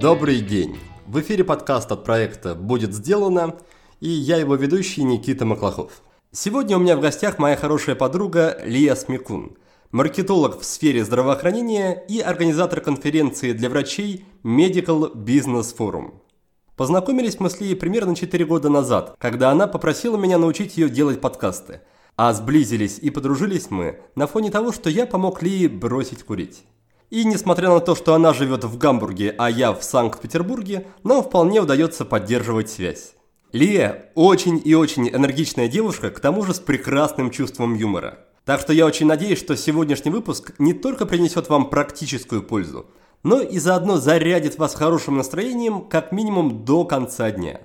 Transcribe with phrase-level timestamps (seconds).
[0.00, 0.78] Добрый день!
[1.06, 3.58] В эфире подкаст от проекта «Будет сделано»
[4.00, 6.00] и я его ведущий Никита Маклахов.
[6.32, 9.58] Сегодня у меня в гостях моя хорошая подруга Лия Смекун,
[9.90, 16.14] маркетолог в сфере здравоохранения и организатор конференции для врачей Medical Business Forum.
[16.76, 21.20] Познакомились мы с Лией примерно 4 года назад, когда она попросила меня научить ее делать
[21.20, 21.82] подкасты.
[22.22, 26.64] А сблизились и подружились мы на фоне того, что я помог Лии бросить курить.
[27.08, 31.62] И несмотря на то, что она живет в Гамбурге, а я в Санкт-Петербурге, нам вполне
[31.62, 33.14] удается поддерживать связь.
[33.52, 38.18] Лия очень и очень энергичная девушка, к тому же с прекрасным чувством юмора.
[38.44, 42.84] Так что я очень надеюсь, что сегодняшний выпуск не только принесет вам практическую пользу,
[43.22, 47.62] но и заодно зарядит вас хорошим настроением как минимум до конца дня.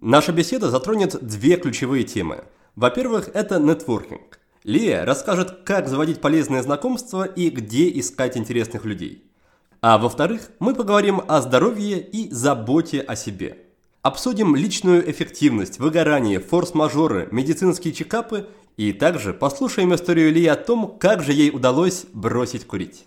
[0.00, 2.44] Наша беседа затронет две ключевые темы.
[2.76, 4.40] Во-первых, это нетворкинг.
[4.64, 9.22] Лия расскажет, как заводить полезные знакомства и где искать интересных людей.
[9.80, 13.58] А во-вторых, мы поговорим о здоровье и заботе о себе.
[14.02, 21.22] Обсудим личную эффективность, выгорание, форс-мажоры, медицинские чекапы и также послушаем историю Лии о том, как
[21.22, 23.04] же ей удалось бросить курить.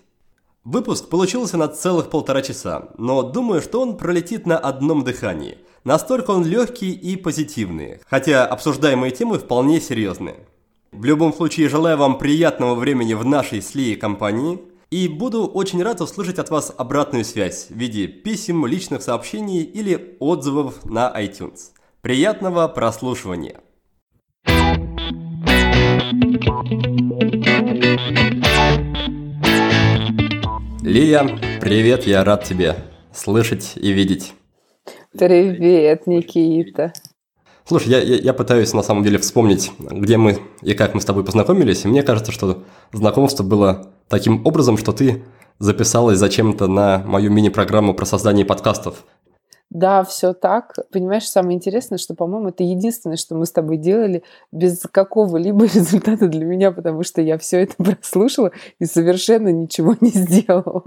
[0.70, 5.56] Выпуск получился на целых полтора часа, но думаю, что он пролетит на одном дыхании.
[5.82, 10.46] Настолько он легкий и позитивный, хотя обсуждаемые темы вполне серьезные.
[10.92, 16.02] В любом случае, желаю вам приятного времени в нашей с компании и буду очень рад
[16.02, 21.70] услышать от вас обратную связь в виде писем, личных сообщений или отзывов на iTunes.
[22.02, 23.62] Приятного прослушивания!
[30.88, 32.74] Лия, привет, я рад тебя
[33.12, 34.32] слышать и видеть.
[35.12, 36.94] Привет, Никита.
[37.66, 41.04] Слушай, я, я, я пытаюсь на самом деле вспомнить, где мы и как мы с
[41.04, 45.24] тобой познакомились, и мне кажется, что знакомство было таким образом, что ты
[45.58, 49.04] записалась зачем-то на мою мини-программу про создание подкастов.
[49.70, 50.74] Да, все так.
[50.90, 56.26] Понимаешь, самое интересное, что, по-моему, это единственное, что мы с тобой делали без какого-либо результата
[56.26, 60.84] для меня, потому что я все это прослушала и совершенно ничего не сделала.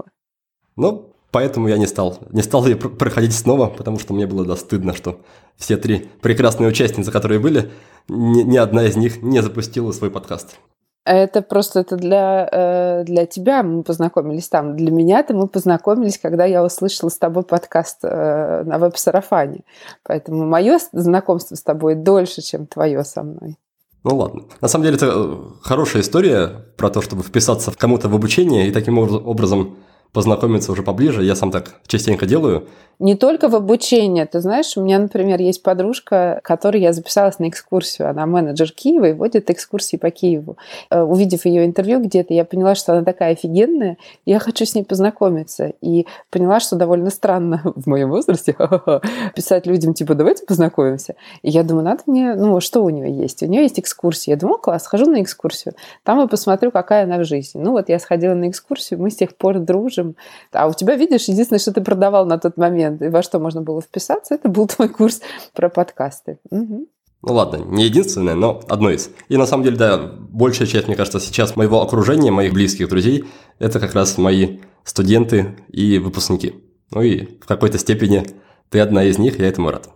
[0.74, 2.18] Ну, поэтому я не стал.
[2.30, 5.20] Не стал ее проходить снова, потому что мне было да стыдно, что
[5.56, 7.70] все три прекрасные участницы, которые были,
[8.08, 10.58] ни, ни одна из них не запустила свой подкаст.
[11.04, 14.76] Это просто это для, э, для тебя мы познакомились там.
[14.76, 19.62] Для меня-то мы познакомились, когда я услышала с тобой подкаст э, на веб-сарафане.
[20.04, 23.56] Поэтому мое знакомство с тобой дольше, чем твое со мной.
[24.04, 24.44] Ну ладно.
[24.60, 28.72] На самом деле это э, хорошая история про то, чтобы вписаться кому-то в обучение и
[28.72, 29.78] таким образом
[30.12, 31.24] познакомиться уже поближе.
[31.24, 32.68] Я сам так частенько делаю.
[32.98, 34.22] Не только в обучении.
[34.24, 38.08] Ты знаешь, у меня, например, есть подружка, которой я записалась на экскурсию.
[38.08, 40.56] Она менеджер Киева и водит экскурсии по Киеву.
[40.90, 43.96] Э, увидев ее интервью где-то, я поняла, что она такая офигенная.
[44.24, 45.72] Я хочу с ней познакомиться.
[45.80, 48.54] И поняла, что довольно странно в моем возрасте
[49.34, 51.16] писать людям, типа, давайте познакомимся.
[51.40, 53.42] И я думаю, надо мне, ну, что у нее есть?
[53.42, 54.34] У нее есть экскурсия.
[54.34, 55.74] Я думаю, класс, схожу на экскурсию.
[56.04, 57.60] Там и посмотрю, какая она в жизни.
[57.60, 60.16] Ну, вот я сходила на экскурсию, мы с тех пор дружим можем.
[60.52, 63.62] А у тебя, видишь, единственное, что ты продавал на тот момент и во что можно
[63.62, 65.20] было вписаться, это был твой курс
[65.54, 66.38] про подкасты.
[66.50, 66.86] Угу.
[67.24, 69.10] Ну ладно, не единственное, но одно из.
[69.28, 73.24] И на самом деле, да, большая часть, мне кажется, сейчас моего окружения, моих близких друзей,
[73.60, 76.54] это как раз мои студенты и выпускники.
[76.90, 78.26] Ну и в какой-то степени
[78.70, 79.88] ты одна из них, я этому рад.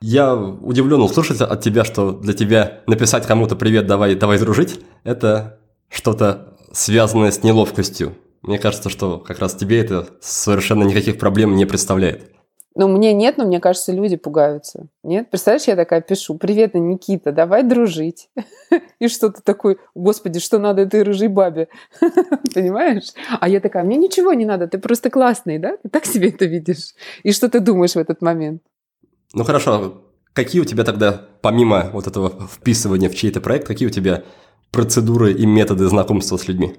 [0.00, 5.58] Я удивлен услышать от тебя, что для тебя написать кому-то «Привет, давай, давай дружить»– это
[5.88, 8.14] что-то связанное с неловкостью.
[8.42, 12.30] Мне кажется, что как раз тебе это совершенно никаких проблем не представляет.
[12.74, 14.86] Ну, мне нет, но мне кажется, люди пугаются.
[15.02, 15.30] Нет?
[15.30, 18.30] Представляешь, я такая пишу, привет, Никита, давай дружить.
[19.00, 21.66] И что ты такой, господи, что надо этой рыжей бабе?
[22.54, 23.12] Понимаешь?
[23.40, 25.76] А я такая, мне ничего не надо, ты просто классный, да?
[25.82, 26.94] Ты так себе это видишь?
[27.24, 28.62] И что ты думаешь в этот момент?
[29.32, 30.04] Ну, хорошо.
[30.32, 34.22] Какие у тебя тогда, помимо вот этого вписывания в чей-то проект, какие у тебя
[34.70, 36.76] процедуры и методы знакомства с людьми?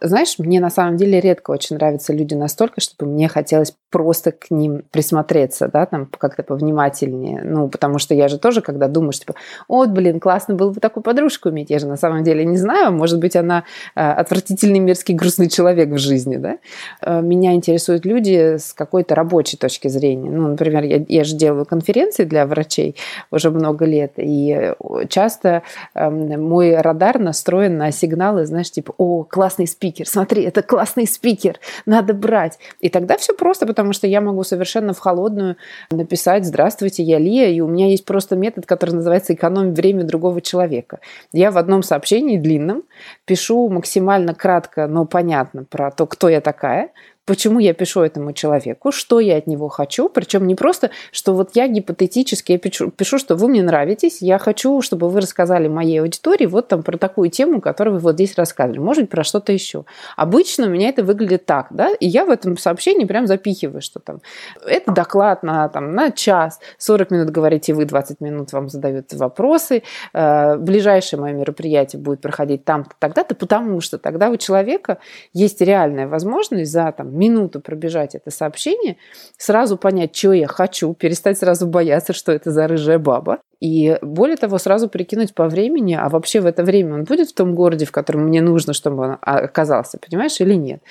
[0.00, 4.50] Знаешь, мне на самом деле редко очень нравятся люди настолько, чтобы мне хотелось просто к
[4.50, 7.42] ним присмотреться, да, там как-то повнимательнее.
[7.42, 9.36] Ну, потому что я же тоже, когда думаешь, типа,
[9.68, 12.92] вот, блин, классно было бы такую подружку иметь, я же на самом деле не знаю,
[12.92, 13.64] может быть, она
[13.94, 16.58] э, отвратительный, мерзкий, грустный человек в жизни, да.
[17.00, 20.30] Э, меня интересуют люди с какой-то рабочей точки зрения.
[20.30, 22.96] Ну, например, я, я же делаю конференции для врачей
[23.30, 24.74] уже много лет, и
[25.08, 25.62] часто
[25.94, 31.06] э, мой радар настроен на сигналы, знаешь, типа, о, классный спикер, спикер, смотри, это классный
[31.06, 32.58] спикер, надо брать.
[32.80, 35.56] И тогда все просто, потому что я могу совершенно в холодную
[35.90, 40.40] написать «Здравствуйте, я Лия», и у меня есть просто метод, который называется «экономить время другого
[40.40, 40.98] человека».
[41.32, 42.82] Я в одном сообщении длинном
[43.26, 46.90] пишу максимально кратко, но понятно про то, кто я такая,
[47.26, 51.50] почему я пишу этому человеку, что я от него хочу, причем не просто, что вот
[51.54, 56.00] я гипотетически я пишу, пишу, что вы мне нравитесь, я хочу, чтобы вы рассказали моей
[56.00, 59.52] аудитории вот там про такую тему, которую вы вот здесь рассказывали, может быть, про что-то
[59.52, 59.84] еще.
[60.16, 63.98] Обычно у меня это выглядит так, да, и я в этом сообщении прям запихиваю, что
[63.98, 64.20] там
[64.64, 69.82] это доклад на, там, на час, 40 минут говорите вы, 20 минут вам задают вопросы,
[70.12, 74.98] э, ближайшее мое мероприятие будет проходить там-то, тогда-то, потому что тогда у человека
[75.32, 78.96] есть реальная возможность за там минуту пробежать это сообщение,
[79.36, 83.38] сразу понять, что я хочу, перестать сразу бояться, что это за рыжая баба.
[83.58, 87.34] И более того, сразу прикинуть по времени, а вообще в это время он будет в
[87.34, 90.82] том городе, в котором мне нужно, чтобы он оказался, понимаешь, или нет.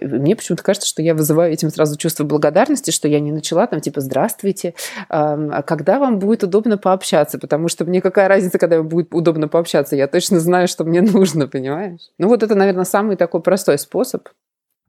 [0.00, 3.80] Мне почему-то кажется, что я вызываю этим сразу чувство благодарности, что я не начала там
[3.80, 4.74] типа «Здравствуйте,
[5.08, 9.96] а когда вам будет удобно пообщаться?» Потому что мне какая разница, когда будет удобно пообщаться?
[9.96, 12.00] Я точно знаю, что мне нужно, понимаешь?
[12.18, 14.28] Ну вот это, наверное, самый такой простой способ.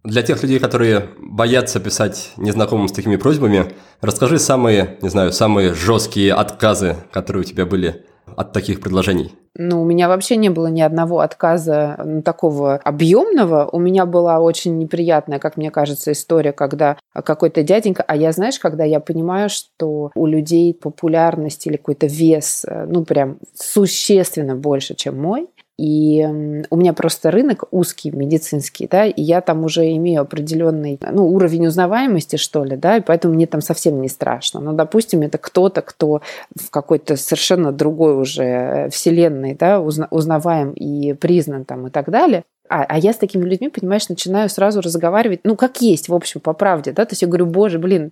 [0.06, 5.74] Для тех людей, которые боятся писать незнакомым с такими просьбами, расскажи самые, не знаю, самые
[5.74, 8.06] жесткие отказы, которые у тебя были
[8.36, 9.32] от таких предложений.
[9.58, 13.70] Ну, у меня вообще не было ни одного отказа такого объемного.
[13.72, 18.60] У меня была очень неприятная, как мне кажется, история, когда какой-то дяденька, а я, знаешь,
[18.60, 24.94] когда я понимаю, что у людей популярность или какой-то вес, э, ну, прям существенно больше,
[24.94, 26.26] чем мой, и
[26.70, 31.68] у меня просто рынок узкий, медицинский, да, и я там уже имею определенный ну, уровень
[31.68, 34.62] узнаваемости, что ли, да, и поэтому мне там совсем не страшно.
[34.62, 36.22] Но, допустим, это кто-то, кто
[36.56, 42.44] в какой-то совершенно другой уже э, вселенной, да, узнаваем и признан там и так далее.
[42.70, 46.40] А, а я с такими людьми, понимаешь, начинаю сразу разговаривать, ну, как есть, в общем,
[46.40, 48.12] по правде, да, то есть я говорю, боже, блин,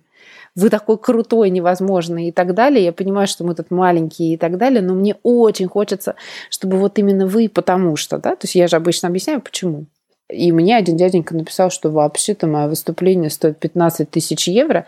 [0.56, 2.84] вы такой крутой, невозможный и так далее.
[2.84, 6.14] Я понимаю, что мы тут маленькие и так далее, но мне очень хочется,
[6.50, 9.86] чтобы вот именно вы, потому что, да, то есть я же обычно объясняю, почему.
[10.30, 14.86] И мне один дяденька написал, что вообще-то мое выступление стоит 15 тысяч евро,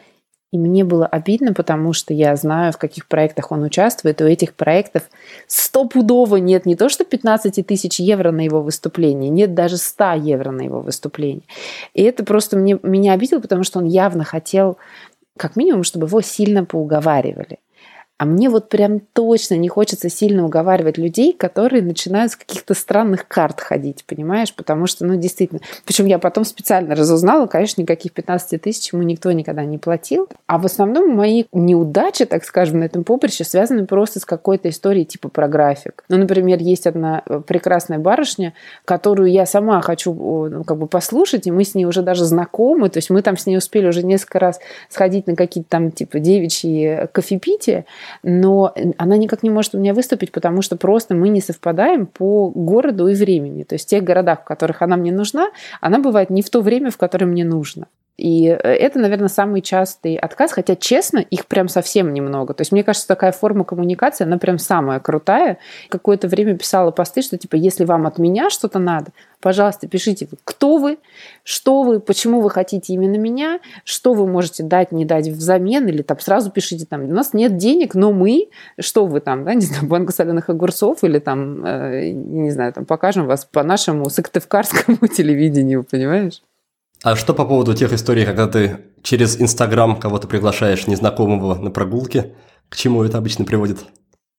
[0.53, 4.21] и мне было обидно, потому что я знаю, в каких проектах он участвует.
[4.23, 5.11] У этих проектов
[5.49, 10.53] стопудово нет не то, что 15 тысяч евро на его выступление, нет даже 100 евро
[10.53, 11.43] на его выступление.
[11.95, 14.79] И это просто мне, меня обидело, потому что он явно хотел
[15.37, 17.59] как минимум, чтобы его сильно поуговаривали.
[18.19, 23.29] А мне вот прям точно не хочется сильно уговаривать людей, которые начинают с каких-то странных
[23.29, 24.55] карт ходить, понимаешь?
[24.55, 25.61] Потому что, ну, действительно.
[25.85, 30.29] Причем я потом специально разузнала, конечно, никаких 15 тысяч ему никто никогда не платил.
[30.47, 35.05] А в основном мои неудачи, так скажем, на этом поприще связаны просто с какой-то историей
[35.05, 36.05] типа про график.
[36.09, 38.55] Ну, например, есть одна э, прекрасная барышня,
[38.87, 40.15] которую я сама хочу
[40.49, 43.37] ну, как бы послушать, и мы с ней уже даже знакомы, то есть мы там
[43.37, 44.59] с ней успели уже несколько раз
[44.89, 47.85] сходить на какие-то там типа девичьи кофепития,
[48.23, 52.51] но она никак не может у меня выступить, потому что просто мы не совпадаем по
[52.51, 53.65] городу и времени.
[53.65, 55.51] То есть в тех городах, в которых она мне нужна,
[55.81, 57.87] она бывает не в то время, в которое мне нужно.
[58.17, 62.55] И э, это, наверное, самый частый отказ, хотя, честно, их прям совсем немного.
[62.55, 65.59] То есть, мне кажется, такая форма коммуникации, она прям самая крутая.
[65.91, 70.79] Какое-то время писала посты, что, типа, если вам от меня что-то надо, пожалуйста, пишите, кто
[70.79, 70.99] вы,
[71.43, 76.03] что вы, почему вы хотите именно меня, что вы можете дать, не дать взамен, или
[76.03, 78.49] там сразу пишите, там, у нас нет денег, но мы,
[78.79, 82.85] что вы там, да, не знаю, банка соленых огурцов, или там, э, не знаю, там,
[82.85, 86.43] покажем вас по нашему сыктывкарскому телевидению, понимаешь?
[87.03, 92.35] А что по поводу тех историй, когда ты через Инстаграм кого-то приглашаешь незнакомого на прогулки?
[92.69, 93.79] К чему это обычно приводит?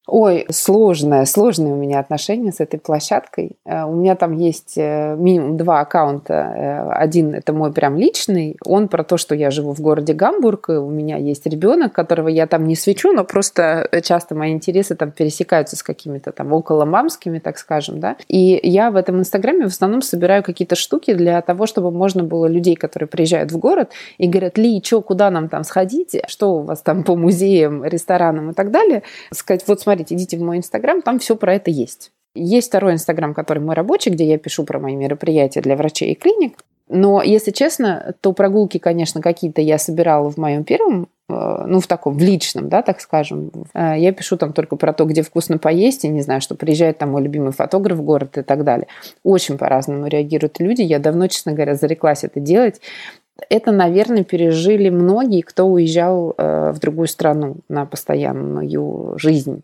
[0.09, 3.57] Ой, сложное, сложные у меня отношения с этой площадкой.
[3.65, 6.33] Э, у меня там есть э, минимум два аккаунта.
[6.33, 8.55] Э, один это мой прям личный.
[8.63, 12.29] Он про то, что я живу в городе Гамбург, и у меня есть ребенок, которого
[12.29, 16.85] я там не свечу, но просто часто мои интересы там пересекаются с какими-то там около
[16.85, 18.15] мамскими, так скажем, да.
[18.29, 22.45] И я в этом инстаграме в основном собираю какие-то штуки для того, чтобы можно было
[22.45, 26.61] людей, которые приезжают в город и говорят, Ли, что, куда нам там сходить, что у
[26.61, 30.57] вас там по музеям, ресторанам и так далее, сказать, вот смотри, смотрите, идите в мой
[30.57, 32.11] инстаграм, там все про это есть.
[32.35, 36.15] Есть второй инстаграм, который мой рабочий, где я пишу про мои мероприятия для врачей и
[36.15, 36.63] клиник.
[36.89, 41.87] Но, если честно, то прогулки, конечно, какие-то я собирала в моем первом, э, ну, в
[41.87, 43.51] таком, в личном, да, так скажем.
[43.73, 46.97] Э, я пишу там только про то, где вкусно поесть, и не знаю, что приезжает
[46.97, 48.87] там мой любимый фотограф в город и так далее.
[49.23, 50.81] Очень по-разному реагируют люди.
[50.81, 52.79] Я давно, честно говоря, зареклась это делать.
[53.49, 59.63] Это, наверное, пережили многие, кто уезжал э, в другую страну на постоянную жизнь.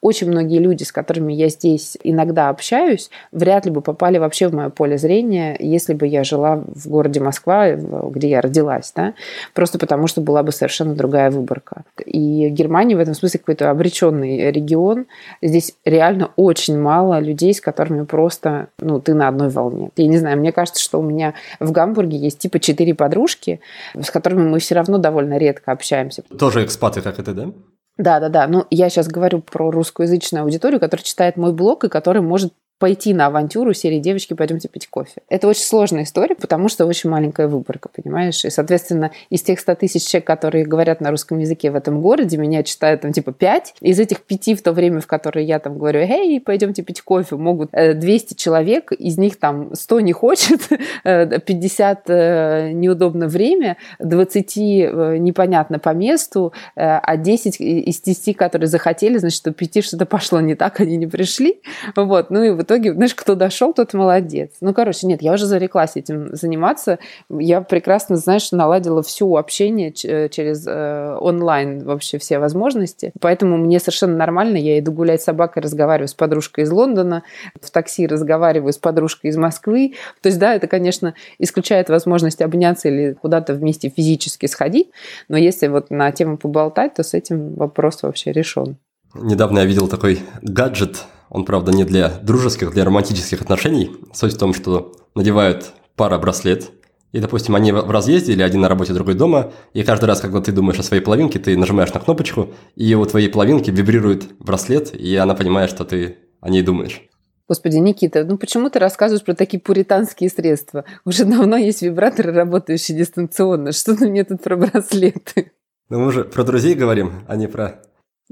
[0.00, 4.54] Очень многие люди, с которыми я здесь иногда общаюсь, вряд ли бы попали вообще в
[4.54, 9.14] мое поле зрения, если бы я жила в городе Москва, где я родилась, да?
[9.54, 11.84] просто потому что была бы совершенно другая выборка.
[12.04, 15.06] И Германия в этом смысле какой-то обреченный регион.
[15.42, 19.90] Здесь реально очень мало людей, с которыми просто, ну, ты на одной волне.
[19.96, 23.60] Я не знаю, мне кажется, что у меня в Гамбурге есть типа четыре подружки,
[24.00, 26.22] с которыми мы все равно довольно редко общаемся.
[26.38, 27.52] Тоже экспаты, как это, да?
[27.98, 28.46] Да, да, да.
[28.46, 33.12] Ну, я сейчас говорю про русскоязычную аудиторию, которая читает мой блог и которая может пойти
[33.12, 35.20] на авантюру серии «Девочки, пойдемте пить кофе».
[35.28, 38.42] Это очень сложная история, потому что очень маленькая выборка, понимаешь?
[38.46, 42.38] И, соответственно, из тех 100 тысяч человек, которые говорят на русском языке в этом городе,
[42.38, 43.74] меня читают там типа 5.
[43.82, 47.36] Из этих 5 в то время, в которое я там говорю «Эй, пойдемте пить кофе»,
[47.36, 50.62] могут 200 э, человек, из них там 100 не хочет,
[51.04, 59.18] 50 э, э, неудобно время, 20 непонятно по месту, а 10 из 10, которые захотели,
[59.18, 61.60] значит, у 5 что-то пошло не так, они не пришли.
[61.94, 62.30] Вот.
[62.30, 64.52] Ну и вот итоге, знаешь, кто дошел, тот молодец.
[64.60, 66.98] Ну, короче, нет, я уже зареклась этим заниматься.
[67.28, 73.12] Я прекрасно, знаешь, наладила всю общение э, через э, онлайн вообще все возможности.
[73.20, 74.56] Поэтому мне совершенно нормально.
[74.56, 77.24] Я иду гулять с собакой, разговариваю с подружкой из Лондона,
[77.60, 79.94] в такси разговариваю с подружкой из Москвы.
[80.22, 84.90] То есть, да, это, конечно, исключает возможность обняться или куда-то вместе физически сходить.
[85.28, 88.76] Но если вот на тему поболтать, то с этим вопрос вообще решен.
[89.14, 93.90] Недавно я видел такой гаджет, он, правда, не для дружеских, для романтических отношений.
[94.12, 96.70] Суть в том, что надевают пара браслет,
[97.12, 100.40] и, допустим, они в разъезде или один на работе, другой дома, и каждый раз, когда
[100.40, 104.94] ты думаешь о своей половинке, ты нажимаешь на кнопочку, и у твоей половинки вибрирует браслет,
[104.94, 107.02] и она понимает, что ты о ней думаешь.
[107.48, 110.84] Господи, Никита, ну почему ты рассказываешь про такие пуританские средства?
[111.04, 113.72] Уже давно есть вибраторы, работающие дистанционно.
[113.72, 115.50] Что ты мне тут про браслеты?
[115.88, 117.82] Ну мы же про друзей говорим, а не про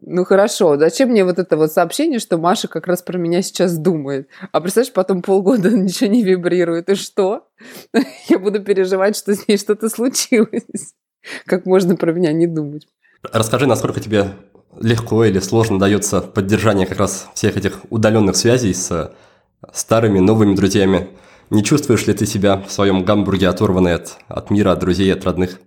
[0.00, 3.76] ну хорошо, зачем мне вот это вот сообщение, что Маша как раз про меня сейчас
[3.76, 4.28] думает?
[4.52, 7.48] А представляешь, потом полгода ничего не вибрирует, и что?
[8.28, 10.94] Я буду переживать, что с ней что-то случилось.
[11.46, 12.86] Как можно про меня не думать?
[13.32, 14.30] Расскажи, насколько тебе
[14.80, 19.12] легко или сложно дается поддержание как раз всех этих удаленных связей с
[19.72, 21.08] старыми, новыми друзьями.
[21.50, 25.24] Не чувствуешь ли ты себя в своем гамбурге оторванной от, от мира, от друзей, от
[25.24, 25.58] родных?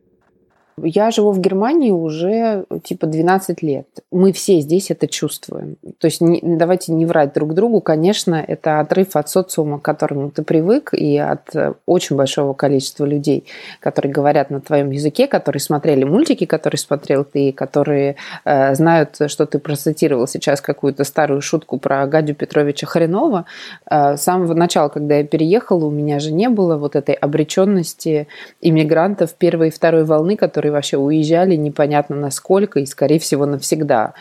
[0.77, 3.87] Я живу в Германии уже типа 12 лет.
[4.11, 5.77] Мы все здесь это чувствуем.
[5.99, 7.81] То есть не, давайте не врать друг другу.
[7.81, 13.05] Конечно, это отрыв от социума, к которому ты привык, и от э, очень большого количества
[13.05, 13.45] людей,
[13.79, 19.45] которые говорят на твоем языке, которые смотрели мультики, которые смотрел ты, которые э, знают, что
[19.45, 23.45] ты процитировал сейчас какую-то старую шутку про Гадю Петровича Хренова.
[23.89, 28.27] Э, с самого начала, когда я переехала, у меня же не было вот этой обреченности
[28.61, 34.13] иммигрантов первой и второй волны, которые вообще уезжали непонятно насколько и, скорее всего, навсегда.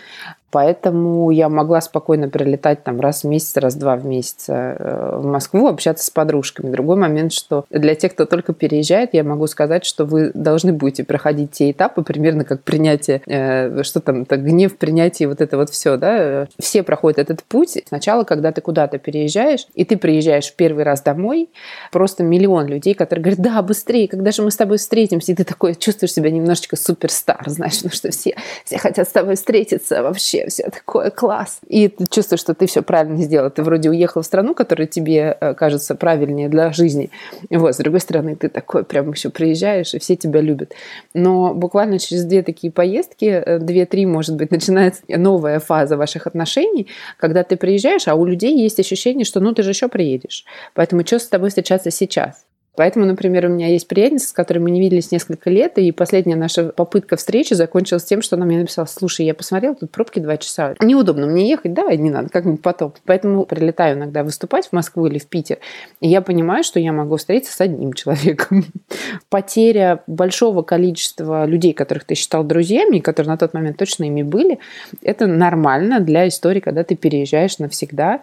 [0.50, 5.68] Поэтому я могла спокойно прилетать там раз в месяц, раз-два в месяц э, в Москву,
[5.68, 6.70] общаться с подружками.
[6.70, 11.04] Другой момент, что для тех, кто только переезжает, я могу сказать, что вы должны будете
[11.04, 15.70] проходить те этапы, примерно как принятие, э, что там, это гнев, принятие, вот это вот
[15.70, 16.48] все, да.
[16.58, 17.78] Все проходят этот путь.
[17.86, 21.48] Сначала, когда ты куда-то переезжаешь, и ты приезжаешь в первый раз домой,
[21.92, 25.44] просто миллион людей, которые говорят, да, быстрее, когда же мы с тобой встретимся, и ты
[25.44, 30.39] такой чувствуешь себя немножечко суперстар, знаешь, ну что все, все хотят с тобой встретиться вообще,
[30.40, 31.60] вообще все такое класс.
[31.66, 33.50] И ты чувствуешь, что ты все правильно сделал.
[33.50, 37.10] Ты вроде уехал в страну, которая тебе э, кажется правильнее для жизни.
[37.50, 40.72] Вот, с другой стороны, ты такой прям еще приезжаешь, и все тебя любят.
[41.14, 46.88] Но буквально через две такие поездки, э, две-три, может быть, начинается новая фаза ваших отношений,
[47.18, 50.44] когда ты приезжаешь, а у людей есть ощущение, что ну ты же еще приедешь.
[50.74, 52.44] Поэтому что с тобой встречаться сейчас?
[52.76, 56.36] Поэтому, например, у меня есть приятница, с которой мы не виделись несколько лет, и последняя
[56.36, 60.36] наша попытка встречи закончилась тем, что она мне написала, слушай, я посмотрела, тут пробки два
[60.36, 60.74] часа.
[60.80, 62.94] Неудобно мне ехать, давай, не надо, как-нибудь потом.
[63.04, 65.58] Поэтому прилетаю иногда выступать в Москву или в Питер,
[66.00, 68.64] и я понимаю, что я могу встретиться с одним человеком.
[69.28, 74.58] Потеря большого количества людей, которых ты считал друзьями, которые на тот момент точно ими были,
[75.02, 78.20] это нормально для истории, когда ты переезжаешь навсегда,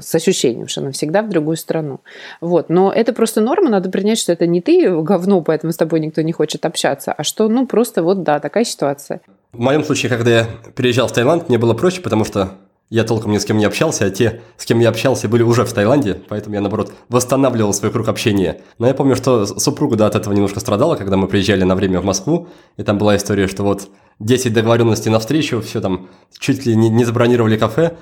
[0.00, 2.00] с ощущением, что навсегда в другую страну.
[2.40, 2.68] Вот.
[2.68, 6.22] Но это просто норма, надо принять, что это не ты говно, поэтому с тобой никто
[6.22, 9.20] не хочет общаться, а что, ну, просто вот, да, такая ситуация.
[9.52, 12.52] В моем случае, когда я переезжал в Таиланд, мне было проще, потому что
[12.88, 15.64] я толком ни с кем не общался, а те, с кем я общался, были уже
[15.64, 18.60] в Таиланде, поэтому я, наоборот, восстанавливал свой круг общения.
[18.78, 22.00] Но я помню, что супруга, да, от этого немножко страдала, когда мы приезжали на время
[22.00, 23.88] в Москву, и там была история, что вот
[24.20, 27.96] 10 договоренностей на встречу, все там чуть ли не, не забронировали кафе,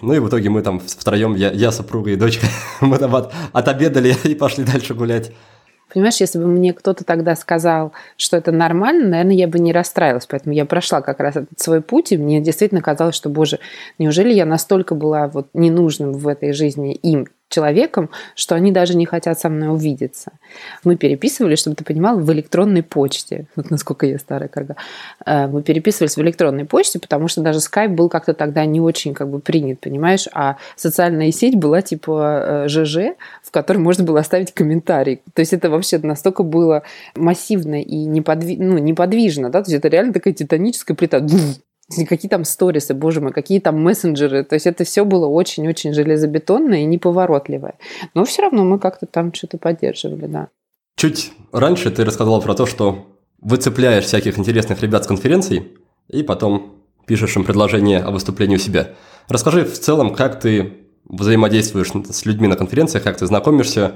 [0.00, 2.46] ну и в итоге мы там втроем, я, я супруга и дочка,
[2.80, 5.32] мы там от, отобедали и пошли дальше гулять.
[5.92, 10.26] Понимаешь, если бы мне кто-то тогда сказал, что это нормально, наверное, я бы не расстраивалась.
[10.26, 13.58] Поэтому я прошла как раз этот свой путь, и мне действительно казалось, что, боже,
[13.98, 19.04] неужели я настолько была вот ненужным в этой жизни им, человеком, что они даже не
[19.04, 20.32] хотят со мной увидеться.
[20.84, 23.46] Мы переписывались, чтобы ты понимал, в электронной почте.
[23.56, 24.76] Вот насколько я старая карга.
[25.26, 29.12] Э, мы переписывались в электронной почте, потому что даже скайп был как-то тогда не очень
[29.12, 30.28] как бы принят, понимаешь?
[30.32, 35.20] А социальная сеть была типа ЖЖ, в которой можно было оставить комментарий.
[35.34, 36.84] То есть это вообще настолько было
[37.16, 38.56] массивно и неподви...
[38.56, 39.62] ну, неподвижно, да?
[39.62, 41.20] То есть это реально такая титаническая плита
[42.08, 44.44] какие там сторисы, боже мой, какие там мессенджеры.
[44.44, 47.74] То есть это все было очень-очень железобетонное и неповоротливое.
[48.14, 50.48] Но все равно мы как-то там что-то поддерживали, да.
[50.96, 53.06] Чуть раньше ты рассказала про то, что
[53.40, 55.72] выцепляешь всяких интересных ребят с конференций
[56.08, 58.90] и потом пишешь им предложение о выступлении у себя.
[59.28, 63.94] Расскажи в целом, как ты взаимодействуешь с людьми на конференциях, как ты знакомишься,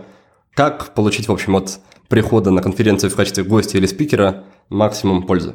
[0.54, 5.54] как получить, в общем, от прихода на конференцию в качестве гостя или спикера максимум пользы.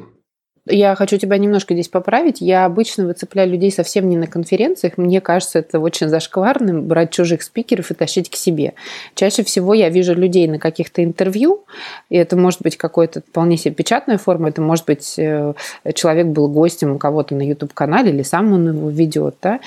[0.66, 2.40] Я хочу тебя немножко здесь поправить.
[2.40, 4.98] Я обычно выцепляю людей совсем не на конференциях.
[4.98, 8.74] Мне кажется, это очень зашкварным брать чужих спикеров и тащить к себе.
[9.14, 11.64] Чаще всего я вижу людей на каких-то интервью,
[12.10, 15.54] и это может быть какой-то вполне себе печатная форма, это может быть э,
[15.94, 19.36] человек был гостем у кого-то на YouTube-канале, или сам он его ведет.
[19.42, 19.60] Да?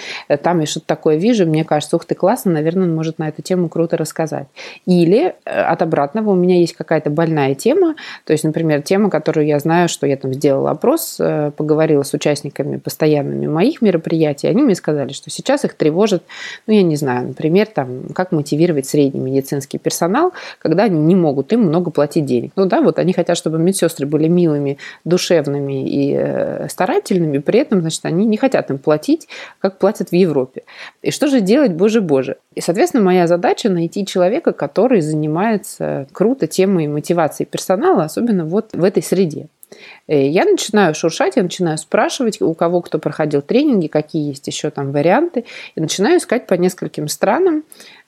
[0.43, 3.41] Там я что-то такое вижу, мне кажется, ух ты, классно, наверное, он может на эту
[3.41, 4.47] тему круто рассказать.
[4.85, 7.95] Или э, от обратного у меня есть какая-то больная тема,
[8.25, 12.13] то есть, например, тема, которую я знаю, что я там сделала опрос, э, поговорила с
[12.13, 16.23] участниками постоянными моих мероприятий, они мне сказали, что сейчас их тревожит,
[16.67, 21.53] ну, я не знаю, например, там, как мотивировать средний медицинский персонал, когда они не могут
[21.53, 22.51] им много платить денег.
[22.55, 27.81] Ну да, вот они хотят, чтобы медсестры были милыми, душевными и э, старательными, при этом,
[27.81, 29.27] значит, они не хотят им платить,
[29.59, 30.63] как платят в Европе.
[31.01, 32.37] И что же делать, боже-боже?
[32.55, 38.83] И, соответственно, моя задача найти человека, который занимается круто темой мотивации персонала, особенно вот в
[38.83, 39.47] этой среде.
[40.07, 44.69] Э, я начинаю шуршать, я начинаю спрашивать, у кого кто проходил тренинги, какие есть еще
[44.69, 47.63] там варианты, и начинаю искать по нескольким странам,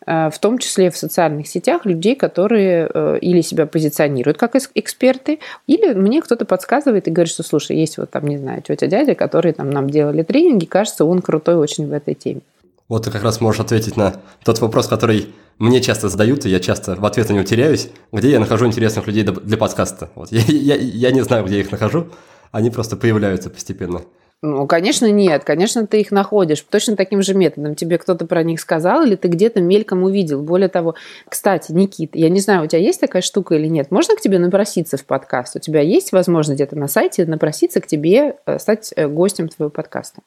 [0.05, 5.39] э, в том числе в социальных сетях, людей, которые э, или себя позиционируют как эксперты,
[5.67, 9.15] или мне кто-то подсказывает и говорит, что, слушай, есть вот там, не знаю, тетя, дядя,
[9.15, 12.41] которые там нам делали тренинги, кажется, он крутой очень в этой теме.
[12.87, 16.59] Вот ты как раз можешь ответить на тот вопрос, который мне часто задают, и я
[16.59, 20.09] часто в ответ на него теряюсь, где я нахожу интересных людей для подкаста.
[20.15, 20.31] Вот.
[20.31, 22.07] Я, я, я не знаю, где я их нахожу,
[22.51, 24.01] они просто появляются постепенно.
[24.41, 25.43] Ну, конечно, нет.
[25.43, 27.73] Конечно, ты их находишь точно таким же методом.
[27.73, 30.43] Тебе кто-то про них сказал, или ты где-то мельком увидел.
[30.43, 30.93] Более того,
[31.27, 33.89] кстати, Никит, я не знаю, у тебя есть такая штука или нет.
[33.89, 35.55] Можно к тебе напроситься в подкаст?
[35.55, 39.71] У тебя есть возможность где-то на сайте напроситься к тебе, э, стать э, гостем твоего
[39.71, 40.21] подкаста?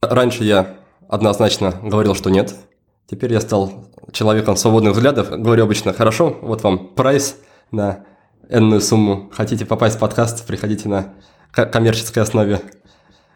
[0.00, 0.74] Раньше я
[1.12, 2.54] однозначно говорил, что нет.
[3.06, 5.28] Теперь я стал человеком свободных взглядов.
[5.30, 7.36] Говорю обычно, хорошо, вот вам прайс
[7.70, 8.06] на
[8.48, 9.30] энную сумму.
[9.30, 11.12] Хотите попасть в подкаст, приходите на
[11.52, 12.60] коммерческой основе.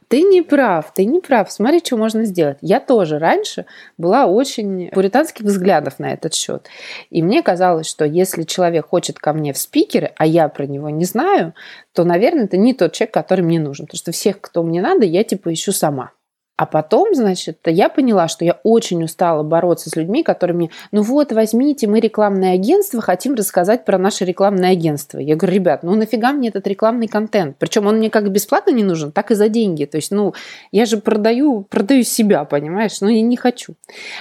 [0.09, 1.53] Ты не прав, ты не прав.
[1.53, 2.57] Смотри, что можно сделать.
[2.63, 3.67] Я тоже раньше
[3.99, 6.69] была очень пуританских взглядов на этот счет.
[7.11, 10.89] И мне казалось, что если человек хочет ко мне в спикеры, а я про него
[10.89, 11.53] не знаю,
[11.93, 13.85] то, наверное, это не тот человек, который мне нужен.
[13.85, 16.13] Потому что всех, кто мне надо, я типа ищу сама.
[16.57, 21.03] А потом, значит, я поняла, что я очень устала бороться с людьми, которые мне, ну
[21.03, 25.19] вот, возьмите, мы рекламное агентство, хотим рассказать про наше рекламное агентство.
[25.19, 27.57] Я говорю, ребят, ну нафига мне этот рекламный контент?
[27.59, 29.85] Причем он мне как бесплатно не нужен, так и за деньги.
[29.85, 30.35] То есть, ну,
[30.73, 33.03] я же продаю, продаю себя, понимаешь?
[33.03, 33.75] Ну, я не хочу.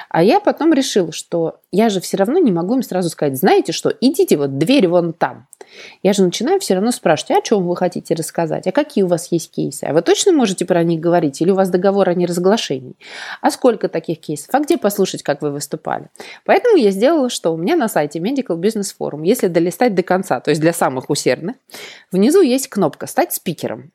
[0.10, 3.72] А я потом решила, что я же все равно не могу им сразу сказать, знаете
[3.72, 5.48] что, идите вот дверь вон там.
[6.04, 9.08] Я же начинаю все равно спрашивать, а о чем вы хотите рассказать, а какие у
[9.08, 12.14] вас есть кейсы, а вы точно можете про них говорить, или у вас договор о
[12.26, 12.96] неразглашении,
[13.42, 16.10] а сколько таких кейсов, а где послушать, как вы выступали.
[16.44, 20.40] Поэтому я сделала, что у меня на сайте Medical Business Forum, если долистать до конца,
[20.40, 21.56] то есть для самых усердных,
[22.12, 23.92] внизу есть кнопка «Стать спикером».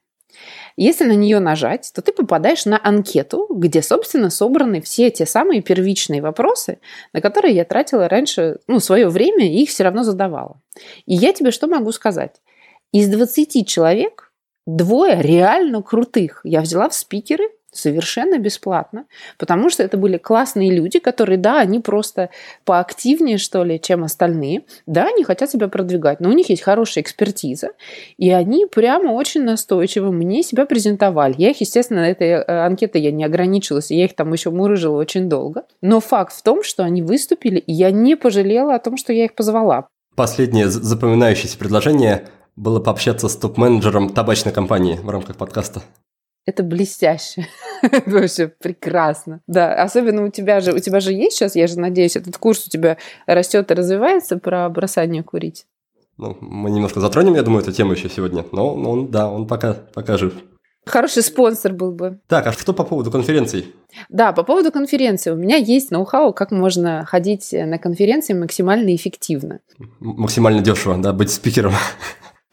[0.76, 5.60] Если на нее нажать, то ты попадаешь на анкету, где, собственно, собраны все те самые
[5.60, 6.78] первичные вопросы,
[7.12, 10.60] на которые я тратила раньше ну, свое время и их все равно задавала.
[11.04, 12.36] И я тебе что могу сказать?
[12.92, 14.32] Из 20 человек
[14.66, 19.04] двое реально крутых я взяла в спикеры– совершенно бесплатно,
[19.38, 22.30] потому что это были классные люди, которые, да, они просто
[22.64, 27.02] поактивнее, что ли, чем остальные, да, они хотят себя продвигать, но у них есть хорошая
[27.02, 27.70] экспертиза,
[28.16, 31.34] и они прямо очень настойчиво мне себя презентовали.
[31.38, 35.28] Я их, естественно, этой э, анкетой я не ограничилась, я их там еще мурыжила очень
[35.28, 39.12] долго, но факт в том, что они выступили, и я не пожалела о том, что
[39.12, 39.88] я их позвала.
[40.16, 42.24] Последнее запоминающееся предложение
[42.56, 45.82] было пообщаться с топ-менеджером табачной компании в рамках подкаста.
[46.46, 47.46] Это блестяще.
[47.82, 49.40] Это вообще прекрасно.
[49.46, 52.66] Да, особенно у тебя же, у тебя же есть сейчас, я же надеюсь, этот курс
[52.66, 55.66] у тебя растет и развивается про бросание курить.
[56.16, 59.74] Ну, мы немножко затронем, я думаю, эту тему еще сегодня, но он, да, он пока,
[59.74, 60.34] пока жив.
[60.86, 62.20] Хороший спонсор был бы.
[62.26, 63.72] Так, а что по поводу конференций?
[64.08, 65.30] Да, по поводу конференции.
[65.30, 69.60] У меня есть ноу-хау, как можно ходить на конференции максимально эффективно.
[70.00, 71.74] Максимально дешево, да, быть спикером.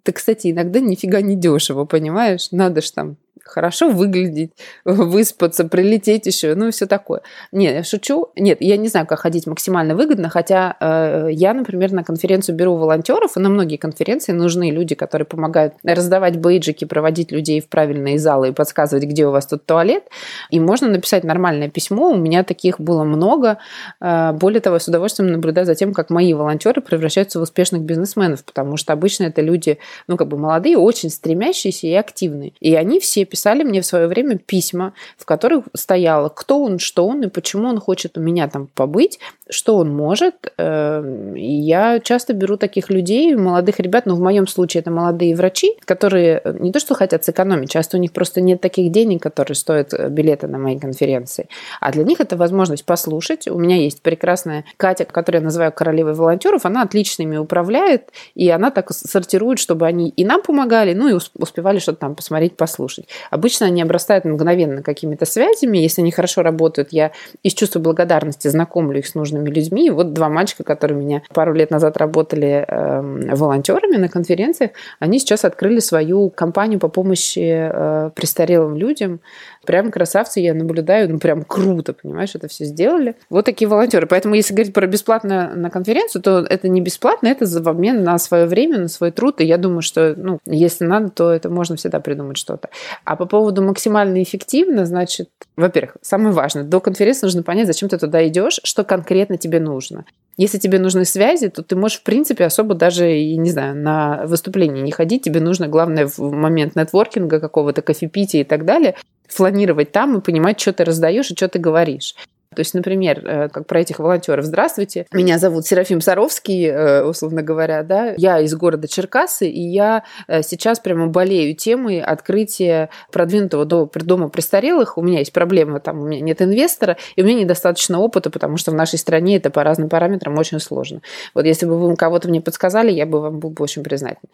[0.09, 2.49] Это, кстати, иногда нифига не дешево, понимаешь?
[2.51, 3.19] Надо же там
[3.49, 4.53] хорошо выглядеть,
[4.85, 7.23] выспаться, прилететь еще, ну и все такое.
[7.53, 8.29] Нет, я шучу.
[8.37, 12.77] Нет, я не знаю, как ходить максимально выгодно, хотя э, я, например, на конференцию беру
[12.77, 18.19] волонтеров, и на многие конференции нужны люди, которые помогают раздавать бейджики, проводить людей в правильные
[18.19, 20.05] залы и подсказывать, где у вас тут туалет.
[20.51, 22.11] И можно написать нормальное письмо.
[22.11, 23.59] У меня таких было много.
[24.01, 28.45] Э, более того, с удовольствием наблюдаю за тем, как мои волонтеры превращаются в успешных бизнесменов,
[28.45, 32.53] потому что обычно это люди, ну, как бы молодые, очень стремящиеся и активные.
[32.61, 36.81] И они все писали писали мне в свое время письма, в которых стояло, кто он,
[36.81, 40.53] что он и почему он хочет у меня там побыть, что он может.
[40.59, 45.77] Эм, я часто беру таких людей, молодых ребят, но в моем случае это молодые врачи,
[45.85, 49.55] которые э, не то что хотят сэкономить, часто у них просто нет таких денег, которые
[49.55, 51.49] стоят э, билеты на мои конференции.
[51.81, 53.47] А для них это возможность послушать.
[53.47, 58.51] У меня есть прекрасная Катя, которую я называю королевой волонтеров, она отлично ими управляет, и
[58.51, 63.07] она так сортирует, чтобы они и нам помогали, ну и успевали что-то там посмотреть, послушать.
[63.31, 65.79] Обычно они обрастают мгновенно какими-то связями.
[65.79, 67.13] Если они хорошо работают, я
[67.43, 69.91] из чувства благодарности знакомлю их с нужными людьми.
[69.91, 75.45] Вот два мальчика, которые меня пару лет назад работали э, волонтерами на конференциях, они сейчас
[75.45, 79.21] открыли свою компанию по помощи э, престарелым людям.
[79.67, 83.17] Прям красавцы, я наблюдаю, ну прям круто, понимаешь, это все сделали.
[83.31, 84.07] Вот такие волонтеры.
[84.07, 88.19] Поэтому если говорить про бесплатно на конференцию, то это не бесплатно, это за обмен на
[88.19, 89.41] свое время, на свой труд.
[89.41, 92.71] И я думаю, что, ну, если надо, то это можно всегда придумать что-то.
[93.05, 97.99] А по поводу максимально эффективно, значит, во-первых, самое важное, до конференции нужно понять, зачем ты
[97.99, 100.05] туда идешь, что конкретно тебе нужно.
[100.37, 104.85] Если тебе нужны связи, то ты можешь, в принципе, особо даже, не знаю, на выступление
[104.85, 105.23] не ходить.
[105.23, 108.95] Тебе нужно, главное, в момент нетворкинга какого-то, кофепития и так далее,
[109.29, 112.15] фланировать там и понимать, что ты раздаешь и что ты говоришь.
[112.55, 114.45] То есть, например, э, как про этих волонтеров.
[114.45, 118.15] Здравствуйте, меня зовут Серафим Саровский, э, условно говоря, да.
[118.17, 124.97] Я из города Черкасы, и я э, сейчас прямо болею темой открытия продвинутого дома престарелых.
[124.97, 128.57] У меня есть проблема, там у меня нет инвестора, и у меня недостаточно опыта, потому
[128.57, 131.03] что в нашей стране это по разным параметрам очень сложно.
[131.35, 134.31] Вот если бы вы кого-то мне подсказали, я бы вам был бы очень признательна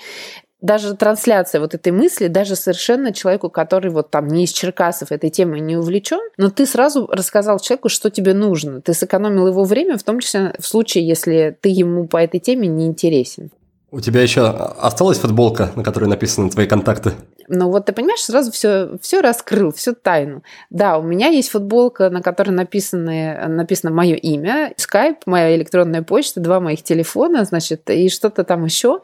[0.65, 5.29] даже трансляция вот этой мысли, даже совершенно человеку, который вот там не из Черкасов этой
[5.29, 8.81] темой не увлечен, но ты сразу рассказал человеку, что тебе нужно.
[8.81, 12.67] Ты сэкономил его время, в том числе в случае, если ты ему по этой теме
[12.67, 13.51] не интересен.
[13.95, 17.13] У тебя еще осталась футболка, на которой написаны твои контакты?
[17.49, 20.43] Ну вот ты понимаешь, сразу все, все раскрыл, всю тайну.
[20.71, 26.41] Да, у меня есть футболка, на которой написаны, написано мое имя, скайп, моя электронная почта,
[26.41, 29.01] два моих телефона, значит, и что-то там еще.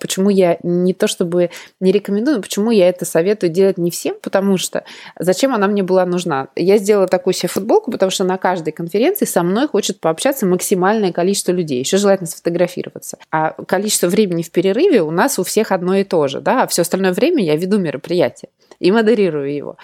[0.00, 4.16] Почему я не то чтобы не рекомендую, но почему я это советую делать не всем,
[4.22, 4.84] потому что
[5.18, 6.48] зачем она мне была нужна?
[6.56, 11.12] Я сделала такую себе футболку, потому что на каждой конференции со мной хочет пообщаться максимальное
[11.12, 13.18] количество людей, еще желательно сфотографироваться.
[13.30, 16.66] А количество времени в перерыве у нас у всех одно и то же, да, а
[16.66, 19.76] все остальное время я веду мероприятие и модерирую его.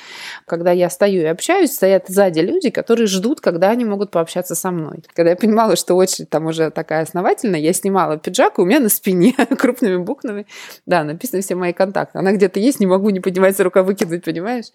[0.47, 4.71] Когда я стою и общаюсь, стоят сзади люди, которые ждут, когда они могут пообщаться со
[4.71, 5.03] мной.
[5.15, 8.81] Когда я понимала, что очередь там уже такая основательная, я снимала пиджак, и у меня
[8.81, 10.47] на спине крупными буквами,
[10.87, 12.19] да, написаны все мои контакты.
[12.19, 14.67] Она где-то есть, не могу не поднимать рука выкинуть, понимаешь?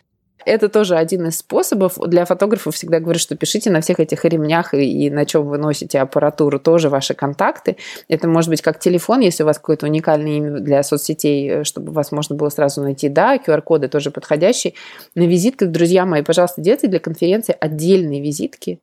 [0.46, 1.98] Это тоже один из способов.
[2.08, 5.58] Для фотографов всегда говорю, что пишите на всех этих ремнях и, и на чем вы
[5.58, 7.78] носите аппаратуру тоже ваши контакты.
[8.08, 11.92] Это может быть как телефон, если у вас какое-то уникальное имя для соцсетей, э, чтобы
[11.92, 13.10] вас можно было сразу найти.
[13.10, 14.74] Да, QR-коды тоже подходящие.
[15.16, 18.82] На визитках, друзья мои, пожалуйста, делайте для конференции отдельные визитки,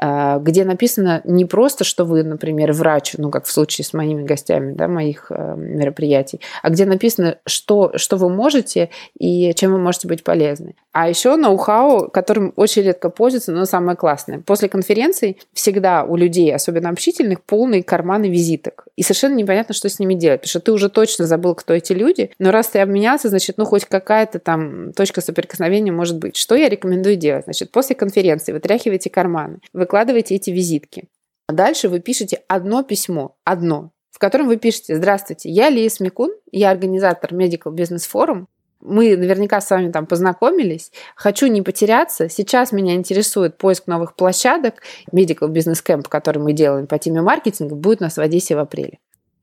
[0.00, 4.24] э, где написано не просто, что вы, например, врач, ну, как в случае с моими
[4.24, 9.78] гостями, да, моих э, мероприятий, а где написано, что, что вы можете и чем вы
[9.78, 10.74] можете быть полезны.
[10.98, 14.40] А еще ноу-хау, которым очень редко пользуются, но самое классное.
[14.40, 18.86] После конференций всегда у людей, особенно общительных, полные карманы визиток.
[18.96, 20.40] И совершенно непонятно, что с ними делать.
[20.40, 22.30] Потому что ты уже точно забыл, кто эти люди.
[22.38, 26.34] Но раз ты обменялся, значит, ну хоть какая-то там точка соприкосновения может быть.
[26.34, 27.44] Что я рекомендую делать?
[27.44, 31.10] Значит, после конференции вытряхивайте карманы, выкладывайте эти визитки.
[31.46, 36.70] Дальше вы пишете одно письмо, одно, в котором вы пишете «Здравствуйте, я Лия Смекун, я
[36.70, 38.46] организатор Medical Business Forum,
[38.80, 40.92] мы наверняка с вами там познакомились.
[41.14, 42.28] Хочу не потеряться.
[42.28, 44.82] Сейчас меня интересует поиск новых площадок.
[45.12, 48.58] Medical Business Camp, который мы делаем по теме маркетинга, будет у нас в Одессе в
[48.58, 48.98] апреле.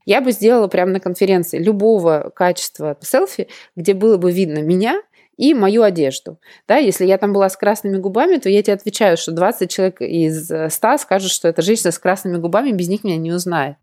[0.06, 5.02] Я бы сделала прямо на конференции любого качества селфи, где было бы видно меня
[5.36, 6.38] и мою одежду.
[6.68, 10.00] Да, если я там была с красными губами, то я тебе отвечаю, что 20 человек
[10.00, 13.76] из 100 скажут, что эта женщина с красными губами без них меня не узнает.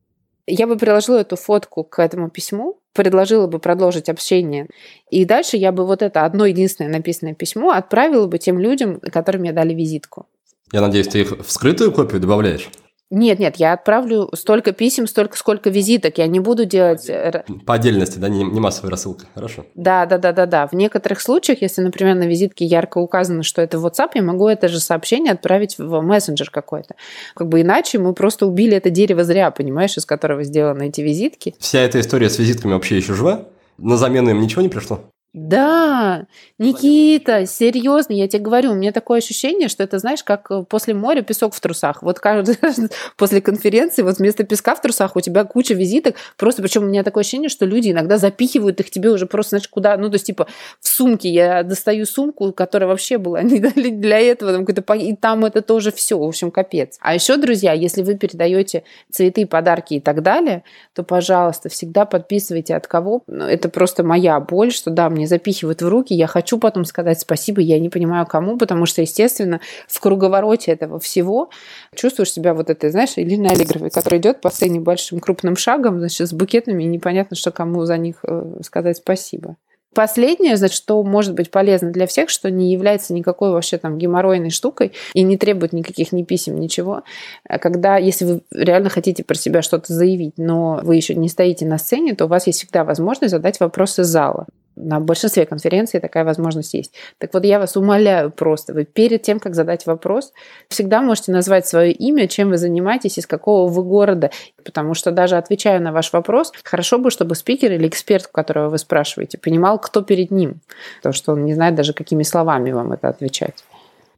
[0.47, 4.67] Я бы приложила эту фотку к этому письму, предложила бы продолжить общение.
[5.09, 9.41] И дальше я бы вот это одно единственное написанное письмо отправила бы тем людям, которым
[9.41, 10.27] мне дали визитку.
[10.71, 12.69] Я надеюсь, ты их в скрытую копию добавляешь?
[13.11, 16.17] Нет, нет, я отправлю столько писем, столько, сколько визиток.
[16.17, 17.09] Я не буду делать...
[17.09, 19.25] Э, По отдельности, да, не, не массовая рассылка.
[19.35, 19.65] Хорошо.
[19.75, 20.65] Да, да, да, да, да.
[20.65, 24.69] В некоторых случаях, если, например, на визитке ярко указано, что это WhatsApp, я могу это
[24.69, 26.95] же сообщение отправить в мессенджер какой-то.
[27.35, 31.53] Как бы иначе мы просто убили это дерево зря, понимаешь, из которого сделаны эти визитки.
[31.59, 33.49] Вся эта история с визитками вообще еще жива?
[33.77, 35.01] На замену им ничего не пришло?
[35.33, 36.25] Да,
[36.59, 40.93] Никита, серьезно, я тебе говорю, у меня такое ощущение, что это, знаешь, как э, после
[40.93, 42.03] моря песок в трусах.
[42.03, 42.57] Вот каждый
[43.17, 46.17] после конференции, вот вместо песка в трусах у тебя куча визиток.
[46.35, 49.69] Просто, причем у меня такое ощущение, что люди иногда запихивают их тебе уже просто, знаешь,
[49.69, 50.47] куда, ну, то есть, типа,
[50.81, 51.29] в сумке.
[51.29, 55.93] Я достаю сумку, которая вообще была не для этого, там, какой-то, и там это тоже
[55.93, 56.97] все, в общем, капец.
[56.99, 60.63] А еще, друзья, если вы передаете цветы, подарки и так далее,
[60.93, 63.23] то, пожалуйста, всегда подписывайте от кого.
[63.27, 66.83] Ну, это просто моя боль, что да, мне мне запихивают в руки, я хочу потом
[66.83, 71.51] сказать спасибо, я не понимаю кому, потому что, естественно, в круговороте этого всего
[71.95, 76.27] чувствуешь себя вот этой, знаешь, Элина Аллегровой, которая идет по сцене большим крупным шагом, значит,
[76.27, 79.57] с букетами, и непонятно, что кому за них э, сказать спасибо.
[79.93, 84.49] Последнее, значит, что может быть полезно для всех, что не является никакой вообще там геморройной
[84.49, 87.03] штукой и не требует никаких ни писем, ничего.
[87.47, 91.65] А когда, если вы реально хотите про себя что-то заявить, но вы еще не стоите
[91.65, 96.23] на сцене, то у вас есть всегда возможность задать вопросы зала на большинстве конференций такая
[96.23, 96.93] возможность есть.
[97.17, 100.33] Так вот, я вас умоляю просто, вы перед тем, как задать вопрос,
[100.69, 104.31] всегда можете назвать свое имя, чем вы занимаетесь, из какого вы города.
[104.63, 108.77] Потому что даже отвечая на ваш вопрос, хорошо бы, чтобы спикер или эксперт, которого вы
[108.77, 110.61] спрашиваете, понимал, кто перед ним.
[110.97, 113.63] Потому что он не знает даже, какими словами вам это отвечать.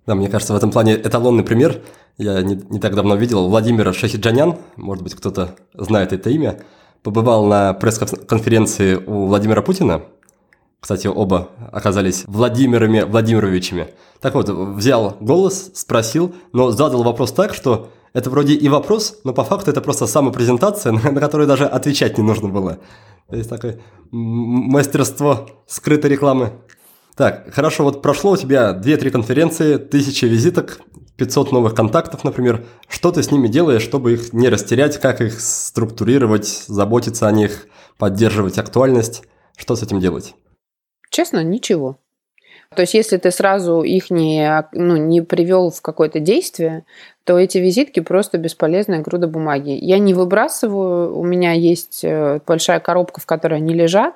[0.05, 1.81] Да, мне кажется, в этом плане эталонный пример.
[2.17, 6.59] Я не, не так давно видел Владимира Шахиджанян, может быть, кто-то знает это имя,
[7.01, 10.03] побывал на пресс-конференции у Владимира Путина,
[10.83, 13.93] кстати, оба оказались Владимирами Владимировичами.
[14.19, 19.33] Так вот, взял голос, спросил, но задал вопрос так, что это вроде и вопрос, но
[19.33, 22.79] по факту это просто самопрезентация, на которую даже отвечать не нужно было.
[23.29, 23.79] То есть такое
[24.11, 26.51] мастерство скрытой рекламы.
[27.15, 30.81] Так, хорошо, вот прошло у тебя 2-3 конференции, тысячи визиток,
[31.15, 32.65] 500 новых контактов, например.
[32.89, 37.67] Что ты с ними делаешь, чтобы их не растерять, как их структурировать, заботиться о них,
[37.97, 39.23] поддерживать актуальность?
[39.55, 40.35] Что с этим делать?
[41.13, 41.99] Честно, ничего.
[42.75, 46.85] То есть, если ты сразу их не, ну, не привел в какое-то действие,
[47.25, 49.77] то эти визитки просто бесполезная груда бумаги.
[49.81, 54.13] Я не выбрасываю, у меня есть э, большая коробка, в которой они лежат,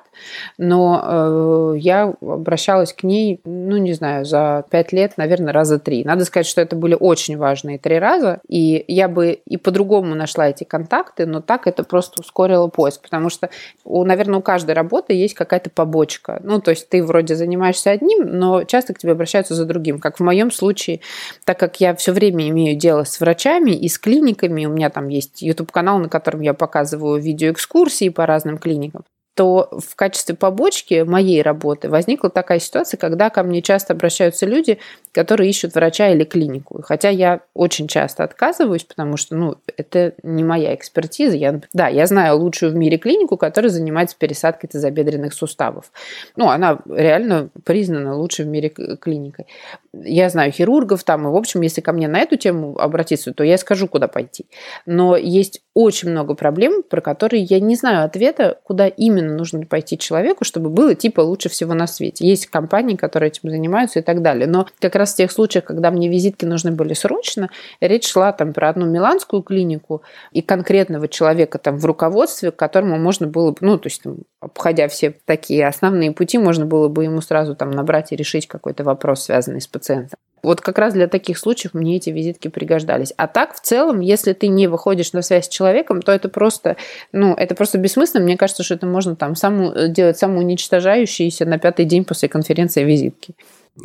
[0.58, 6.04] но э, я обращалась к ней, ну, не знаю, за пять лет, наверное, раза три.
[6.04, 10.48] Надо сказать, что это были очень важные три раза, и я бы и по-другому нашла
[10.48, 13.48] эти контакты, но так это просто ускорило поиск, потому что,
[13.84, 16.40] у, наверное, у каждой работы есть какая-то побочка.
[16.44, 19.98] Ну, то есть ты вроде занимаешься одним, но часто к тебе обращаются за другим.
[19.98, 21.00] Как в моем случае,
[21.44, 24.66] так как я все время имею дело дело с врачами и с клиниками.
[24.66, 29.04] У меня там есть YouTube-канал, на котором я показываю видеоэкскурсии по разным клиникам
[29.38, 34.80] то в качестве побочки моей работы возникла такая ситуация, когда ко мне часто обращаются люди,
[35.12, 36.82] которые ищут врача или клинику.
[36.82, 41.36] Хотя я очень часто отказываюсь, потому что ну, это не моя экспертиза.
[41.36, 45.92] Я, да, я знаю лучшую в мире клинику, которая занимается пересадкой тазобедренных суставов.
[46.34, 49.46] Ну, она реально признана лучшей в мире клиникой.
[49.92, 53.44] Я знаю хирургов там, и, в общем, если ко мне на эту тему обратиться, то
[53.44, 54.46] я скажу, куда пойти.
[54.84, 59.98] Но есть очень много проблем, про которые я не знаю ответа, куда именно нужно пойти
[59.98, 62.26] человеку, чтобы было типа лучше всего на свете.
[62.26, 64.46] Есть компании, которые этим занимаются и так далее.
[64.46, 68.52] Но как раз в тех случаях, когда мне визитки нужны были срочно, речь шла там
[68.52, 73.78] про одну миланскую клинику и конкретного человека там в руководстве, к которому можно было, ну,
[73.78, 78.12] то есть там, обходя все такие основные пути, можно было бы ему сразу там набрать
[78.12, 80.18] и решить какой-то вопрос, связанный с пациентом.
[80.42, 83.12] Вот как раз для таких случаев мне эти визитки пригождались.
[83.16, 86.76] А так, в целом, если ты не выходишь на связь с человеком, то это просто,
[87.12, 88.24] ну, это просто бессмысленно.
[88.24, 93.34] Мне кажется, что это можно там саму, делать самоуничтожающиеся на пятый день после конференции визитки.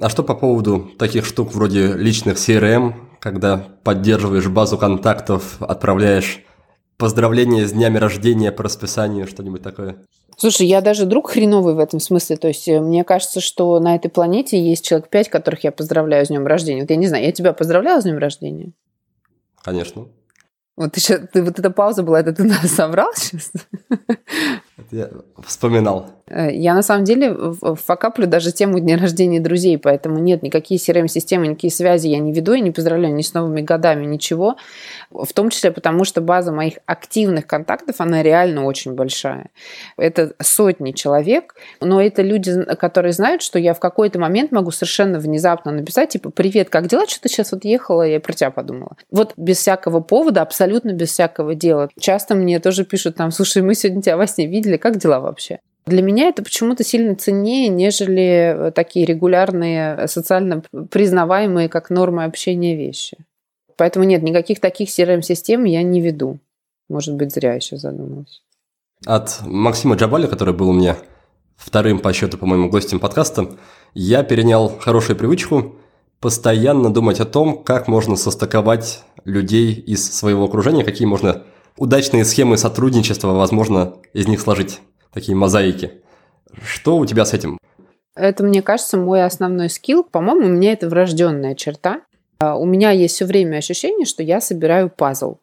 [0.02, 6.42] А что по поводу таких штук вроде личных CRM, когда поддерживаешь базу контактов, отправляешь
[6.98, 9.98] поздравления с днями рождения по расписанию, что-нибудь такое?
[10.38, 12.38] Слушай, я даже друг хреновый в этом смысле.
[12.38, 16.26] То есть э, мне кажется, что на этой планете есть человек пять, которых я поздравляю
[16.26, 16.82] с днем рождения.
[16.82, 18.72] Вот я не знаю, я тебя поздравляла с днем рождения?
[19.62, 20.08] Конечно.
[20.76, 23.52] Вот, сейчас, ты, вот эта пауза была, это ты нас собрал сейчас?
[24.92, 25.10] Я
[25.46, 26.10] вспоминал.
[26.28, 31.48] Э, я на самом деле факаплю даже тему дня рождения друзей, поэтому нет, никакие CRM-системы,
[31.48, 34.56] никакие связи я не веду, я не поздравляю ни с новыми годами, ничего.
[35.14, 39.52] В том числе потому, что база моих активных контактов, она реально очень большая.
[39.98, 45.20] Это сотни человек, но это люди, которые знают, что я в какой-то момент могу совершенно
[45.20, 47.08] внезапно написать, типа, привет, как дела?
[47.08, 48.04] Что ты сейчас вот ехала?
[48.04, 48.98] Я про тебя подумала.
[49.12, 51.90] Вот без всякого повода, абсолютно без всякого дела.
[52.00, 55.60] Часто мне тоже пишут там, слушай, мы сегодня тебя во сне видели, как дела вообще?
[55.86, 63.18] Для меня это почему-то сильно ценнее, нежели такие регулярные, социально признаваемые как нормы общения вещи.
[63.78, 66.40] Поэтому нет, никаких таких CRM-систем я не веду.
[66.90, 68.42] Может быть, зря еще задумалась.
[69.06, 70.98] От Максима Джабаля, который был у меня
[71.56, 73.50] вторым по счету, по-моему, гостем подкаста,
[73.94, 75.76] я перенял хорошую привычку
[76.20, 81.44] постоянно думать о том, как можно состыковать людей из своего окружения, какие можно
[81.78, 84.80] удачные схемы сотрудничества, возможно, из них сложить,
[85.12, 86.02] такие мозаики.
[86.66, 87.58] Что у тебя с этим?
[88.16, 90.04] Это, мне кажется, мой основной скилл.
[90.04, 92.02] По-моему, у меня это врожденная черта.
[92.44, 95.38] А, у меня есть все время ощущение, что я собираю пазл.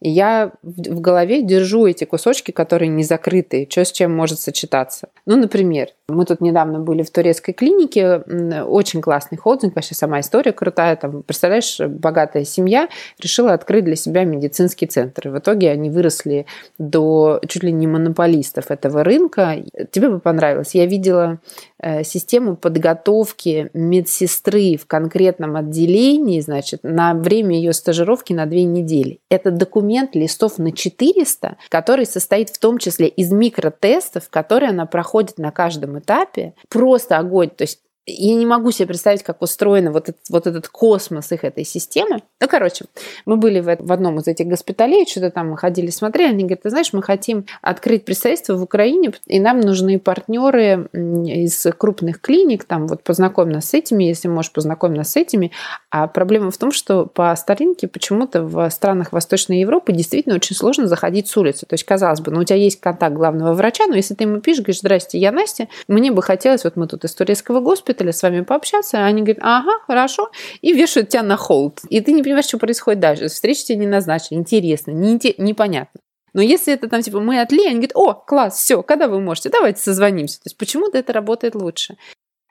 [0.00, 5.08] И я в голове держу эти кусочки, которые не закрыты, что с чем может сочетаться.
[5.26, 8.18] Ну, например, мы тут недавно были в турецкой клинике,
[8.64, 10.94] очень классный холдинг, вообще сама история крутая.
[10.96, 15.28] Там, представляешь, богатая семья решила открыть для себя медицинский центр.
[15.28, 16.46] И в итоге они выросли
[16.78, 19.56] до чуть ли не монополистов этого рынка.
[19.90, 20.74] Тебе бы понравилось.
[20.74, 21.40] Я видела
[21.82, 29.18] э, систему подготовки медсестры в конкретном отделении, значит, на время ее стажировки на две недели.
[29.28, 35.38] Это документ листов на 400, который состоит в том числе из микротестов, которые она проходит
[35.38, 36.54] на каждом этапе.
[36.68, 37.50] Просто огонь.
[37.50, 41.44] То есть я не могу себе представить, как устроен вот этот, вот этот космос их
[41.44, 42.22] этой системы.
[42.40, 42.86] Ну, короче,
[43.26, 46.62] мы были в, в одном из этих госпиталей, что-то там мы ходили, смотрели, они говорят,
[46.62, 52.64] ты знаешь, мы хотим открыть представительство в Украине, и нам нужны партнеры из крупных клиник,
[52.64, 55.52] там вот познакомь нас с этими, если можешь, познакомь нас с этими.
[55.90, 60.86] А проблема в том, что по старинке почему-то в странах Восточной Европы действительно очень сложно
[60.86, 61.66] заходить с улицы.
[61.66, 64.40] То есть, казалось бы, ну, у тебя есть контакт главного врача, но если ты ему
[64.40, 68.12] пишешь, говоришь, здрасте, я Настя, мне бы хотелось, вот мы тут из турецкого госпиталя, хотели
[68.12, 70.30] с вами пообщаться, а они говорят, ага, хорошо,
[70.60, 71.80] и вешают тебя на холд.
[71.88, 73.28] И ты не понимаешь, что происходит дальше.
[73.28, 76.00] Встреча тебе не назначена, интересно, не, непонятно.
[76.34, 79.48] Но если это там, типа, мы отли, они говорят, о, класс, все, когда вы можете,
[79.48, 80.38] давайте созвонимся.
[80.38, 81.96] То есть почему-то это работает лучше.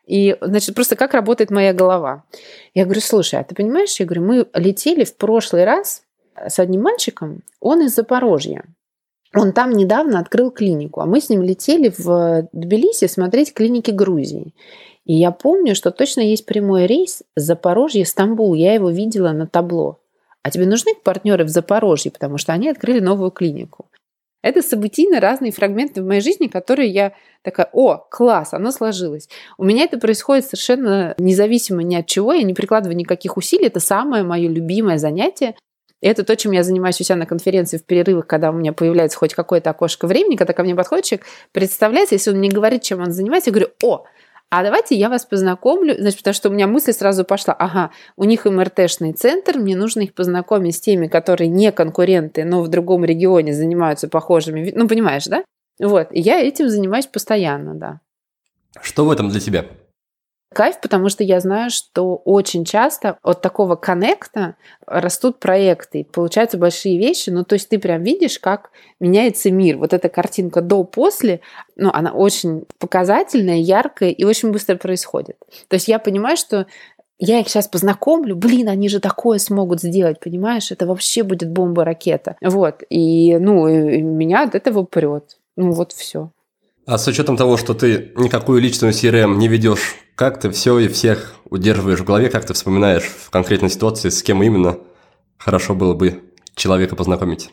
[0.05, 2.23] И, значит, просто как работает моя голова.
[2.73, 6.03] Я говорю, слушай, а ты понимаешь, я говорю, мы летели в прошлый раз
[6.35, 8.63] с одним мальчиком, он из Запорожья.
[9.35, 14.53] Он там недавно открыл клинику, а мы с ним летели в Тбилиси смотреть клиники Грузии.
[15.07, 18.53] И я помню, что точно есть прямой рейс Запорожье-Стамбул.
[18.53, 20.01] Я его видела на табло.
[20.43, 23.89] А тебе нужны партнеры в Запорожье, потому что они открыли новую клинику.
[24.43, 29.29] Это событийно разные фрагменты в моей жизни, которые я такая, о, класс, оно сложилось.
[29.57, 33.79] У меня это происходит совершенно независимо ни от чего, я не прикладываю никаких усилий, это
[33.79, 35.55] самое мое любимое занятие.
[36.01, 38.73] И это то, чем я занимаюсь у себя на конференции в перерывах, когда у меня
[38.73, 42.83] появляется хоть какое-то окошко времени, когда ко мне подходит человек, представляется, если он не говорит,
[42.83, 44.05] чем он занимается, я говорю, о,
[44.49, 48.23] а давайте я вас познакомлю, значит, потому что у меня мысль сразу пошла, ага, у
[48.23, 53.03] них МРТшный центр, мне нужно их познакомить с теми, которые не конкуренты, но в другом
[53.03, 55.43] регионе занимаются похожими, ну, понимаешь, да?
[55.79, 58.01] Вот, и я этим занимаюсь постоянно, да.
[58.81, 59.65] Что в этом для тебя?
[60.53, 64.55] Кайф, потому что я знаю, что очень часто от такого коннекта
[64.85, 67.29] растут проекты, получаются большие вещи.
[67.29, 69.77] Ну, то есть ты прям видишь, как меняется мир.
[69.77, 71.41] Вот эта картинка до-после,
[71.75, 75.37] ну, она очень показательная, яркая и очень быстро происходит.
[75.67, 76.65] То есть я понимаю, что
[77.19, 80.71] я их сейчас познакомлю, блин, они же такое смогут сделать, понимаешь?
[80.71, 82.35] Это вообще будет бомба-ракета.
[82.41, 85.37] Вот, и, ну, и меня от этого прет.
[85.55, 86.31] Ну, вот все.
[86.85, 90.87] А с учетом того, что ты никакую личную CRM не ведешь, как ты все и
[90.87, 94.79] всех удерживаешь в голове, как ты вспоминаешь в конкретной ситуации, с кем именно
[95.37, 96.23] хорошо было бы
[96.55, 97.51] человека познакомить?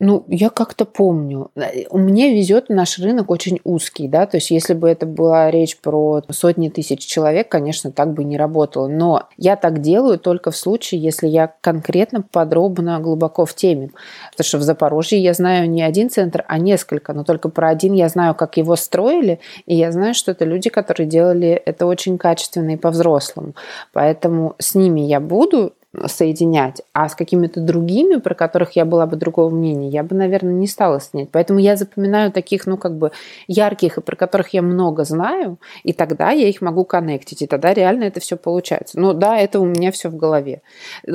[0.00, 1.50] Ну, я как-то помню.
[1.90, 5.78] У меня везет наш рынок очень узкий, да, то есть если бы это была речь
[5.78, 8.88] про сотни тысяч человек, конечно, так бы не работало.
[8.88, 13.90] Но я так делаю только в случае, если я конкретно подробно глубоко в теме.
[14.32, 17.92] Потому что в Запорожье я знаю не один центр, а несколько, но только про один
[17.94, 22.18] я знаю, как его строили, и я знаю, что это люди, которые делали это очень
[22.18, 23.54] качественно и по-взрослому.
[23.92, 25.74] Поэтому с ними я буду,
[26.06, 26.82] соединять.
[26.92, 30.66] А с какими-то другими, про которых я была бы другого мнения, я бы, наверное, не
[30.66, 31.30] стала снять.
[31.30, 33.12] Поэтому я запоминаю таких, ну, как бы
[33.46, 37.74] ярких, и про которых я много знаю, и тогда я их могу коннектить, и тогда
[37.74, 38.98] реально это все получается.
[38.98, 40.62] Ну, да, это у меня все в голове.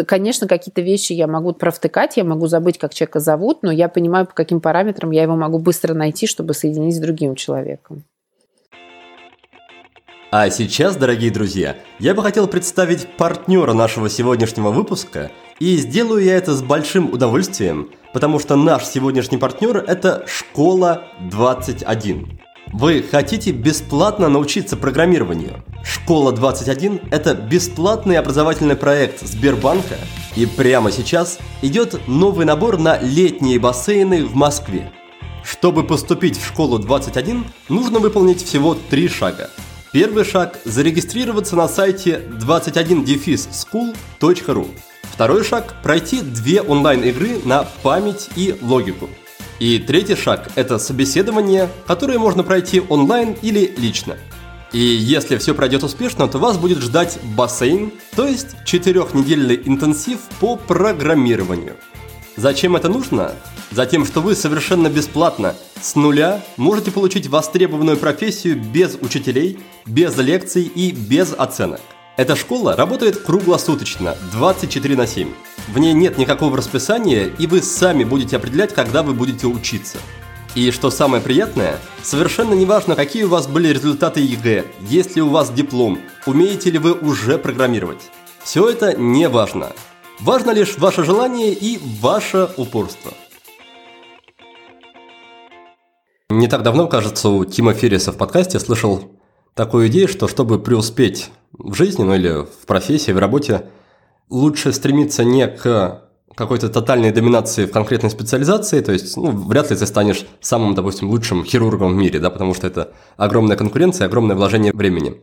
[0.08, 4.26] Конечно, какие-то вещи я могу провтыкать, я могу забыть, как человека зовут, но я понимаю,
[4.26, 8.04] по каким параметрам я его могу быстро найти, чтобы соединить с другим человеком.
[10.34, 15.30] А сейчас, дорогие друзья, я бы хотел представить партнера нашего сегодняшнего выпуска,
[15.60, 22.40] и сделаю я это с большим удовольствием, потому что наш сегодняшний партнер– это Школа 21.
[22.72, 25.66] Вы хотите бесплатно научиться программированию?
[25.84, 29.96] Школа 21– это бесплатный образовательный проект Сбербанка,
[30.38, 34.94] и прямо сейчас идет новый набор на летние бассейны в Москве.
[35.44, 39.50] Чтобы поступить в школу 21, нужно выполнить всего три шага–
[39.92, 44.68] Первый шаг– зарегистрироваться на сайте 21-school.ru.
[45.04, 49.10] Второй шаг– пройти две онлайн-игры на память и логику.
[49.60, 54.16] И третий шаг– это собеседование, которое можно пройти онлайн или лично.
[54.72, 60.56] И если все пройдет успешно, то вас будет ждать бассейн, то есть четырехнедельный интенсив по
[60.56, 61.76] программированию.
[62.38, 63.34] Зачем это нужно?
[63.72, 70.64] Затем, что вы совершенно бесплатно, с нуля, можете получить востребованную профессию без учителей, без лекций
[70.64, 71.80] и без оценок.
[72.18, 75.30] Эта школа работает круглосуточно, 24 на 7.
[75.70, 79.98] В ней нет никакого расписания, и вы сами будете определять, когда вы будете учиться.
[80.54, 85.30] И что самое приятное, совершенно неважно, какие у вас были результаты ЕГЭ, есть ли у
[85.30, 88.02] вас диплом, умеете ли вы уже программировать.
[88.44, 89.72] Все это не важно.
[90.20, 93.14] Важно лишь ваше желание и ваше упорство.
[96.32, 99.12] Не так давно, кажется, у Тима Ферриса в подкасте слышал
[99.54, 103.66] такую идею, что чтобы преуспеть в жизни, ну или в профессии, в работе,
[104.30, 106.04] лучше стремиться не к
[106.34, 111.10] какой-то тотальной доминации в конкретной специализации, то есть ну, вряд ли ты станешь самым, допустим,
[111.10, 115.22] лучшим хирургом в мире, да, потому что это огромная конкуренция, огромное вложение времени.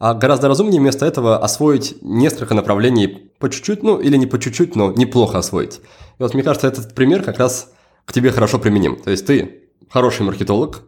[0.00, 4.74] А гораздо разумнее вместо этого освоить несколько направлений по чуть-чуть, ну или не по чуть-чуть,
[4.74, 5.80] но неплохо освоить.
[6.18, 7.70] И вот мне кажется, этот пример как раз
[8.04, 8.96] к тебе хорошо применим.
[8.96, 10.82] То есть ты хороший маркетолог,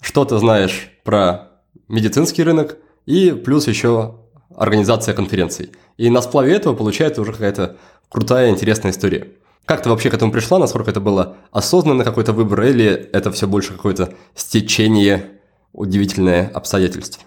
[0.00, 1.50] что-то знаешь про
[1.88, 4.16] медицинский рынок и плюс еще
[4.54, 5.72] организация конференций.
[5.96, 7.76] И на сплаве этого получается уже какая-то
[8.08, 9.28] крутая, интересная история.
[9.64, 10.58] Как ты вообще к этому пришла?
[10.58, 15.40] Насколько это было осознанно какой-то выбор или это все больше какое-то стечение
[15.72, 17.20] удивительное обстоятельств?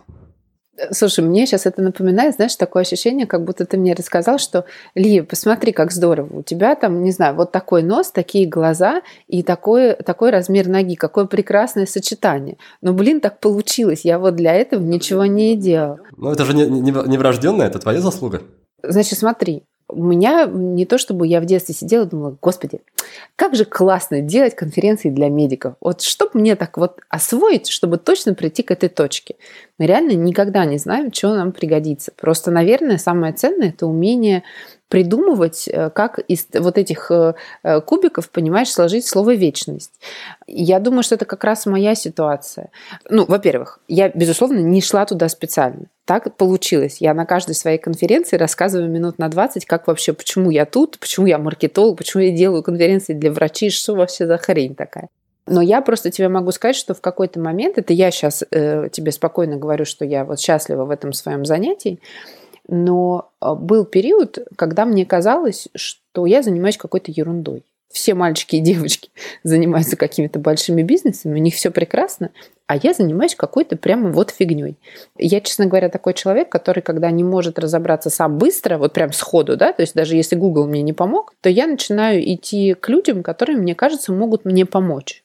[0.91, 4.65] Слушай, мне сейчас это напоминает, знаешь, такое ощущение, как будто ты мне рассказал, что,
[4.95, 9.43] Ли, посмотри, как здорово, у тебя там, не знаю, вот такой нос, такие глаза и
[9.43, 12.57] такой, такой размер ноги, какое прекрасное сочетание.
[12.81, 15.99] Но, блин, так получилось, я вот для этого ничего не делал.
[16.17, 18.41] Ну, это же не, не, не врожденное, это твоя заслуга.
[18.83, 22.81] Значит, смотри, у меня не то, чтобы я в детстве сидела и думала, господи,
[23.35, 25.75] как же классно делать конференции для медиков.
[25.81, 29.35] Вот чтобы мне так вот освоить, чтобы точно прийти к этой точке.
[29.77, 32.11] Мы реально никогда не знаем, что нам пригодится.
[32.15, 34.43] Просто, наверное, самое ценное– это умение
[34.89, 39.91] придумывать, э, как из вот этих э, э, кубиков, понимаешь, сложить слово «вечность».
[40.47, 42.69] Я думаю, что это как раз моя ситуация.
[43.09, 45.85] Ну, во-первых, я, безусловно, не шла туда специально.
[46.05, 46.97] Так получилось.
[46.99, 51.27] Я на каждой своей конференции рассказываю минут на 20, как вообще, почему я тут, почему
[51.27, 55.09] я маркетолог, почему я делаю конференции для врачей, что вообще за хрень такая.
[55.45, 59.11] Но я просто тебе могу сказать, что в какой-то момент, это я сейчас э, тебе
[59.11, 61.99] спокойно говорю, что я вот счастлива в этом своем занятии,
[62.69, 67.63] но а, был период, когда мне казалось, что я занимаюсь какой-то ерундой.
[67.91, 69.09] Все мальчики и девочки
[69.43, 72.29] занимаются какими-то большими бизнесами, у них все прекрасно,
[72.69, 74.77] а я занимаюсь какой-то прямо вот фигней.
[75.17, 79.57] Я, честно говоря, такой человек, который, когда не может разобраться сам быстро, вот прям сходу,
[79.57, 83.23] да, то есть даже если Google мне не помог, то я начинаю идти к людям,
[83.23, 85.23] которые, мне кажется, могут мне помочь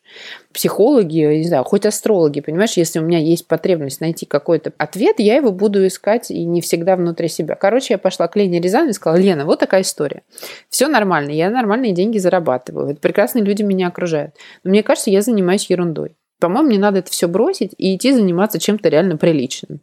[0.55, 5.37] психологи, не знаю, хоть астрологи, понимаешь, если у меня есть потребность найти какой-то ответ, я
[5.37, 7.57] его буду искать и не всегда внутри себя.
[7.57, 10.23] Короче, я пошла к Лене Рязановой и сказала, Лена, вот такая история.
[10.71, 14.35] Все нормально, я нормальные деньги зарабатываю, прекрасные люди меня окружают.
[14.63, 16.17] Но мне кажется, я занимаюсь ерундой.
[16.41, 19.81] По-моему, мне надо это все бросить и идти заниматься чем-то реально приличным.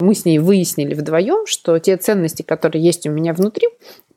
[0.00, 3.68] Мы с ней выяснили вдвоем, что те ценности, которые есть у меня внутри,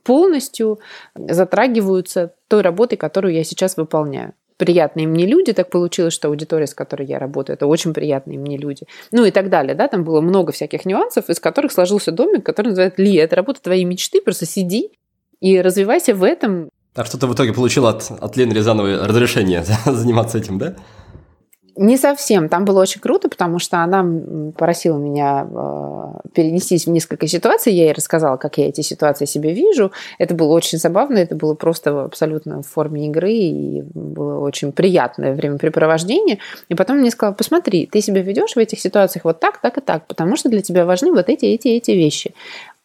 [0.04, 0.80] полностью
[1.16, 5.54] затрагиваются той работой, которую я сейчас выполняю приятные мне люди.
[5.54, 8.86] Так получилось, что аудитория, с которой я работаю, это очень приятные мне люди.
[9.12, 9.76] Ну и так далее.
[9.76, 9.88] Да?
[9.88, 13.86] Там было много всяких нюансов, из которых сложился домик, который называется Ли, это работа твоей
[13.86, 14.92] мечты, просто сиди
[15.40, 16.70] и развивайся в этом.
[16.96, 20.76] А что ты в итоге получил от, от Лены Рязановой разрешение заниматься этим, да?
[21.78, 22.50] Не совсем.
[22.50, 24.04] Там было очень круто, потому что она
[24.58, 27.72] просила меня э, перенестись в несколько ситуаций.
[27.72, 29.92] Я ей рассказала, как я эти ситуации себе вижу.
[30.18, 35.36] Это было очень забавно, это было просто абсолютно в форме игры, и было очень приятное
[35.36, 36.40] времяпрепровождение.
[36.68, 39.82] И потом мне сказала, посмотри, ты себя ведешь в этих ситуациях вот так, так и
[39.82, 42.34] так, потому что для тебя важны вот эти, эти, эти вещи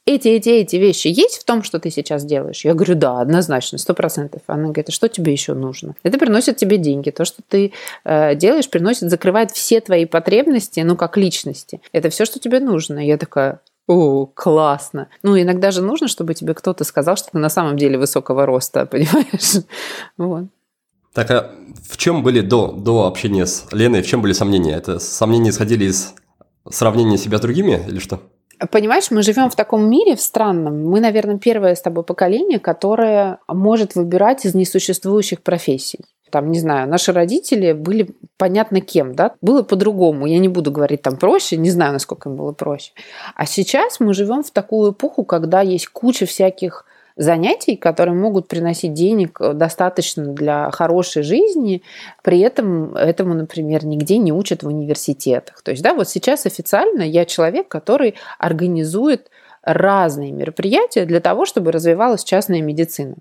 [0.04, 2.64] эти, эти, эти вещи есть в том, что ты сейчас делаешь?
[2.64, 4.42] Я говорю, да, однозначно, сто процентов.
[4.48, 5.94] Она говорит, а что тебе еще нужно?
[6.02, 7.10] Это приносит тебе деньги.
[7.10, 7.72] То, что ты
[8.04, 11.80] э, делаешь, приносит, закрывает все твои потребности, ну, как личности.
[11.92, 12.98] Это все, что тебе нужно.
[12.98, 15.08] Я такая, о, классно.
[15.22, 18.86] Ну, иногда же нужно, чтобы тебе кто-то сказал, что ты на самом деле высокого роста,
[18.90, 19.64] понимаешь?
[20.16, 20.46] Вот.
[21.12, 21.52] Так, а
[21.88, 24.74] в чем были до, до общения с Леной, в чем были сомнения?
[24.74, 26.14] Это сомнения исходили из
[26.68, 28.20] сравнения себя с другими или что?
[28.70, 30.84] Понимаешь, мы живем в таком мире, в странном.
[30.84, 36.00] Мы, наверное, первое с тобой поколение, которое может выбирать из несуществующих профессий.
[36.30, 38.08] Там, не знаю, наши родители были
[38.38, 39.34] понятно кем, да?
[39.42, 40.26] Было по-другому.
[40.26, 42.92] Я не буду говорить там проще, не знаю, насколько им было проще.
[43.34, 46.86] А сейчас мы живем в такую эпоху, когда есть куча всяких
[47.16, 51.82] занятий, которые могут приносить денег э, достаточно для хорошей жизни,
[52.22, 55.62] при этом этому, например, нигде не учат в университетах.
[55.62, 59.30] То есть, да, вот сейчас официально я человек, который организует
[59.62, 63.16] разные мероприятия для того, чтобы развивалась частная медицина.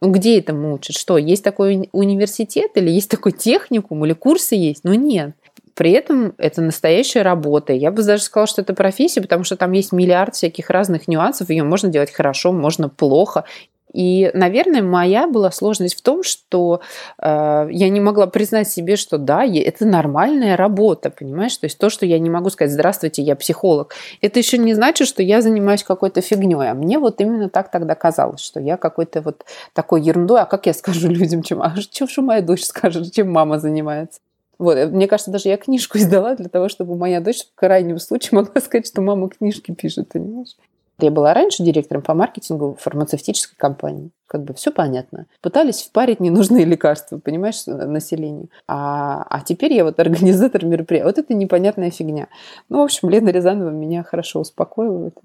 [0.00, 0.96] Ну, где этому учат?
[0.96, 4.82] Что, есть такой университет или есть такой техникум или курсы есть?
[4.82, 5.36] Ну, нет.
[5.74, 7.72] При этом это настоящая работа.
[7.72, 11.50] Я бы даже сказала, что это профессия, потому что там есть миллиард всяких разных нюансов.
[11.50, 13.44] Ее можно делать хорошо, можно плохо.
[13.92, 16.80] И, наверное, моя была сложность в том, что
[17.18, 21.56] э, я не могла признать себе, что да, это нормальная работа, понимаешь?
[21.58, 25.08] То есть то, что я не могу сказать «здравствуйте, я психолог», это еще не значит,
[25.08, 26.70] что я занимаюсь какой-то фигней.
[26.70, 29.44] А мне вот именно так тогда казалось, что я какой-то вот
[29.74, 30.40] такой ерундой.
[30.40, 34.20] А как я скажу людям, чем, а что моя дочь скажет, чем мама занимается?
[34.62, 37.98] Вот, э, мне кажется, даже я книжку издала для того, чтобы моя дочь в крайнем
[37.98, 40.56] случае могла сказать, что мама книжки пишет, понимаешь?
[41.00, 44.10] Я была раньше директором по маркетингу фармацевтической компании.
[44.28, 45.26] Как бы все понятно.
[45.40, 48.50] Пытались впарить ненужные лекарства, понимаешь, населению.
[48.68, 51.06] А, а теперь я вот организатор мероприятия.
[51.06, 52.28] Вот это непонятная фигня.
[52.68, 55.22] Ну, в общем, Лена Рязанова меня хорошо успокоила в этом.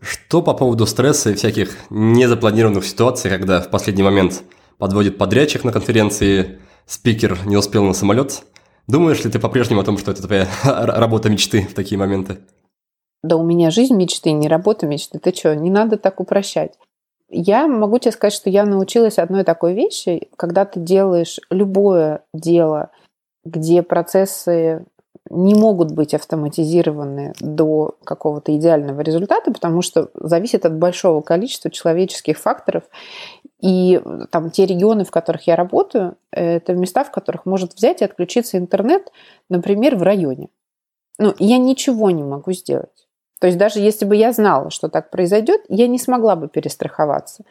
[0.00, 4.42] Что по поводу стресса и всяких незапланированных ситуаций, когда в последний момент
[4.76, 8.42] подводит подрядчик на конференции, спикер не успел на самолет.
[8.86, 12.38] Думаешь ли ты по-прежнему о том, что это твоя работа мечты в такие моменты?
[13.22, 15.18] Да у меня жизнь мечты, не работа мечты.
[15.18, 16.76] Ты что, не надо так упрощать.
[17.28, 22.90] Я могу тебе сказать, что я научилась одной такой вещи, когда ты делаешь любое дело,
[23.44, 24.84] где процессы
[25.30, 32.38] не могут быть автоматизированы до какого-то идеального результата, потому что зависит от большого количества человеческих
[32.38, 32.84] факторов.
[33.60, 38.02] И э, там те регионы, в которых я работаю, это места, в которых может взять
[38.02, 39.10] и отключиться интернет,
[39.48, 40.48] например, в районе.
[41.18, 43.06] Ну, я ничего не могу сделать.
[43.40, 47.44] То есть даже если бы я знала, что так произойдет, я не смогла бы перестраховаться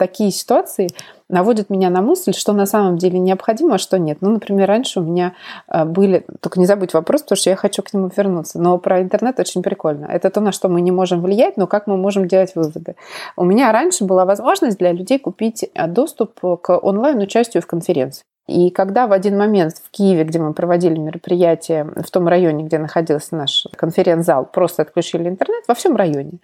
[0.00, 0.88] такие ситуации
[1.28, 4.18] наводят меня на мысль, что на самом деле необходимо, а что нет.
[4.22, 5.34] Ну, например, раньше у меня
[5.68, 6.24] э, были...
[6.40, 8.58] Только не забудь вопрос, потому что я хочу к нему вернуться.
[8.58, 10.06] Но про интернет очень прикольно.
[10.06, 12.96] Это то, на что мы не можем влиять, но как мы можем делать выводы.
[13.36, 18.24] У меня раньше была возможность для людей купить э, доступ к онлайн-участию в конференции.
[18.48, 22.78] И когда в один момент в Киеве, где мы проводили мероприятие, в том районе, где
[22.78, 26.40] находился наш конференц-зал, просто отключили интернет во всем районе,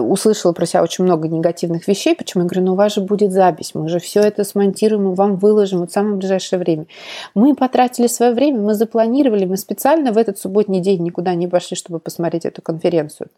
[0.00, 2.14] услышала про себя очень много негативных вещей.
[2.14, 2.42] Почему?
[2.42, 5.36] Я говорю, ну у вас же будет запись, мы же все это смонтируем и вам
[5.36, 6.86] выложим вот в самое ближайшее время.
[7.34, 11.76] Мы потратили свое время, мы запланировали, мы специально в этот субботний день никуда не пошли,
[11.76, 13.28] чтобы посмотреть эту конференцию.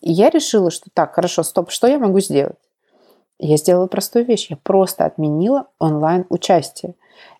[0.00, 2.56] И я решила, что так, хорошо, стоп, что я могу сделать?
[3.38, 4.48] Я сделала простую вещь.
[4.50, 6.94] Я просто отменила онлайн-участие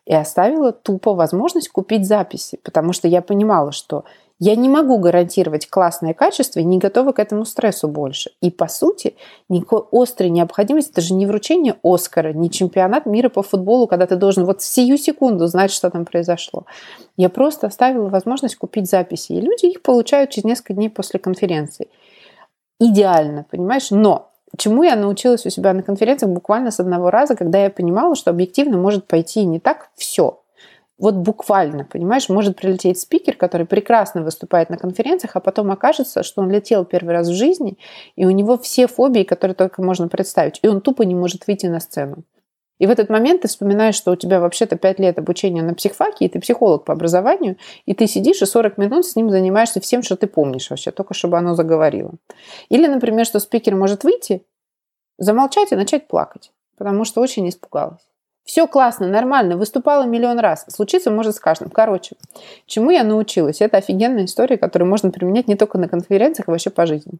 [0.04, 4.04] и оставила тупо возможность купить записи, потому что я понимала, что
[4.45, 8.32] я не могу гарантировать классное качество и не готова к этому стрессу больше.
[8.40, 9.14] И по сути,
[9.49, 14.16] никакой острой необходимости, это же не вручение Оскара, не чемпионат мира по футболу, когда ты
[14.16, 16.66] должен вот в сию секунду знать, что там произошло.
[17.16, 21.86] Я просто оставила возможность купить записи, и люди их получают через несколько дней после конференции.
[22.80, 23.93] Идеально, понимаешь?
[23.93, 28.16] Но чему я научилась у себя на конференциях буквально с одного раза, когда я понимала,
[28.16, 30.41] что объективно может пойти не так все
[30.99, 36.43] вот буквально, понимаешь, может прилететь спикер, который прекрасно выступает на конференциях, а потом окажется, что
[36.43, 37.78] он летел первый раз в жизни,
[38.14, 41.66] и у него все фобии, которые только можно представить, и он тупо не может выйти
[41.66, 42.24] на сцену.
[42.78, 46.24] И в этот момент ты вспоминаешь, что у тебя вообще-то 5 лет обучения на психфаке,
[46.24, 50.03] и ты психолог по образованию, и ты сидишь и 40 минут с ним занимаешься всем,
[50.03, 52.14] что ты помнишь вообще, только чтобы оно заговорило.
[52.70, 54.45] Или, например, что спикер может выйти,
[55.18, 58.03] замолчать и начать плакать, потому что очень испугалась.
[58.45, 60.64] Все классно, нормально, выступала миллион раз.
[60.68, 61.70] Случиться может с каждым.
[61.70, 62.16] Короче,
[62.66, 63.61] чему я научилась?
[63.61, 67.12] Это офигенная история, которую можно применять не только на конференциях, а вообще по жизни.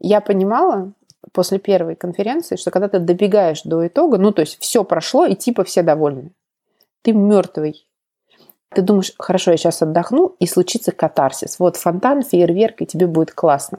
[0.00, 0.92] Я понимала
[1.32, 5.34] после первой конференции, что когда ты добегаешь до итога, ну, то есть все прошло, и
[5.34, 6.32] типа все довольны.
[7.02, 7.86] Ты мертвый.
[8.74, 11.58] Ты думаешь, хорошо, я сейчас отдохну, и случится катарсис.
[11.58, 13.78] Вот фонтан, фейерверк, и тебе будет классно.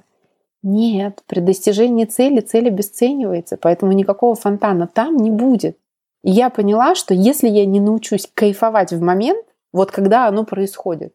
[0.62, 5.78] Нет, при достижении цели цель обесценивается, поэтому никакого фонтана там не будет.
[6.24, 11.14] Я поняла, что если я не научусь кайфовать в момент, вот когда оно происходит,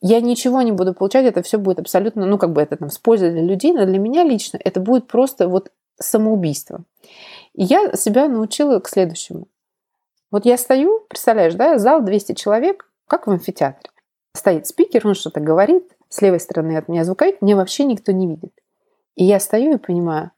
[0.00, 2.98] я ничего не буду получать, это все будет абсолютно, ну, как бы это там с
[2.98, 5.70] пользой для людей, но для меня лично это будет просто вот
[6.00, 6.82] самоубийство.
[7.54, 9.46] И я себя научила к следующему.
[10.30, 13.90] Вот я стою, представляешь, да, зал 200 человек, как в амфитеатре.
[14.34, 18.26] Стоит спикер, он что-то говорит, с левой стороны от меня звукает, мне вообще никто не
[18.26, 18.52] видит.
[19.14, 20.30] И я стою и понимаю,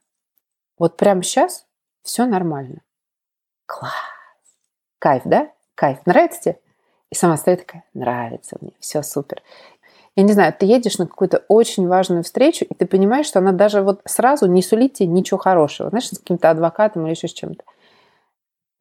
[0.77, 1.65] вот прямо сейчас
[2.03, 2.81] все нормально.
[3.65, 3.93] Класс.
[4.99, 5.51] Кайф, да?
[5.75, 6.05] Кайф.
[6.05, 6.59] Нравится тебе?
[7.11, 9.41] И сама стоит такая, нравится мне, все супер.
[10.15, 13.51] Я не знаю, ты едешь на какую-то очень важную встречу, и ты понимаешь, что она
[13.51, 15.89] даже вот сразу не сулит тебе ничего хорошего.
[15.89, 17.63] Знаешь, с каким-то адвокатом или еще с чем-то.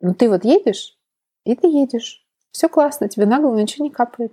[0.01, 0.97] Но ты вот едешь,
[1.45, 2.25] и ты едешь.
[2.53, 4.33] Все классно, тебе на голову ничего не капает.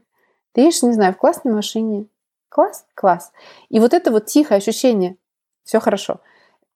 [0.54, 2.06] Ты едешь, не знаю, в классной машине.
[2.49, 2.86] Класс?
[2.93, 3.32] Класс.
[3.70, 5.18] И вот это вот тихое ощущение,
[5.64, 6.20] все хорошо.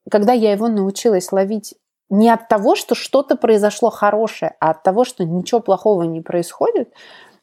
[0.09, 1.75] Когда я его научилась ловить
[2.09, 6.93] не от того, что что-то произошло хорошее, а от того, что ничего плохого не происходит,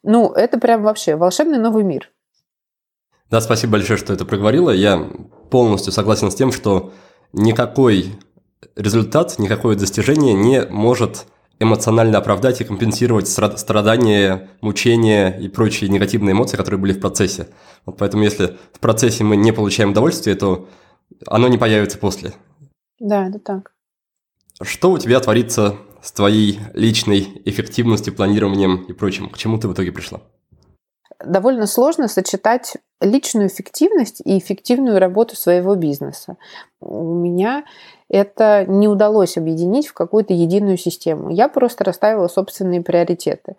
[0.03, 2.11] ну, это прям вообще волшебный новый мир.
[3.31, 4.71] Да, спасибо большое, что это проговорила.
[4.71, 5.09] Я
[5.51, 6.93] полностью согласен с тем, что
[7.33, 8.19] никакой
[8.77, 11.27] результат, никакое достижение не может
[11.59, 17.49] эмоционально оправдать и компенсировать страдания, мучения и прочие негативные эмоции, которые были в процессе.
[17.87, 20.69] Вот поэтому если в процессе мы не получаем удовольствия, то
[21.27, 22.33] оно не появится после.
[22.99, 23.73] Да, это так.
[24.63, 29.29] Что у тебя творится с твоей личной эффективностью, планированием и прочим?
[29.29, 30.21] К чему ты в итоге пришла?
[31.25, 36.37] Довольно сложно сочетать личную эффективность и эффективную работу своего бизнеса.
[36.81, 37.65] У меня
[38.09, 41.31] это не удалось объединить в какую-то единую систему.
[41.31, 43.57] Я просто расставила собственные приоритеты.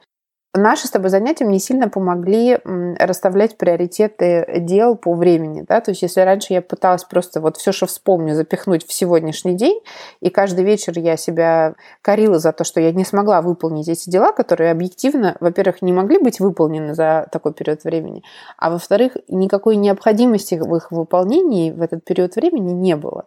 [0.56, 2.60] Наши с тобой занятия мне сильно помогли
[3.00, 5.66] расставлять приоритеты дел по времени.
[5.68, 5.82] Да?
[5.82, 9.82] То есть если раньше я пыталась просто вот все, что вспомню, запихнуть в сегодняшний день,
[10.20, 11.74] и каждый вечер я себя
[12.04, 16.20] корила за то, что я не смогла выполнить эти дела, которые объективно, во-первых, не могли
[16.20, 18.22] быть выполнены за такой период времени,
[18.60, 23.26] а во-вторых, никакой необходимости в их выполнении в этот период времени не было.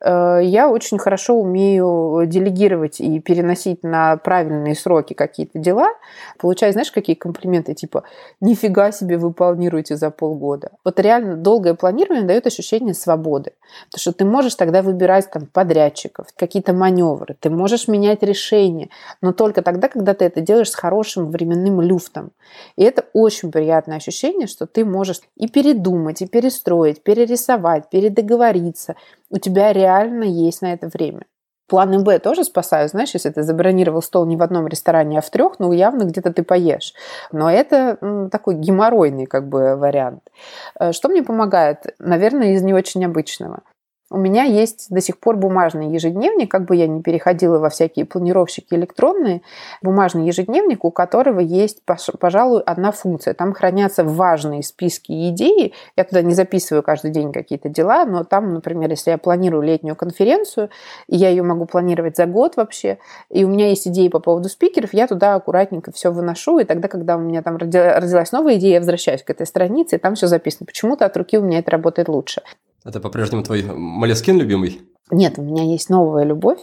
[0.00, 5.88] Э, я очень хорошо умею делегировать и переносить на правильные сроки какие-то дела.
[6.38, 8.04] Получаю, знаешь, какие комплименты, типа
[8.40, 10.70] «нифига себе вы планируете за полгода».
[10.84, 13.52] Вот реально долгое планирование дает ощущение свободы.
[13.86, 18.88] Потому что ты можешь тогда выбирать там, подрядчиков, какие-то маневры, ты можешь менять решения,
[19.20, 22.30] но только тогда, когда ты это делаешь с хорошим временным люфтом.
[22.76, 28.94] И это очень приятное ощущение, что ты можешь и передумать, и перестроить, перерисовать, передоговориться–
[29.30, 31.26] у тебя реально есть на это время.
[31.68, 35.28] Планы Б тоже спасают, знаешь, если ты забронировал стол не в одном ресторане, а в
[35.28, 36.94] трех, ну, явно где-то ты поешь.
[37.30, 40.22] Но это ну, такой геморройный как бы вариант.
[40.80, 41.94] Э, что мне помогает?
[41.98, 43.60] Наверное, из не очень обычного.
[44.10, 48.06] У меня есть до сих пор бумажный ежедневник, как бы я ни переходила во всякие
[48.06, 49.42] планировщики электронные,
[49.82, 51.82] бумажный ежедневник, у которого есть,
[52.18, 53.34] пожалуй, одна функция.
[53.34, 55.74] Там хранятся важные списки и идеи.
[55.94, 59.94] Я туда не записываю каждый день какие-то дела, но там, например, если я планирую летнюю
[59.94, 60.70] конференцию,
[61.06, 62.98] я ее могу планировать за год вообще,
[63.28, 66.88] и у меня есть идеи по поводу спикеров, я туда аккуратненько все выношу, и тогда,
[66.88, 70.28] когда у меня там родилась новая идея, я возвращаюсь к этой странице, и там все
[70.28, 70.64] записано.
[70.64, 72.40] Почему-то от руки у меня это работает лучше.
[72.84, 74.82] Это по-прежнему твой Малескин любимый?
[75.10, 76.58] Нет, у меня есть новая любовь.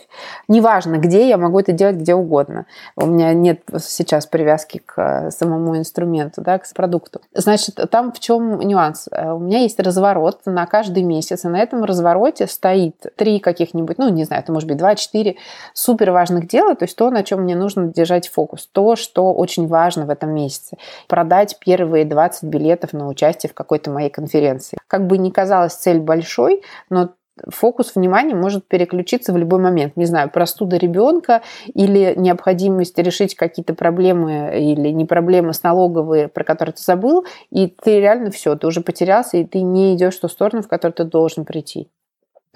[0.47, 2.65] Неважно, где, я могу это делать где угодно.
[2.95, 7.21] У меня нет сейчас привязки к э, самому инструменту, да, к продукту.
[7.33, 9.07] Значит, там в чем нюанс?
[9.11, 13.97] Э, у меня есть разворот на каждый месяц, и на этом развороте стоит три каких-нибудь,
[13.97, 15.35] ну, не знаю, это может быть два-четыре
[15.73, 19.67] супер важных дела, то есть то, на чем мне нужно держать фокус, то, что очень
[19.67, 20.77] важно в этом месяце.
[21.07, 24.77] Продать первые 20 билетов на участие в какой-то моей конференции.
[24.87, 27.09] Как бы ни казалась цель большой, но
[27.49, 29.97] фокус внимания может переключиться в любой момент.
[29.97, 31.41] Не знаю, простуда ребенка
[31.73, 37.67] или необходимость решить какие-то проблемы или не проблемы с налоговые, про которые ты забыл, и
[37.67, 40.93] ты реально все, ты уже потерялся, и ты не идешь в ту сторону, в которую
[40.93, 41.89] ты должен прийти.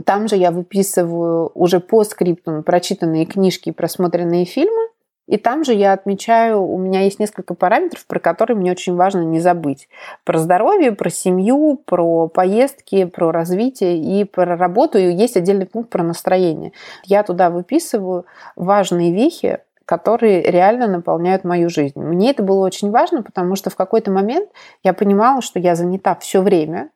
[0.06, 4.89] Там же я выписываю уже по скрипту прочитанные книжки и просмотренные фильмы,
[5.30, 9.22] и там же я отмечаю, у меня есть несколько параметров, про которые мне очень важно
[9.22, 9.88] не забыть.
[10.24, 14.98] Про здоровье, про семью, про поездки, про развитие и про работу.
[14.98, 16.72] И есть отдельный пункт про настроение.
[17.04, 18.26] Я туда выписываю
[18.56, 22.00] важные вехи, которые реально наполняют мою жизнь.
[22.00, 24.50] Мне это было очень важно, потому что в какой-то момент
[24.84, 26.90] я понимала, что я занята все время,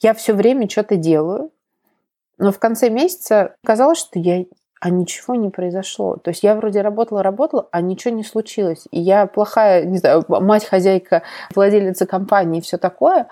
[0.00, 1.52] я все время что-то делаю,
[2.36, 4.44] но в конце месяца казалось, что я
[4.80, 6.16] а ничего не произошло.
[6.16, 8.86] То есть я вроде работала, работала, а ничего не случилось.
[8.90, 11.22] И я плохая, не знаю, мать, хозяйка,
[11.54, 13.28] владелица компании и все такое.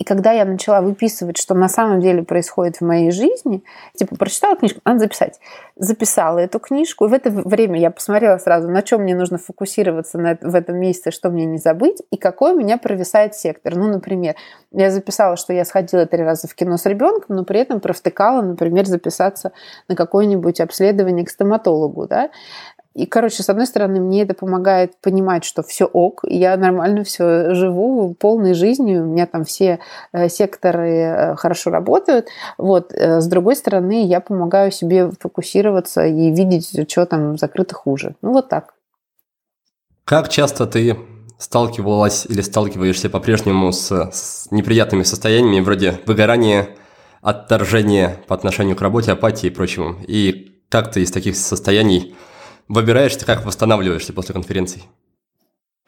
[0.00, 3.62] И когда я начала выписывать, что на самом деле происходит в моей жизни,
[3.94, 5.38] типа прочитала книжку, надо записать.
[5.76, 10.16] Записала эту книжку, и в это время я посмотрела сразу, на чем мне нужно фокусироваться
[10.16, 13.76] на, в этом месяце, что мне не забыть, и какой у меня провисает сектор.
[13.76, 14.36] Ну, например,
[14.72, 18.40] я записала, что я сходила три раза в кино с ребенком, но при этом провтыкала,
[18.40, 19.52] например, записаться
[19.86, 22.30] на какое-нибудь обследование к стоматологу, да,
[22.92, 27.54] и, короче, с одной стороны, мне это помогает понимать, что все ок, я нормально все
[27.54, 29.78] живу, полной жизнью, у меня там все
[30.12, 32.26] э, секторы э, хорошо работают.
[32.58, 32.92] Вот.
[32.92, 38.16] Э, с другой стороны, я помогаю себе фокусироваться и видеть, что там закрыто хуже.
[38.22, 38.74] Ну, вот так.
[40.04, 40.96] Как часто ты
[41.38, 46.70] сталкивалась или сталкиваешься по-прежнему с, с неприятными состояниями вроде выгорания,
[47.22, 49.94] отторжения по отношению к работе, апатии и прочему?
[50.08, 52.16] И как ты из таких состояний
[52.70, 54.82] выбираешься, как восстанавливаешься после конференции?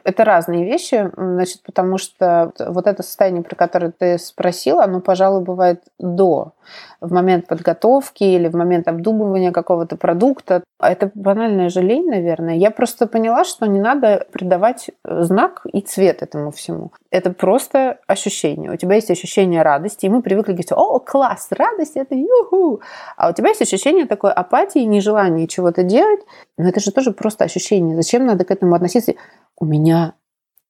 [0.05, 5.43] Это разные вещи, значит, потому что вот это состояние, про которое ты спросил, оно, пожалуй,
[5.43, 6.53] бывает до,
[7.01, 10.63] в момент подготовки или в момент обдумывания какого-то продукта.
[10.81, 12.55] Это банальная же наверное.
[12.55, 16.93] Я просто поняла, что не надо придавать знак и цвет этому всему.
[17.11, 18.73] Это просто ощущение.
[18.73, 22.81] У тебя есть ощущение радости, и мы привыкли говорить, о, класс, радость, это юху.
[23.17, 26.21] А у тебя есть ощущение такой апатии, нежелания чего-то делать.
[26.57, 27.97] Но это же тоже просто ощущение.
[27.97, 29.15] Зачем надо к этому относиться?
[29.63, 30.15] У меня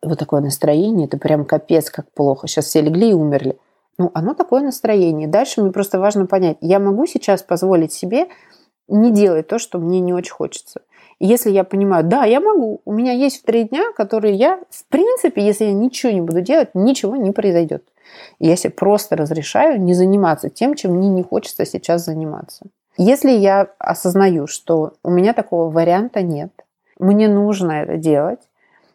[0.02, 2.46] вот такое настроение, это прям капец, как плохо.
[2.46, 3.58] Сейчас все легли и умерли.
[3.96, 5.28] Ну, оно такое настроение.
[5.28, 8.28] Дальше мне просто важно понять, я могу сейчас позволить себе
[8.88, 10.82] не делать то, что мне не очень хочется.
[11.20, 15.42] Если я понимаю, да, я могу, у меня есть три дня, которые я, в принципе,
[15.42, 17.84] если я ничего не буду делать, ничего не произойдет.
[18.38, 22.66] Я себе просто разрешаю не заниматься тем, чем мне не хочется сейчас заниматься.
[22.98, 26.52] Если я осознаю, что у меня такого варианта нет,
[26.98, 28.40] мне нужно это делать,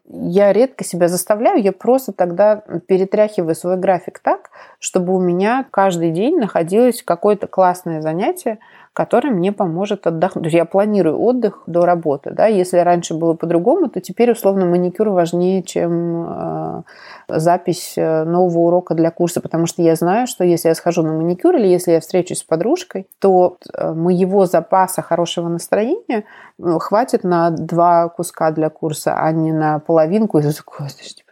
[0.09, 4.49] я редко себя заставляю, я просто тогда перетряхиваю свой график так,
[4.79, 8.59] чтобы у меня каждый день находилось какое-то классное занятие,
[8.97, 10.45] который мне поможет отдохнуть.
[10.45, 12.31] То есть я планирую отдых до работы.
[12.31, 12.47] Да?
[12.47, 16.81] Если раньше было по-другому, то теперь, условно, маникюр важнее, чем э,
[17.27, 21.13] запись э, нового урока для курса, потому что я знаю, что если я схожу на
[21.13, 26.23] маникюр или если я встречусь с подружкой, то э, моего запаса хорошего настроения
[26.57, 30.43] э, хватит на два куска для курса, а не на половинку, и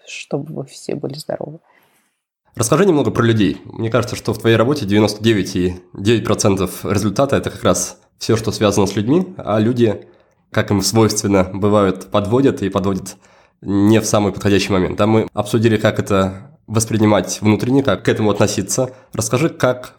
[0.05, 1.57] чтобы вы все были здоровы.
[2.55, 3.61] Расскажи немного про людей.
[3.65, 8.95] Мне кажется, что в твоей работе 99,9% результата– это как раз все, что связано с
[8.95, 10.07] людьми, а люди,
[10.51, 13.17] как им свойственно, бывают, подводят и подводят
[13.61, 14.97] не в самый подходящий момент.
[14.97, 18.91] Да, мы обсудили, как это воспринимать внутренне, как к этому относиться.
[19.11, 19.95] Расскажи, как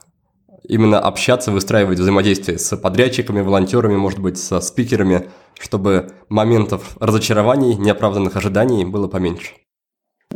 [0.67, 5.29] именно общаться, выстраивать взаимодействие с подрядчиками, волонтерами, может быть, со спикерами,
[5.61, 9.53] чтобы моментов разочарований, неоправданных ожиданий было поменьше.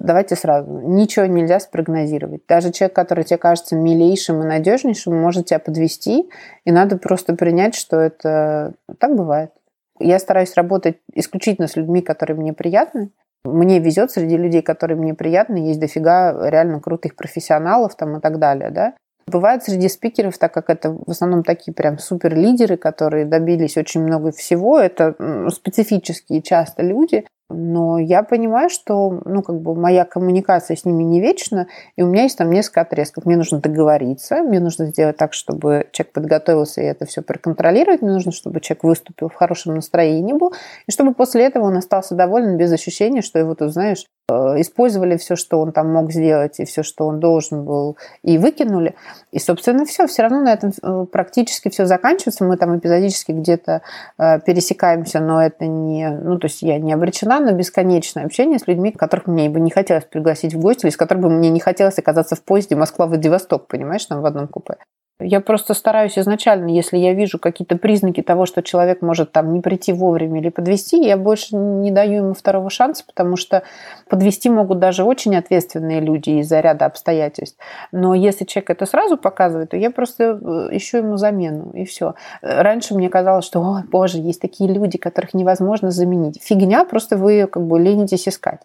[0.00, 0.80] Давайте сразу.
[0.80, 2.40] Ничего нельзя спрогнозировать.
[2.48, 6.30] Даже человек, который тебе кажется милейшим и надежнейшим, может тебя подвести,
[6.64, 9.50] и надо просто принять, что это так бывает.
[9.98, 13.10] Я стараюсь работать исключительно с людьми, которые мне приятны.
[13.44, 18.38] Мне везет среди людей, которые мне приятны, есть дофига реально крутых профессионалов там и так
[18.38, 18.94] далее, да.
[19.26, 24.02] Бывает среди спикеров, так как это в основном такие прям супер лидеры, которые добились очень
[24.02, 25.14] много всего, это
[25.50, 31.20] специфические часто люди, но я понимаю, что, ну, как бы моя коммуникация с ними не
[31.20, 33.26] вечна, и у меня есть там несколько отрезков.
[33.26, 38.12] Мне нужно договориться, мне нужно сделать так, чтобы человек подготовился и это все проконтролировать, мне
[38.12, 40.52] нужно, чтобы человек выступил в хорошем настроении был,
[40.86, 45.16] и чтобы после этого он остался доволен без ощущения, что его тут, знаешь, э, использовали
[45.16, 48.94] все, что он там мог сделать, и все, что он должен был, и выкинули.
[49.32, 50.06] И, собственно, все.
[50.06, 52.44] Все равно на этом э, практически все заканчивается.
[52.44, 53.82] Мы там эпизодически где-то
[54.18, 56.08] э, пересекаемся, но это не...
[56.10, 59.70] Ну, то есть я не обречена на бесконечное общение с людьми, которых мне бы не
[59.70, 64.04] хотелось пригласить в гости, или с которыми мне не хотелось оказаться в поезде Москва-Владивосток, понимаешь,
[64.04, 64.76] там в одном купе.
[65.20, 69.60] Я просто стараюсь изначально, если я вижу какие-то признаки того, что человек может там не
[69.60, 73.62] прийти вовремя или подвести, я больше не даю ему второго шанса, потому что
[74.08, 77.58] подвести могут даже очень ответственные люди из-за ряда обстоятельств.
[77.92, 82.14] Но если человек это сразу показывает, то я просто э, ищу ему замену, и все.
[82.40, 86.42] Раньше мне казалось, что, ой, боже, есть такие люди, которых невозможно заменить.
[86.42, 88.60] Фигня, просто вы как бы ленитесь искать.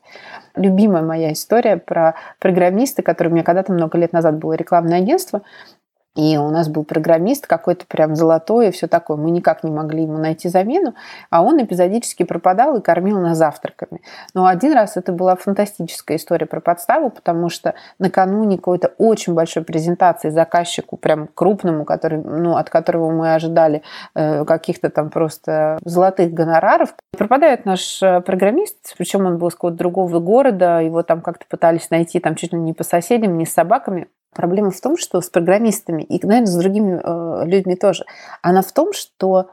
[0.55, 5.41] Любимая моя история про программиста, который у меня когда-то много лет назад было рекламное агентство,
[6.15, 9.17] И у нас был программист какой-то прям золотой и все такое.
[9.17, 10.95] Мы никак не могли ему найти замену,
[11.29, 14.01] а он эпизодически пропадал и кормил нас завтраками.
[14.33, 19.63] Но один раз это была фантастическая история про подставу, потому что накануне какой-то очень большой
[19.63, 23.83] презентации заказчику, прям крупному, который, ну, от которого мы ожидали
[24.15, 29.77] э, каких-то там просто золотых гонораров, пропадает наш э, программист, причем он был с какого-то
[29.77, 33.53] другого города, его там как-то пытались найти там чуть ли не по соседям, не с
[33.53, 34.07] собаками.
[34.35, 38.03] Проблема в том, что с программистами и, наверное, с другими э, людьми тоже,
[38.41, 39.49] она в том, что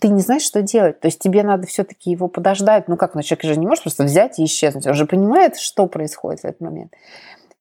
[0.00, 0.98] ты не знаешь, что делать.
[0.98, 2.88] То есть тебе надо все-таки его подождать.
[2.88, 4.86] Ну как, ну человек же не может просто взять и исчезнуть.
[4.88, 6.92] Он же понимает, что происходит в этот момент.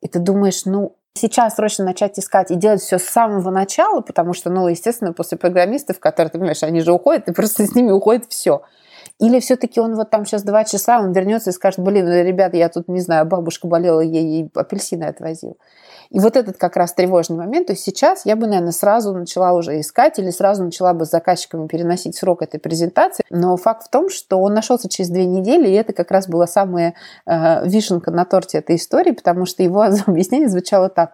[0.01, 4.33] И ты думаешь, ну, сейчас срочно начать искать и делать все с самого начала, потому
[4.33, 7.91] что, ну, естественно, после программистов, которые, ты понимаешь, они же уходят, и просто с ними
[7.91, 8.63] уходит все.
[9.19, 12.69] Или все-таки он вот там сейчас два часа, он вернется и скажет, блин, ребята, я
[12.69, 15.57] тут, не знаю, бабушка болела, ей, ей апельсины отвозил.
[16.09, 19.51] И вот этот как раз тревожный момент, то есть сейчас я бы, наверное, сразу начала
[19.53, 23.25] уже искать или сразу начала бы с заказчиками переносить срок этой презентации.
[23.29, 26.47] Но факт в том, что он нашелся через две недели, и это как раз была
[26.47, 26.95] самая
[27.25, 31.11] э, вишенка на торте этой истории, потому что его объяснение звучало так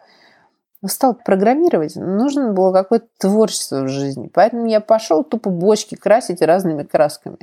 [0.88, 4.30] стал программировать, нужно было какое-то творчество в жизни.
[4.32, 7.38] Поэтому я пошел тупо бочки красить разными красками.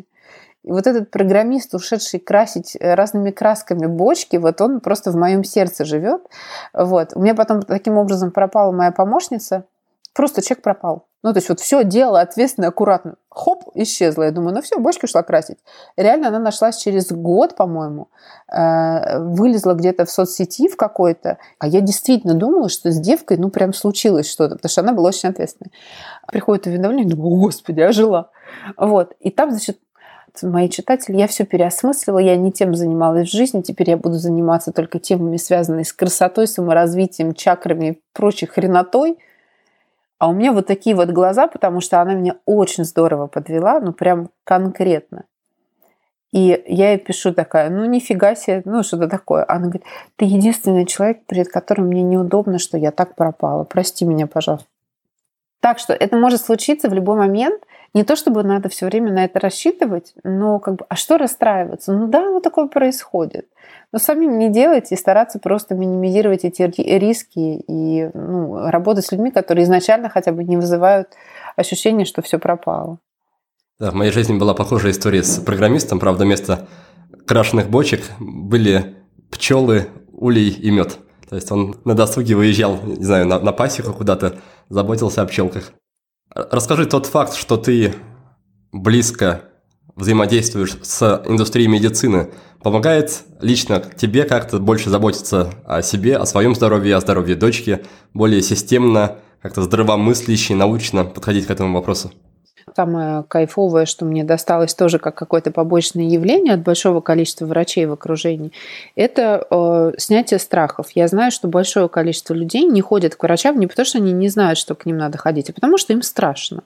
[0.65, 5.43] И вот этот программист, ушедший красить э, разными красками бочки, вот он просто в моем
[5.43, 6.23] сердце живет.
[6.73, 7.13] Вот.
[7.15, 9.65] У меня потом таким образом пропала моя помощница.
[10.15, 11.07] Просто человек пропал.
[11.23, 13.15] Ну, то есть вот все дело ответственно, аккуратно.
[13.29, 14.25] Хоп, исчезла.
[14.25, 15.59] Я думаю, ну все, бочки ушла красить.
[15.97, 18.09] Реально она нашлась через год, по-моему.
[18.53, 21.39] Э, вылезла где-то в соцсети в какой-то.
[21.59, 25.09] А я действительно думала, что с девкой, ну, прям случилось что-то, потому что она была
[25.09, 25.73] очень ответственной.
[26.29, 28.31] Приходит уведомление, думаю, господи, я жила.
[28.77, 29.15] Вот.
[29.21, 29.79] И там, значит,
[30.43, 34.73] мои читатели, я все переосмыслила, я не тем занималась в жизни, теперь я буду заниматься
[34.73, 39.19] только темами, связанными с красотой, саморазвитием, чакрами и прочей хренотой.
[40.19, 43.93] А у меня вот такие вот глаза, потому что она меня очень здорово подвела, ну
[43.93, 45.25] прям конкретно.
[46.33, 49.45] И я ей пишу такая, ну нифига себе, ну что-то такое.
[49.47, 49.85] Она говорит,
[50.17, 53.65] ты единственный человек, перед которым мне неудобно, что я так пропала.
[53.65, 54.67] Прости меня, пожалуйста.
[55.61, 57.63] Так что это может случиться в любой момент.
[57.95, 61.93] Не то чтобы надо все время на это рассчитывать, но как бы, а что расстраиваться?
[61.93, 63.47] Ну да, вот такое происходит.
[63.93, 69.31] Но самим не делать и стараться просто минимизировать эти риски и ну, работать с людьми,
[69.31, 71.09] которые изначально хотя бы не вызывают
[71.55, 72.99] ощущение, что все пропало.
[73.79, 75.99] Да, в моей жизни была похожая история с программистом.
[75.99, 76.69] Правда, вместо
[77.27, 78.97] крашеных бочек были
[79.31, 80.99] пчелы, улей и мед.
[81.29, 84.39] То есть он на досуге выезжал, не знаю, на, на пасеку куда-то,
[84.71, 85.73] заботился о пчелках.
[86.35, 87.95] Расскажи тот факт, что ты
[88.73, 89.43] близко
[89.97, 92.31] взаимодействуешь с индустрией медицины,
[92.63, 98.41] помогает лично тебе как-то больше заботиться о себе, о своем здоровье, о здоровье дочки, более
[98.41, 102.13] системно, как-то здравомысляще, научно подходить к этому вопросу?
[102.75, 107.93] Самое кайфовое, что мне досталось тоже как какое-то побочное явление от большого количества врачей в
[107.93, 108.53] окружении,
[108.95, 110.91] это э, снятие страхов.
[110.95, 114.29] Я знаю, что большое количество людей не ходят к врачам не потому, что они не
[114.29, 116.63] знают, что к ним надо ходить, а потому что им страшно.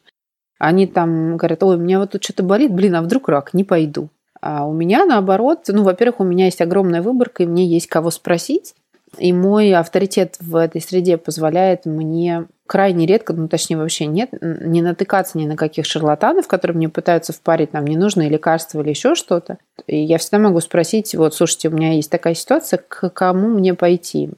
[0.58, 3.64] Они там говорят, ой, у меня вот тут что-то болит, блин, а вдруг рак, не
[3.64, 4.08] пойду.
[4.40, 8.10] А у меня наоборот, ну, во-первых, у меня есть огромная выборка, и мне есть кого
[8.10, 8.74] спросить.
[9.18, 14.82] И мой авторитет в этой среде позволяет мне крайне редко, ну точнее вообще нет, не
[14.82, 19.58] натыкаться ни на каких шарлатанов, которые мне пытаются впарить нам ненужные лекарства или еще что-то.
[19.86, 23.74] И я всегда могу спросить, вот, слушайте, у меня есть такая ситуация, к кому мне
[23.74, 24.30] пойти?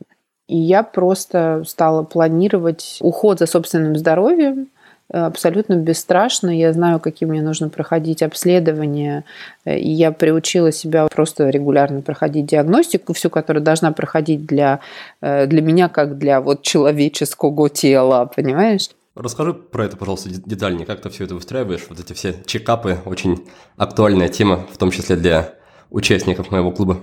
[0.47, 4.68] И я просто стала планировать уход за собственным здоровьем,
[5.11, 6.50] абсолютно бесстрашно.
[6.50, 9.24] Я знаю, какие мне нужно проходить обследования.
[9.64, 14.80] И я приучила себя просто регулярно проходить диагностику, всю, которую должна проходить для,
[15.20, 18.90] э, для меня, как для вот человеческого тела, понимаешь?
[19.14, 20.86] Расскажи про это, пожалуйста, детальнее.
[20.86, 21.86] Как ты все это выстраиваешь?
[21.88, 25.54] Вот эти все чекапы, очень актуальная тема, в том числе для
[25.90, 27.00] участников моего клуба.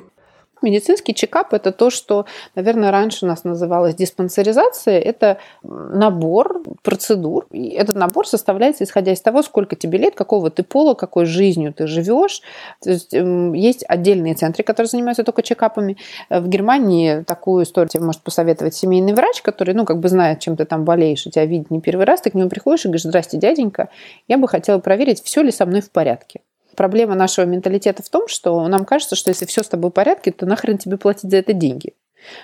[0.66, 5.00] Медицинский чекап– это то, что, наверное, раньше у нас называлось диспансеризация.
[5.00, 7.46] Это набор процедур.
[7.52, 11.72] И этот набор составляется исходя из того, сколько тебе лет, какого ты пола, какой жизнью
[11.72, 12.42] ты живешь.
[12.82, 15.98] То есть, эм, есть отдельные центры, которые занимаются только чекапами.
[16.32, 20.58] В Германии такую историю тебе может посоветовать семейный врач, который, ну, как бы знает, чем
[20.58, 22.22] ты там болеешь, и тебя видит не первый раз.
[22.22, 23.90] Ты к нему приходишь и говоришь, здрасте, дяденька,
[24.28, 26.42] я бы хотела проверить, все ли со мной в порядке.
[26.76, 30.32] Проблема нашего менталитета в том, что нам кажется, что если все с тобой в порядке,
[30.32, 31.94] то нахрен тебе платить за это деньги.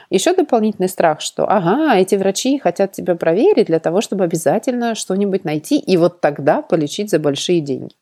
[0.09, 5.43] Еще дополнительный страх, что ага, эти врачи хотят тебя проверить для того, чтобы обязательно что-нибудь
[5.43, 7.95] найти и вот тогда полечить за большие деньги.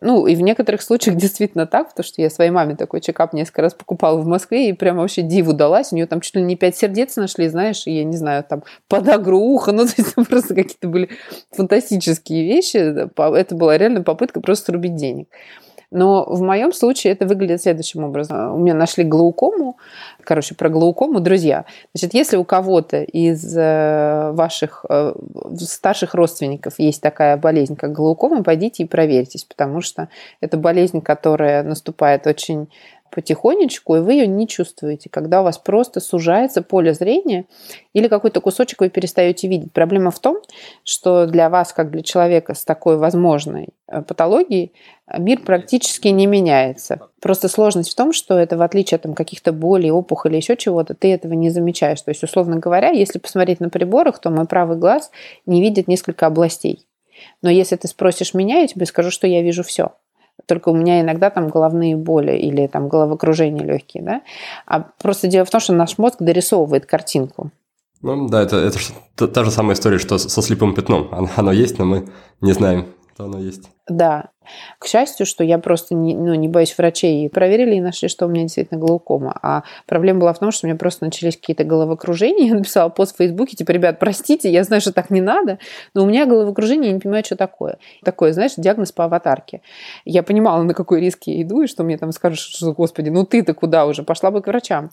[0.00, 3.62] Ну, и в некоторых случаях действительно так, потому что я своей маме такой чекап несколько
[3.62, 5.92] раз покупала в Москве и прям вообще диву далась.
[5.92, 9.38] У нее там чуть ли не пять сердец нашли, знаешь, я не знаю, там подагру
[9.38, 11.10] уха, ну, то есть просто какие-то были
[11.52, 12.76] фантастические вещи.
[12.76, 15.28] Это была реально попытка просто срубить денег.
[15.90, 18.54] Но в моем случае это выглядит следующим образом.
[18.54, 19.78] У меня нашли глаукому,
[20.22, 21.64] короче, про глаукому, друзья.
[21.94, 25.14] Значит, если у кого-то из э, ваших э,
[25.58, 30.08] старших родственников есть такая болезнь, как глаукома, пойдите и проверьтесь, потому что
[30.42, 32.68] это болезнь, которая наступает очень
[33.10, 37.46] потихонечку, и вы ее не чувствуете, когда у вас просто сужается поле зрения
[37.92, 39.72] или какой-то кусочек вы перестаете видеть.
[39.72, 40.38] Проблема в том,
[40.84, 44.72] что для вас, как для человека с такой возможной э, патологией,
[45.18, 47.00] мир практически не меняется.
[47.20, 50.94] Просто сложность в том, что это в отличие от там, каких-то болей, опухолей, еще чего-то,
[50.94, 52.02] ты этого не замечаешь.
[52.02, 55.10] То есть, условно говоря, если посмотреть на приборах, то мой правый глаз
[55.46, 56.86] не видит несколько областей.
[57.42, 59.90] Но если ты спросишь меня, я тебе скажу, что я вижу все
[60.46, 64.22] только у меня иногда там головные боли или там головокружение легкие, да.
[64.66, 67.50] А просто дело в том, что наш мозг дорисовывает картинку.
[68.00, 68.78] Ну да, это, это
[69.26, 71.08] та, же самая история, что со слепым пятном.
[71.10, 72.08] Оно, оно есть, но мы
[72.40, 73.70] не знаем, что оно есть.
[73.88, 74.30] Да.
[74.78, 77.26] К счастью, что я просто не, ну, не боюсь врачей.
[77.26, 79.38] И проверили и нашли, что у меня действительно глаукома.
[79.42, 82.46] А проблема была в том, что у меня просто начались какие-то головокружения.
[82.48, 85.58] Я написала пост в Фейсбуке, типа, ребят, простите, я знаю, что так не надо,
[85.94, 87.78] но у меня головокружение, я не понимаю, что такое.
[88.04, 89.60] Такое, знаешь, диагноз по аватарке.
[90.04, 93.24] Я понимала, на какой риск я иду, и что мне там скажут, что, господи, ну
[93.24, 94.02] ты-то куда уже?
[94.02, 94.90] Пошла бы к врачам.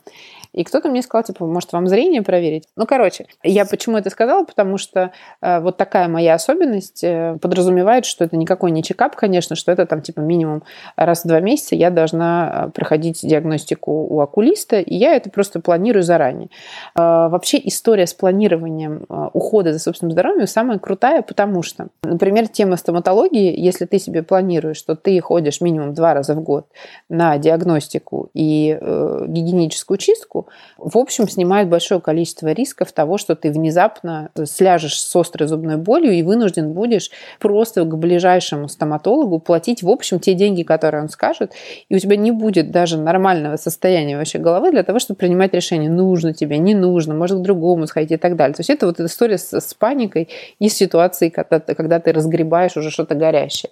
[0.52, 2.64] И кто-то мне сказал, типа, может, вам зрение проверить?
[2.76, 4.44] Ну, короче, я почему это сказала?
[4.44, 9.56] Потому что э, вот такая моя особенность э, подразумевает, что это никакой не чекап, конечно,
[9.56, 10.62] что это там типа минимум
[10.96, 15.60] раз в два месяца я должна э, проходить диагностику у окулиста, и я это просто
[15.60, 16.48] планирую заранее.
[16.94, 22.48] Э, вообще история с планированием э, ухода за собственным здоровьем самая крутая, потому что, например,
[22.48, 26.66] тема стоматологии, если ты себе планируешь, что ты ходишь минимум два раза в год
[27.08, 33.50] на диагностику и э, гигиеническую чистку, в общем, снимает большое количество рисков того, что ты
[33.50, 37.10] внезапно сляжешь с острой зубной болью и вынужден будешь
[37.40, 41.52] просто к ближайшему стоматологу платить, в общем, те деньги, которые он скажет,
[41.88, 45.90] и у тебя не будет даже нормального состояния вообще головы для того, чтобы принимать решение,
[45.90, 48.54] нужно тебе, не нужно, может к другому сходить и так далее.
[48.54, 52.12] То есть это вот эта история с, с паникой и с ситуацией, когда, когда ты
[52.12, 53.70] разгребаешь уже что-то горящее.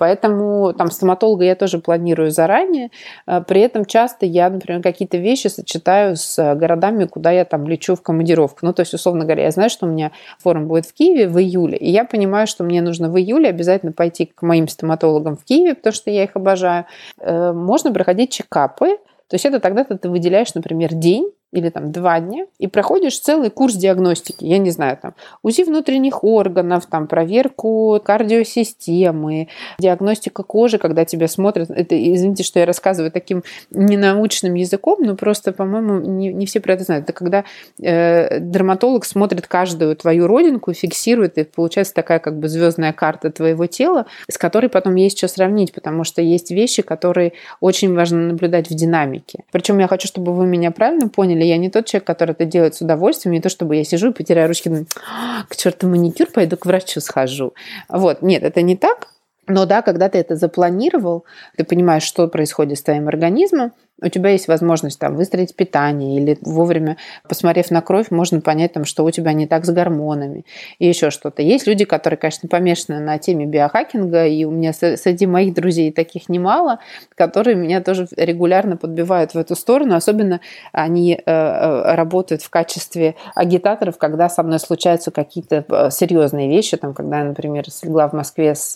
[0.00, 2.90] Поэтому там стоматолога я тоже планирую заранее.
[3.26, 7.96] А, при этом часто я, например, какие-то вещи сочетаю с городами, куда я там лечу
[7.96, 8.60] в командировку.
[8.62, 11.38] Ну, то есть, условно говоря, я знаю, что у меня форум будет в Киеве в
[11.38, 15.44] июле, и я понимаю, что мне нужно в июле обязательно пойти к моим стоматологам в
[15.44, 16.86] Киеве, потому что я их обожаю.
[17.18, 18.96] Э, можно проходить чекапы,
[19.28, 23.50] то есть это тогда ты выделяешь, например, день или там два дня и проходишь целый
[23.50, 24.44] курс диагностики.
[24.44, 29.48] Я не знаю, там УЗИ внутренних органов, там проверку кардиосистемы,
[29.78, 31.70] диагностика кожи, когда тебя смотрят.
[31.70, 36.74] Это, извините, что я рассказываю таким ненаучным языком, но просто, по-моему, не, не все про
[36.74, 37.04] это знают.
[37.04, 37.44] Это когда
[37.82, 43.66] э, дерматолог смотрит каждую твою родинку, фиксирует, и получается такая как бы звездная карта твоего
[43.66, 48.70] тела, с которой потом есть что сравнить, потому что есть вещи, которые очень важно наблюдать
[48.70, 49.44] в динамике.
[49.50, 52.44] Причем я хочу, чтобы вы меня правильно поняли, или я не тот человек, который это
[52.44, 55.88] делает с удовольствием, не то, чтобы я сижу и потеряю ручки, думаю, «А, к черту
[55.88, 57.54] маникюр, пойду к врачу схожу.
[57.88, 59.08] Вот, нет, это не так.
[59.46, 61.24] Но да, когда ты это запланировал,
[61.56, 63.72] ты понимаешь, что происходит с твоим организмом,
[64.02, 66.96] у тебя есть возможность там выстроить питание или вовремя,
[67.28, 70.44] посмотрев на кровь, можно понять, там, что у тебя не так с гормонами
[70.78, 71.42] и еще что-то.
[71.42, 76.28] Есть люди, которые, конечно, помешаны на теме биохакинга, и у меня среди моих друзей таких
[76.28, 76.78] немало,
[77.14, 79.94] которые меня тоже регулярно подбивают в эту сторону.
[79.94, 80.40] Особенно
[80.72, 86.76] они э, э, работают в качестве агитаторов, когда со мной случаются какие-то э, серьезные вещи,
[86.76, 88.74] там, когда я, например, слегла в Москве с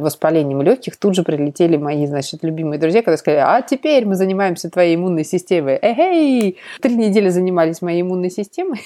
[0.00, 4.59] воспалением легких, тут же прилетели мои, значит, любимые друзья, которые сказали, а теперь мы занимаемся
[4.60, 5.78] занимаемся твоей иммунной системой.
[5.80, 8.80] Эй, три недели занимались моей иммунной системой.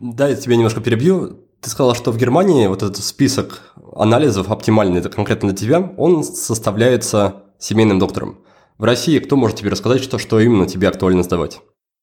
[0.00, 1.38] Да, я тебя немножко перебью.
[1.60, 6.24] Ты сказала, что в Германии вот этот список анализов оптимальный, это конкретно для тебя, он
[6.24, 8.38] составляется семейным доктором.
[8.78, 11.60] В России кто может тебе рассказать, что, что именно тебе актуально сдавать?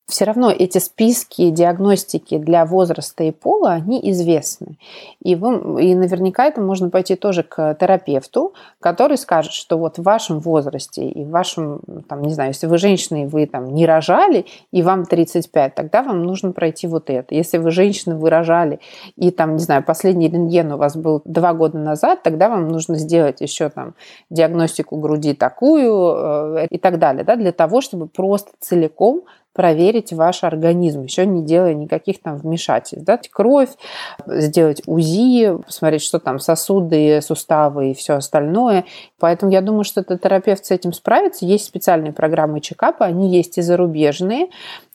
[0.09, 4.77] Все равно эти списки диагностики для возраста и пола, они известны.
[5.21, 10.03] И, вы, и наверняка это можно пойти тоже к терапевту, который скажет, что вот в
[10.03, 13.85] вашем возрасте и в вашем, там, не знаю, если вы женщина и вы там не
[13.85, 17.35] рожали, и вам 35, тогда вам нужно пройти вот это.
[17.35, 18.79] Если вы женщина, вы рожали,
[19.15, 22.95] и там, не знаю, последний рентген у вас был два года назад, тогда вам нужно
[22.95, 23.93] сделать еще там
[24.31, 30.43] диагностику груди такую э, и так далее, да, для того, чтобы просто целиком проверить ваш
[30.43, 33.05] организм, еще не делая никаких там вмешательств.
[33.05, 33.69] Дать кровь,
[34.25, 38.85] сделать УЗИ, посмотреть, что там сосуды, суставы и все остальное.
[39.19, 41.45] Поэтому я думаю, что этот терапевт с этим справится.
[41.45, 44.49] Есть специальные программы чекапа, они есть и зарубежные.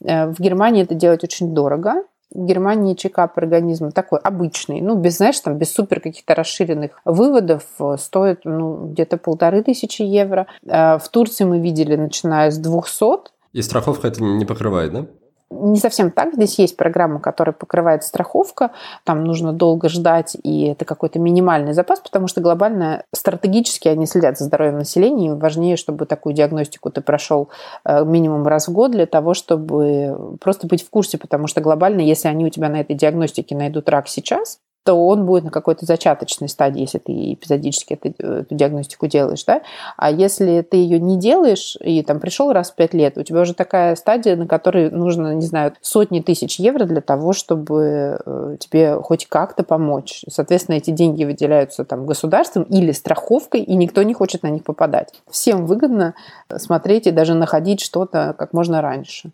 [0.05, 5.18] Э, в Германии это делать очень дорого, в Германии чекап организма такой обычный, ну, без,
[5.18, 10.46] знаешь, там, без супер каких-то расширенных выводов, э, стоит, ну, где-то полторы тысячи евро.
[10.66, 13.34] Э, в Турции мы видели, начиная с 200.
[13.55, 15.07] И страховка это не покрывает, да?
[15.50, 16.34] не совсем так.
[16.34, 18.72] Здесь есть программа, которая покрывает страховка.
[19.05, 24.38] Там нужно долго ждать, и это какой-то минимальный запас, потому что глобально стратегически они следят
[24.38, 25.28] за здоровьем населения.
[25.28, 27.48] Им важнее, чтобы такую диагностику ты прошел
[27.84, 32.00] э, минимум раз в год для того, чтобы просто быть в курсе, потому что глобально,
[32.00, 35.87] если они у тебя на этой диагностике найдут рак сейчас, то он будет на какой-то
[35.87, 39.62] зачаточной стадии, если ты эпизодически эту, эту диагностику делаешь, да.
[39.97, 43.41] А если ты ее не делаешь и там пришел раз в пять лет, у тебя
[43.41, 48.57] уже такая стадия, на которой нужно, не знаю, сотни тысяч евро для того, чтобы э,
[48.61, 50.22] тебе хоть как-то помочь.
[50.28, 55.14] Соответственно, эти деньги выделяются там государством или страховкой, и никто не хочет на них попадать.
[55.30, 56.14] Всем выгодно
[56.57, 59.32] смотреть и даже находить что-то как можно раньше.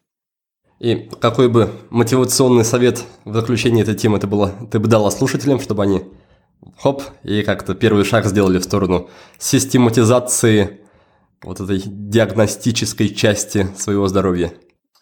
[0.80, 5.60] И какой бы мотивационный совет в заключении этой темы ты, была, ты бы дала слушателям,
[5.60, 6.04] чтобы они
[6.78, 10.80] хоп, и как-то первый шаг сделали в сторону систематизации
[11.42, 14.52] вот этой диагностической части своего здоровья?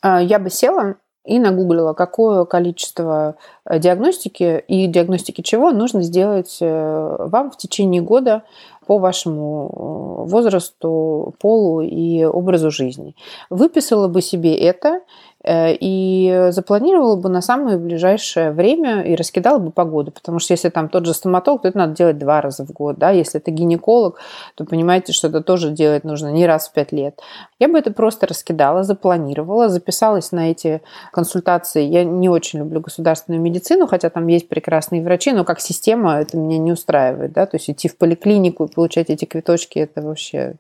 [0.03, 6.57] А, я бы села и нагуглила, какое количество э, диагностики и диагностики чего нужно сделать
[6.61, 8.45] э, вам в течение года
[8.87, 13.15] по вашему э, возрасту, полу и образу жизни.
[13.51, 15.03] Выписала бы себе это
[15.49, 20.89] и запланировала бы на самое ближайшее время и раскидала бы погоду, потому что если там
[20.89, 24.19] тот же стоматолог, то это надо делать два раза в год, да, если это гинеколог,
[24.55, 27.21] то понимаете, что это тоже делать нужно не раз в пять лет.
[27.59, 30.83] Я бы это просто раскидала, запланировала, записалась на эти
[31.13, 31.83] консультации.
[31.83, 36.37] Я не очень люблю государственную медицину, хотя там есть прекрасные врачи, но как система это
[36.37, 40.57] меня не устраивает, да, то есть идти в поликлинику и получать эти квиточки, это вообще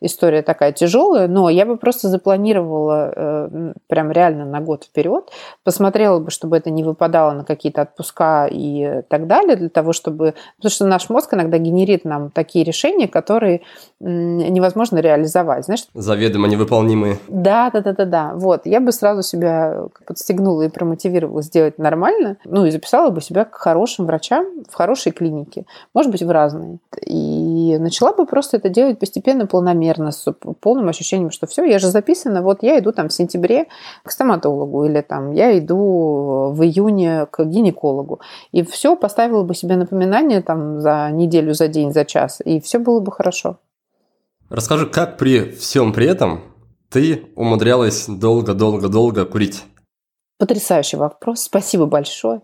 [0.00, 5.30] история такая тяжелая, но я бы просто запланировала э, прям реально на год вперед,
[5.62, 10.34] посмотрела бы, чтобы это не выпадало на какие-то отпуска и так далее, для того, чтобы...
[10.56, 13.60] Потому что наш мозг иногда генерит нам такие решения, которые
[14.00, 15.86] невозможно реализовать, знаешь?
[15.94, 17.18] Заведомо невыполнимые.
[17.28, 18.32] Да, да, да, да, да.
[18.34, 18.66] Вот.
[18.66, 23.54] Я бы сразу себя подстегнула и промотивировала сделать нормально, ну и записала бы себя к
[23.54, 26.78] хорошим врачам в хорошей клинике, может быть, в разные.
[27.04, 30.30] И начала бы просто это делать постепенно, планомерно с
[30.60, 33.66] полным ощущением, что все, я же записана, вот я иду там в сентябре
[34.02, 38.20] к стоматологу или там я иду в июне к гинекологу.
[38.52, 42.78] И все, поставила бы себе напоминание там за неделю, за день, за час, и все
[42.78, 43.56] было бы хорошо.
[44.48, 46.42] Расскажи, как при всем при этом
[46.88, 49.64] ты умудрялась долго-долго-долго курить?
[50.38, 52.42] Потрясающий вопрос, спасибо большое.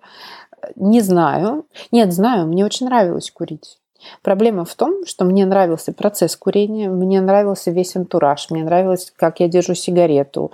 [0.77, 1.67] Не знаю.
[1.91, 3.79] Нет, знаю, мне очень нравилось курить.
[4.23, 9.41] Проблема в том, что мне нравился процесс курения, мне нравился весь антураж, мне нравилось, как
[9.41, 10.53] я держу сигарету,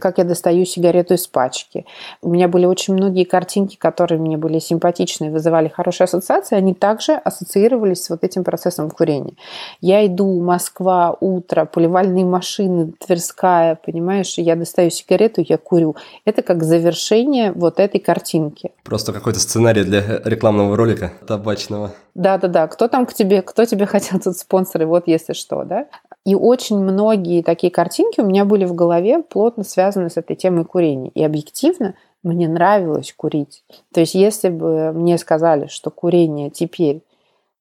[0.00, 1.86] как я достаю сигарету из пачки.
[2.22, 7.12] У меня были очень многие картинки, которые мне были симпатичны, вызывали хорошие ассоциации, они также
[7.12, 9.34] ассоциировались с вот этим процессом курения.
[9.80, 15.96] Я иду, Москва, утро, поливальные машины, Тверская, понимаешь, я достаю сигарету, я курю.
[16.24, 18.72] Это как завершение вот этой картинки.
[18.84, 21.92] Просто какой-то сценарий для рекламного ролика табачного.
[22.14, 25.86] Да-да-да, кто там к тебе, кто тебе хотел тут спонсоры, вот если что, да.
[26.26, 30.64] И очень многие такие картинки у меня были в голове, плотно связаны с этой темой
[30.64, 31.10] курения.
[31.14, 33.64] И объективно мне нравилось курить.
[33.94, 37.02] То есть если бы мне сказали, что курение теперь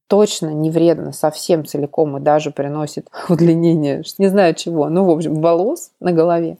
[0.07, 5.35] точно не вредно совсем целиком и даже приносит удлинение, не знаю чего, ну, в общем,
[5.35, 6.57] волос на голове,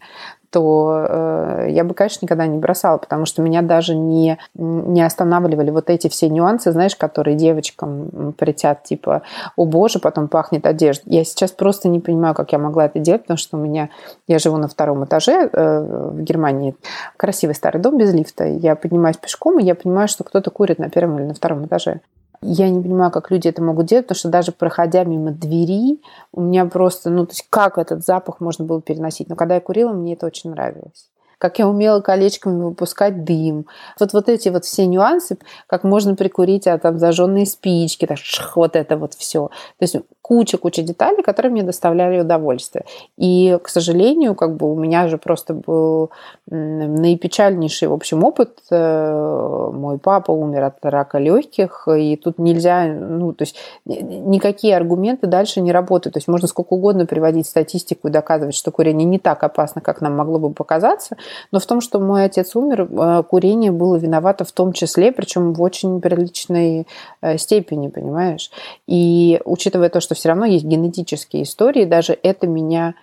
[0.52, 5.70] то э, я бы, конечно, никогда не бросала, потому что меня даже не, не останавливали
[5.70, 9.22] вот эти все нюансы, знаешь, которые девочкам притят, типа,
[9.56, 11.04] о боже, потом пахнет одежда.
[11.06, 13.90] Я сейчас просто не понимаю, как я могла это делать, потому что у меня,
[14.28, 16.76] я живу на втором этаже э, в Германии,
[17.18, 20.90] красивый старый дом без лифта, я поднимаюсь пешком, и я понимаю, что кто-то курит на
[20.90, 22.02] первом или на втором этаже.
[22.42, 26.42] Я не понимаю, как люди это могут делать, потому что даже проходя мимо двери, у
[26.42, 29.30] меня просто, ну, то есть как этот запах можно было переносить.
[29.30, 31.10] Но когда я курила, мне это очень нравилось
[31.40, 33.66] как я умела колечками выпускать дым.
[34.00, 38.58] Вот, вот эти вот все нюансы, как можно прикурить а там зажженные спички, так, шх,
[38.58, 39.48] вот это вот все.
[39.48, 39.96] То есть
[40.30, 42.86] куча-куча деталей, которые мне доставляли удовольствие.
[43.18, 46.12] И, к сожалению, как бы у меня же просто был
[46.46, 48.60] наипечальнейший, в общем, опыт.
[48.70, 53.56] Э, мой папа умер от рака легких, и тут нельзя, ну, то есть
[53.86, 56.14] никакие аргументы дальше не работают.
[56.14, 60.00] То есть можно сколько угодно приводить статистику и доказывать, что курение не так опасно, как
[60.00, 61.18] нам могло бы показаться,
[61.52, 65.54] но в том, что мой отец умер, э, курение было виновато в том числе, причем
[65.54, 66.86] в очень приличной
[67.22, 68.52] э, степени, понимаешь?
[68.86, 72.96] И учитывая то, что все равно есть генетические истории, даже это меня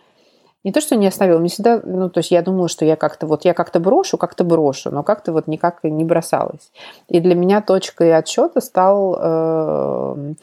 [0.65, 3.27] не то, что не оставило, мне всегда, ну, то есть я думала, что я как-то
[3.27, 6.73] вот, я как-то брошу, как-то брошу, но как-то вот никак не бросалась.
[7.09, 10.35] И для меня точкой отсчета стал э,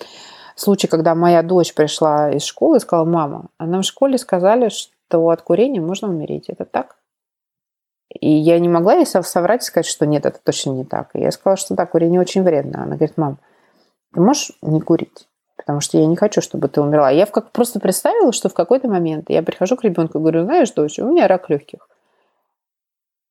[0.56, 4.70] случай, когда моя дочь пришла из школы и сказала, мама, а нам в школе сказали,
[4.70, 6.46] что от курения можно умереть.
[6.48, 6.96] Это так?
[8.10, 11.10] И я не могла ей соврать и сказать, что нет, это точно не так.
[11.16, 12.84] И я сказала, что да, курение очень вредно.
[12.84, 13.40] Она говорит, мам,
[14.14, 15.28] ты можешь не курить?
[15.58, 17.10] Потому что я не хочу, чтобы ты умерла.
[17.10, 20.72] Я как просто представила, что в какой-то момент я прихожу к ребенку и говорю, знаешь,
[20.72, 21.88] дочь, у меня рак легких.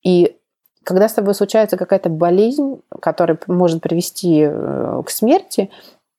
[0.03, 0.37] И
[0.85, 5.71] когда с тобой случается какая-то болезнь, которая может привести э, к смерти,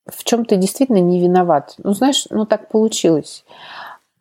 [0.06, 1.76] в чем ты действительно не виноват.
[1.78, 3.46] Ну, знаешь, ну так получилось.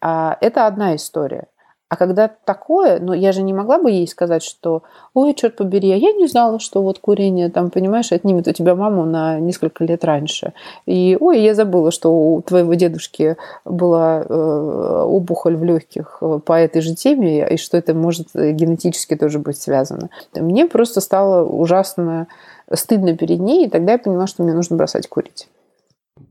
[0.00, 1.46] А это одна история.
[1.92, 4.82] А когда такое, ну, я же не могла бы ей сказать, что,
[5.12, 8.74] ой, черт побери, а я не знала, что вот курение, там, понимаешь, отнимет у тебя
[8.74, 10.54] маму на несколько лет раньше.
[10.86, 13.36] И, ой, я забыла, что у твоего дедушки
[13.66, 19.14] была э, опухоль в легких э, по этой же теме, и что это может генетически
[19.14, 20.08] тоже быть связано.
[20.34, 22.26] Мне просто стало ужасно
[22.72, 25.46] стыдно перед ней, и тогда я поняла, что мне нужно бросать курить.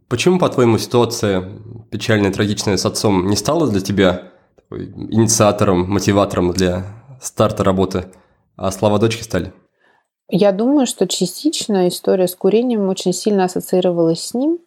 [0.07, 1.47] Почему, по-твоему, ситуация
[1.91, 4.30] печальная, трагичная с отцом не стала для тебя
[4.71, 6.85] инициатором, мотиватором для
[7.21, 8.05] старта работы,
[8.55, 9.53] а слова дочки стали?
[10.29, 14.59] Я думаю, что частично история с курением очень сильно ассоциировалась с ним.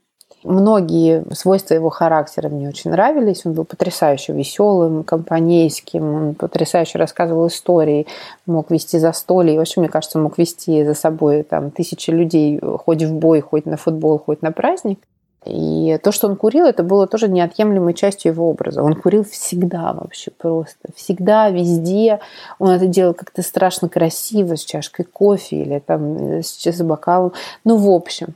[0.43, 3.47] Многие свойства его характера мне очень нравились.
[3.47, 8.07] Он был потрясающе веселым, компанейским, он потрясающе рассказывал истории,
[8.45, 9.55] мог вести застолье.
[9.55, 13.65] И вообще, мне кажется, мог вести за собой там, тысячи людей, хоть в бой, хоть
[13.65, 14.99] на футбол, хоть на праздник.
[15.45, 18.83] И то, что он курил, это было тоже неотъемлемой частью его образа.
[18.83, 20.89] Он курил всегда вообще просто.
[20.95, 22.21] Всегда, везде.
[22.59, 27.33] Он это делал как-то страшно красиво, с чашкой кофе или там э, с бокалом.
[27.65, 28.35] Ну, в общем.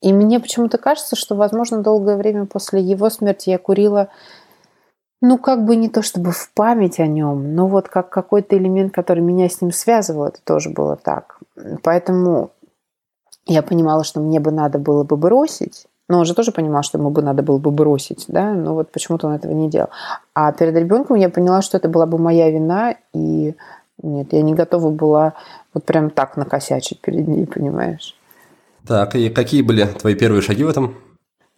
[0.00, 4.08] И мне почему-то кажется, что, возможно, долгое время после его смерти я курила
[5.22, 8.94] ну, как бы не то чтобы в память о нем, но вот как какой-то элемент,
[8.94, 11.38] который меня с ним связывал, это тоже было так.
[11.82, 12.52] Поэтому
[13.46, 16.98] я понимала, что мне бы надо было бы бросить, но он же тоже понимал, что
[16.98, 19.90] ему бы надо было бы бросить, да, но вот почему-то он этого не делал.
[20.34, 23.54] А перед ребенком я поняла, что это была бы моя вина, и
[24.02, 25.34] нет, я не готова была
[25.72, 28.16] вот прям так накосячить перед ней, понимаешь?
[28.86, 30.96] Так, и какие были твои первые шаги в этом?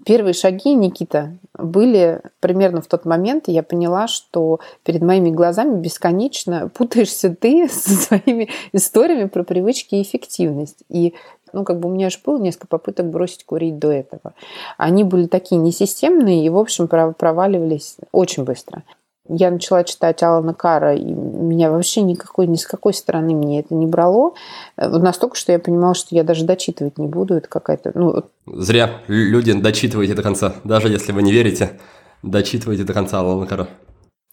[0.05, 6.69] Первые шаги, Никита, были примерно в тот момент, я поняла, что перед моими глазами бесконечно
[6.69, 10.83] путаешься ты со своими историями про привычки и эффективность.
[10.91, 11.15] И
[11.53, 14.35] ну, как бы у меня же было несколько попыток бросить курить до этого.
[14.79, 18.83] Они были такие несистемные и, в общем, проваливались очень быстро.
[19.29, 23.73] Я начала читать Алана Кара, и меня вообще никакой, ни с какой стороны мне это
[23.75, 24.35] не брало.
[24.77, 27.35] Э, настолько, что я понимала, что я даже дочитывать не буду.
[27.35, 27.93] Это какая-то...
[27.95, 28.25] Ну...
[28.47, 30.55] Зря люди дочитываете до конца.
[30.65, 31.79] Даже если вы не верите,
[32.23, 33.69] дочитывайте до конца Алана Кара.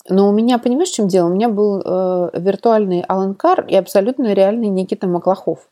[0.09, 1.27] Но у меня, понимаешь, в чем дело?
[1.27, 5.69] У меня был э, виртуальный Алан Кар и абсолютно реальный Никита Маклахов,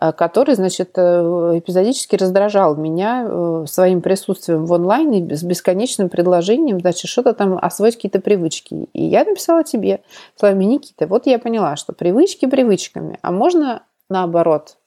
[0.00, 6.80] э, который, значит, э, эпизодически раздражал меня э, своим присутствием в онлайне с бесконечным предложением,
[6.80, 8.88] значит, что-то там освоить какие-то привычки.
[8.92, 10.00] И я написала тебе
[10.36, 14.77] словами Никита, вот я поняла, что привычки привычками, а можно наоборот,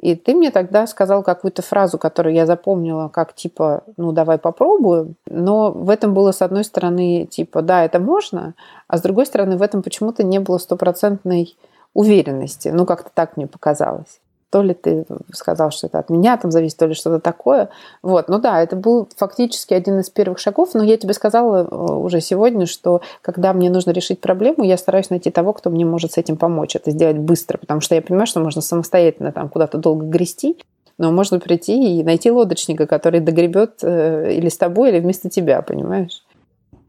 [0.00, 5.16] и ты мне тогда сказал какую-то фразу, которую я запомнила, как типа, ну давай попробуем.
[5.26, 8.54] Но в этом было с одной стороны типа, да, это можно,
[8.86, 11.56] а с другой стороны в этом почему-то не было стопроцентной
[11.94, 12.68] уверенности.
[12.68, 14.20] Ну как-то так мне показалось
[14.50, 15.04] то ли ты
[15.34, 17.68] сказал, что это от меня там зависит, то ли что-то такое.
[18.02, 21.74] Вот, ну да, это был фактически один из первых шагов, но я тебе сказала э,
[21.74, 26.12] уже сегодня, что когда мне нужно решить проблему, я стараюсь найти того, кто мне может
[26.12, 29.76] с этим помочь, это сделать быстро, потому что я понимаю, что можно самостоятельно там куда-то
[29.78, 30.56] долго грести,
[30.96, 35.60] но можно прийти и найти лодочника, который догребет э, или с тобой, или вместо тебя,
[35.62, 36.24] понимаешь?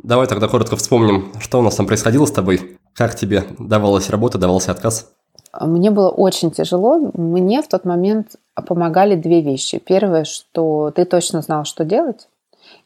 [0.01, 4.37] Давай тогда коротко вспомним, что у нас там происходило с тобой, как тебе давалась работа,
[4.37, 5.11] давался отказ.
[5.59, 7.11] Мне было очень тяжело.
[7.13, 8.35] Мне в тот момент
[8.67, 9.79] помогали две вещи.
[9.79, 12.27] Первое, что ты точно знал, что делать.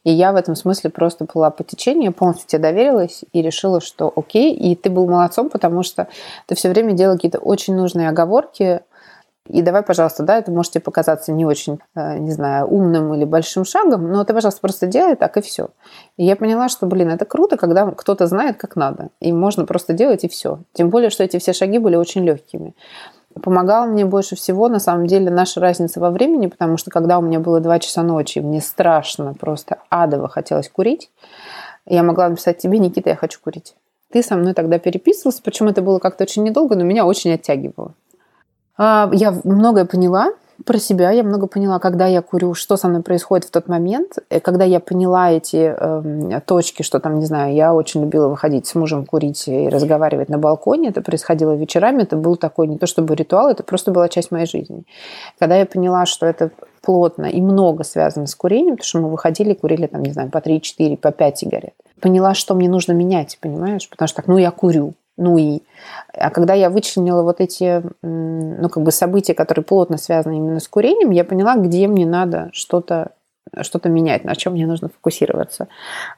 [0.04, 4.12] И я в этом смысле просто была по течению, полностью тебе доверилась и решила, что
[4.14, 4.54] окей.
[4.54, 6.08] И ты был молодцом, потому что
[6.46, 8.80] ты все время делал какие-то очень нужные оговорки,
[9.46, 13.24] И давай, пожалуйста, да, это может тебе показаться не очень, э, не знаю, умным или
[13.26, 15.68] большим шагом, но ты, пожалуйста, просто делай так и все.
[16.16, 19.10] И я поняла, что, блин, это круто, когда кто-то знает, как надо.
[19.20, 20.60] И можно просто делать и все.
[20.72, 22.74] Тем более, что эти все шаги были очень легкими.
[23.42, 27.22] Помогала мне больше всего, на самом деле, наша разница во времени, потому что когда у
[27.22, 31.10] меня было 2 часа ночи, мне страшно, просто адово хотелось курить,
[31.84, 33.74] я могла написать тебе, Никита, я хочу курить.
[34.10, 37.94] Ты со мной тогда переписывался, почему это было как-то очень недолго, но меня очень оттягивало.
[38.76, 40.32] А, я многое поняла
[40.64, 44.18] про себя, я много поняла, когда я курю, что со мной происходит в тот момент.
[44.30, 48.66] И когда я поняла эти э, точки, что там, не знаю, я очень любила выходить
[48.66, 50.90] с мужем курить и разговаривать на балконе.
[50.90, 52.02] Это происходило вечерами.
[52.02, 54.84] Это был такой не то чтобы ритуал, это просто была часть моей жизни.
[55.38, 56.50] Когда я поняла, что это
[56.82, 60.40] плотно и много связано с курением, потому что мы выходили, курили там, не знаю, по
[60.40, 61.74] 3, 4, по 5 сигарет.
[62.00, 63.88] Поняла, что мне нужно менять, понимаешь?
[63.88, 65.62] Потому что так, ну я курю, ну и...
[66.12, 70.68] А когда я вычленила вот эти, ну, как бы события, которые плотно связаны именно с
[70.68, 73.12] курением, я поняла, где мне надо что-то
[73.60, 75.68] что-то менять, на чем мне нужно фокусироваться.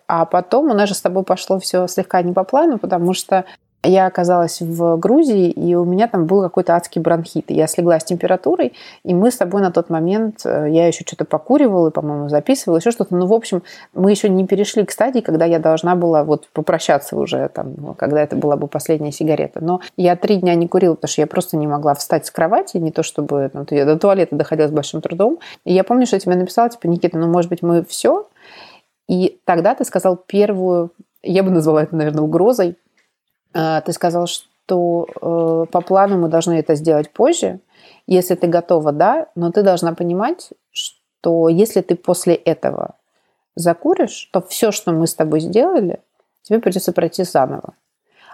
[0.06, 3.44] А потом у нас же с тобой пошло все слегка не по плану, потому что
[3.86, 7.50] я оказалась в Грузии, и у меня там был какой-то адский бронхит.
[7.50, 8.72] Я слегла с температурой,
[9.04, 12.90] и мы с тобой на тот момент, э, я еще что-то покуривала, по-моему, записывала, еще
[12.90, 13.14] что-то.
[13.14, 13.62] Ну, в общем,
[13.94, 18.22] мы еще не перешли к стадии, когда я должна была вот попрощаться уже, там, когда
[18.22, 19.60] это была бы последняя сигарета.
[19.62, 22.76] Но я три дня не курила, потому что я просто не могла встать с кровати,
[22.78, 23.50] не то чтобы...
[23.52, 25.38] Ну, я до туалета доходила с большим трудом.
[25.64, 28.26] И я помню, что я тебе написала, типа, Никита, ну, может быть, мы все?
[29.08, 30.90] И тогда ты сказал первую,
[31.22, 32.76] я бы назвала это, наверное, угрозой,
[33.56, 37.60] ты сказал, что э, по плану мы должны это сделать позже.
[38.06, 42.96] Если ты готова, да, но ты должна понимать, что если ты после этого
[43.54, 46.00] закуришь, то все, что мы с тобой сделали,
[46.42, 47.74] тебе придется пройти заново.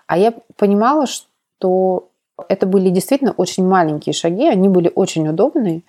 [0.07, 2.09] А я понимала, что
[2.49, 5.83] это были действительно очень маленькие шаги, они были очень удобные,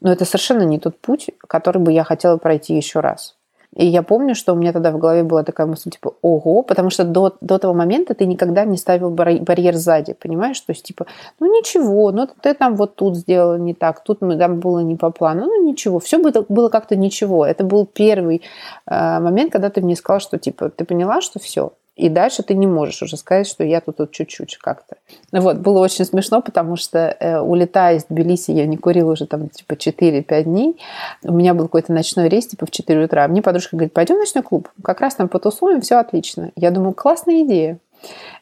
[0.00, 3.37] но это совершенно не тот путь, который бы я хотела пройти еще раз.
[3.78, 6.90] И я помню, что у меня тогда в голове была такая мысль, типа, ого, потому
[6.90, 10.60] что до, до того момента ты никогда не ставил барьер сзади, понимаешь?
[10.60, 11.06] То есть, типа,
[11.38, 14.96] ну ничего, ну ты там вот тут сделал не так, тут мы, там было не
[14.96, 17.46] по плану, ну ничего, все было, было как-то ничего.
[17.46, 18.42] Это был первый
[18.86, 22.54] э, момент, когда ты мне сказал, что, типа, ты поняла, что все, и дальше ты
[22.54, 24.96] не можешь уже сказать, что я тут, тут чуть-чуть как-то.
[25.32, 29.48] Вот, было очень смешно, потому что э, улетая из Тбилиси, я не курила уже там
[29.48, 30.80] типа 4-5 дней.
[31.24, 33.26] У меня был какой-то ночной рейс типа в 4 утра.
[33.26, 36.52] Мне подружка говорит, пойдем в ночной клуб, как раз там потусуем, все отлично.
[36.54, 37.78] Я думаю, классная идея.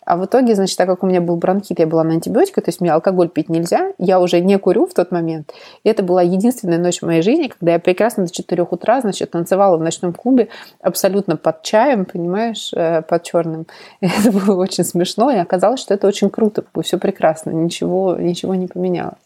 [0.07, 2.69] А в итоге, значит, так как у меня был бронхит, я была на антибиотиках, то
[2.69, 5.53] есть мне алкоголь пить нельзя, я уже не курю в тот момент.
[5.83, 9.33] И это была единственная ночь в моей жизни, когда я прекрасно до 4 утра, значит,
[9.33, 10.49] танцевала в ночном клубе
[10.81, 13.66] абсолютно под чаем, понимаешь, э, под черным.
[14.01, 18.55] И это было очень смешно, и оказалось, что это очень круто, все прекрасно, ничего, ничего
[18.55, 19.19] не поменялось.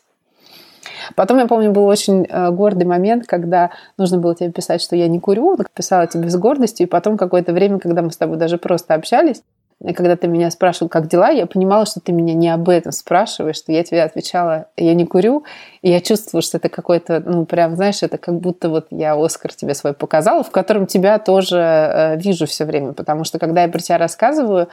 [1.14, 5.08] Потом, я помню, был очень э, гордый момент, когда нужно было тебе писать, что я
[5.08, 8.56] не курю, писала тебе с гордостью, и потом какое-то время, когда мы с тобой даже
[8.56, 9.42] просто общались,
[9.82, 13.56] когда ты меня спрашивал, как дела, я понимала, что ты меня не об этом спрашиваешь,
[13.56, 15.44] что я тебе отвечала, я не курю,
[15.80, 19.54] и я чувствовала, что это какой-то, ну, прям, знаешь, это как будто вот я Оскар
[19.54, 23.68] тебе свой показала, в котором тебя тоже э, вижу все время, потому что когда я
[23.68, 24.68] про тебя рассказываю,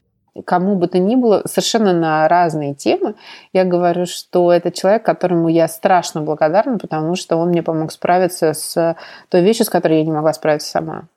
[0.45, 3.15] кому бы то ни было, совершенно на разные темы,
[3.53, 8.53] я говорю, что это человек, которому я страшно благодарна, потому что он мне помог справиться
[8.53, 8.95] с
[9.29, 11.07] той вещью, с которой я не могла справиться сама.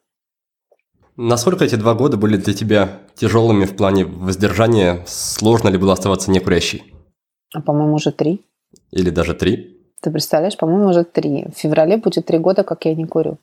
[1.22, 5.04] Насколько эти два года были для тебя тяжелыми в плане воздержания?
[5.06, 6.94] Сложно ли было оставаться некурящей?
[7.54, 8.46] А, по-моему, уже три.
[8.90, 9.82] Или даже три?
[10.00, 11.44] Ты представляешь, по-моему, уже три.
[11.54, 13.36] В феврале будет три года, как я не курю.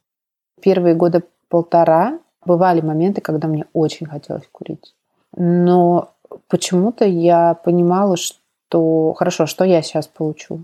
[0.60, 4.96] Первые года полтора бывали моменты, когда мне очень хотелось курить.
[5.36, 6.16] Но
[6.48, 10.64] почему-то я понимала, что хорошо, что я сейчас получу?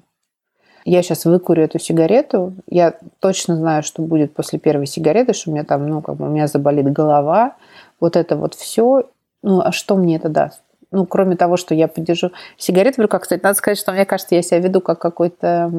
[0.85, 5.53] Я сейчас выкурю эту сигарету, я точно знаю, что будет после первой сигареты, что у
[5.53, 7.55] меня там, ну, как бы у меня заболит голова,
[7.99, 9.03] вот это вот все.
[9.43, 10.61] Ну, а что мне это даст?
[10.91, 13.23] Ну, кроме того, что я подержу сигареты в руках.
[13.23, 15.72] Кстати, надо сказать, что мне кажется, я себя веду как какой-то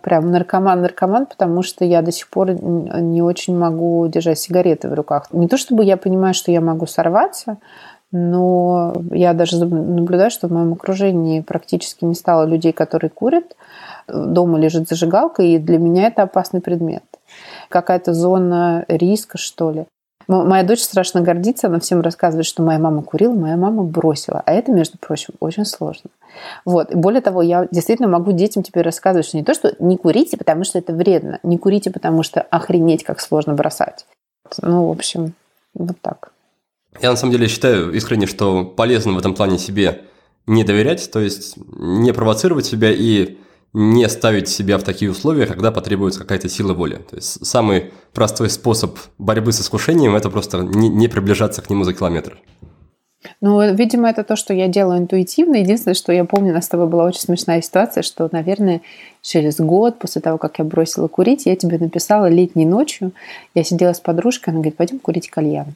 [0.00, 5.28] прям наркоман-наркоман, потому что я до сих пор не очень могу держать сигареты в руках.
[5.32, 7.58] Не то чтобы я понимаю, что я могу сорваться,
[8.10, 13.54] но я даже наблюдаю, что в моем окружении практически не стало людей, которые курят
[14.08, 17.04] дома лежит зажигалка, и для меня это опасный предмет.
[17.68, 19.86] Какая-то зона риска, что ли.
[20.26, 24.42] Моя дочь страшно гордится, она всем рассказывает, что моя мама курила, моя мама бросила.
[24.44, 26.10] А это, между прочим, очень сложно.
[26.66, 26.90] Вот.
[26.90, 30.36] И более того, я действительно могу детям теперь рассказывать, что не то, что не курите,
[30.36, 34.04] потому что это вредно, не курите, потому что охренеть, как сложно бросать.
[34.60, 35.32] Ну, в общем,
[35.72, 36.32] вот так.
[37.00, 40.02] Я на самом деле считаю искренне, что полезно в этом плане себе
[40.46, 43.36] не доверять, то есть не провоцировать себя и
[43.72, 46.96] не ставить себя в такие условия, когда потребуется какая-то сила воли.
[47.10, 51.84] То есть самый простой способ борьбы с искушением– это просто не, не приближаться к нему
[51.84, 52.38] за километр.
[53.40, 55.56] Ну, видимо, это то, что я делаю интуитивно.
[55.56, 58.80] Единственное, что я помню, у нас с тобой была очень смешная ситуация, что, наверное,
[59.22, 63.12] через год после того, как я бросила курить, я тебе написала летней ночью.
[63.54, 65.74] Я сидела с подружкой, она говорит, пойдем курить кальян.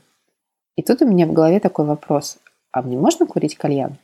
[0.77, 2.39] И тут у меня в голове такой вопрос,
[2.71, 3.97] а мне можно курить кальян?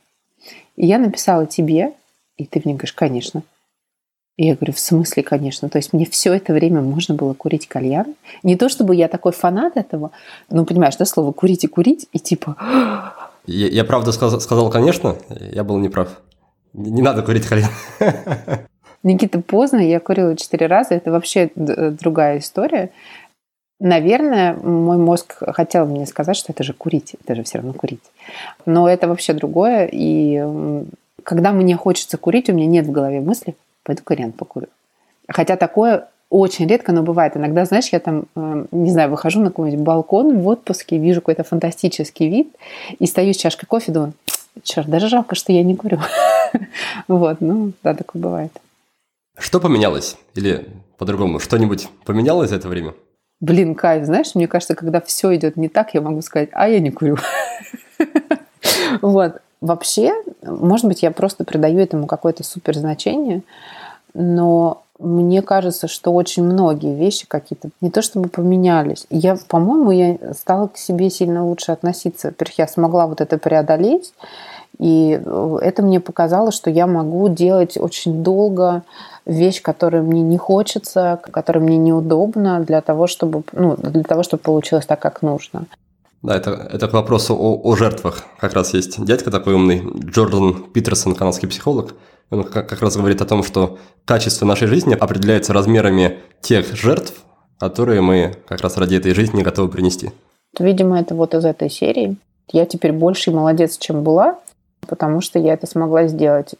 [0.75, 1.93] И я написала тебе,
[2.37, 3.43] и ты мне говоришь, конечно.
[4.37, 5.67] И я говорю, в смысле, конечно.
[5.67, 8.15] То есть мне все это время можно было курить кальян.
[8.43, 10.11] Не то, чтобы я такой фанат этого,
[10.49, 12.55] но понимаешь, да, слово курить и курить, и типа...
[13.45, 16.21] Я, я правда сказал, сказал, конечно, я был неправ.
[16.73, 17.69] Не, не надо курить кальян.
[19.03, 22.91] Никита, поздно, я курила четыре раза, это вообще другая история.
[23.79, 28.03] Наверное, мой мозг хотел мне сказать, что это же курить, это же все равно курить.
[28.65, 30.43] Но это вообще другое, и
[31.23, 34.67] когда мне хочется курить, у меня нет в голове мысли, пойду кальян покурю.
[35.29, 37.35] Хотя такое очень редко, но бывает.
[37.37, 41.43] Иногда, знаешь, я там, э, не знаю, выхожу на какой-нибудь балкон в отпуске, вижу какой-то
[41.43, 42.55] фантастический вид
[42.99, 44.13] и стою с чашкой кофе, думаю,
[44.63, 45.99] черт, даже жалко, что я не курю.
[47.07, 48.51] Вот, ну, да, такое бывает.
[49.37, 50.17] Что поменялось?
[50.33, 52.93] Или по-другому, что-нибудь поменялось за это время?
[53.41, 56.79] Блин, кайф, знаешь, мне кажется, когда все идет не так, я могу сказать, а я
[56.79, 57.17] не курю.
[59.01, 59.41] Вот.
[59.61, 63.43] Вообще, может быть, я просто придаю этому какое-то супер значение,
[64.13, 69.05] но мне кажется, что очень многие вещи какие-то не то чтобы поменялись.
[69.09, 72.27] Я, по-моему, я стала к себе сильно лучше относиться.
[72.29, 74.13] Во-первых, я смогла вот это преодолеть,
[74.79, 75.21] и
[75.61, 78.83] это мне показало, что я могу делать очень долго
[79.25, 84.41] вещь, которую мне не хочется, которая мне неудобна для того, чтобы, ну, для того, чтобы
[84.41, 85.65] получилось так, как нужно.
[86.21, 88.23] Да, это, это к вопросу о, о жертвах.
[88.39, 91.93] Как раз есть дядька такой умный, Джордан Питерсон, канадский психолог.
[92.29, 97.13] Он как, как раз говорит о том, что качество нашей жизни определяется размерами тех жертв,
[97.57, 100.11] которые мы как раз ради этой жизни готовы принести.
[100.57, 102.17] Видимо, это вот из этой серии.
[102.51, 104.39] Я теперь больше молодец, чем была,
[104.89, 106.55] потому что я это смогла сделать.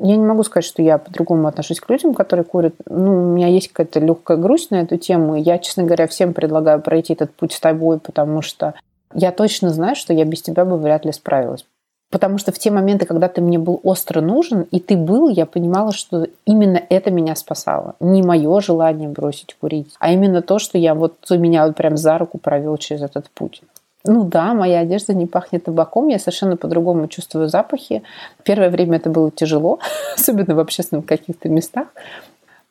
[0.00, 2.74] Я не могу сказать, что я по-другому отношусь к людям, которые курят.
[2.88, 5.36] Ну, у меня есть какая-то легкая грусть на эту тему.
[5.36, 8.74] Я, честно говоря, всем предлагаю пройти этот путь с тобой, потому что
[9.14, 11.66] я точно знаю, что я без тебя бы вряд ли справилась.
[12.10, 15.46] Потому что в те моменты, когда ты мне был остро нужен, и ты был, я
[15.46, 17.94] понимала, что именно это меня спасало.
[18.00, 22.18] Не мое желание бросить курить, а именно то, что я вот меня вот прям за
[22.18, 23.62] руку провел через этот путь.
[24.04, 28.02] Ну да, моя одежда не пахнет табаком, я совершенно по-другому чувствую запахи.
[28.42, 29.78] Первое время это было тяжело,
[30.16, 31.86] особенно в общественных каких-то местах.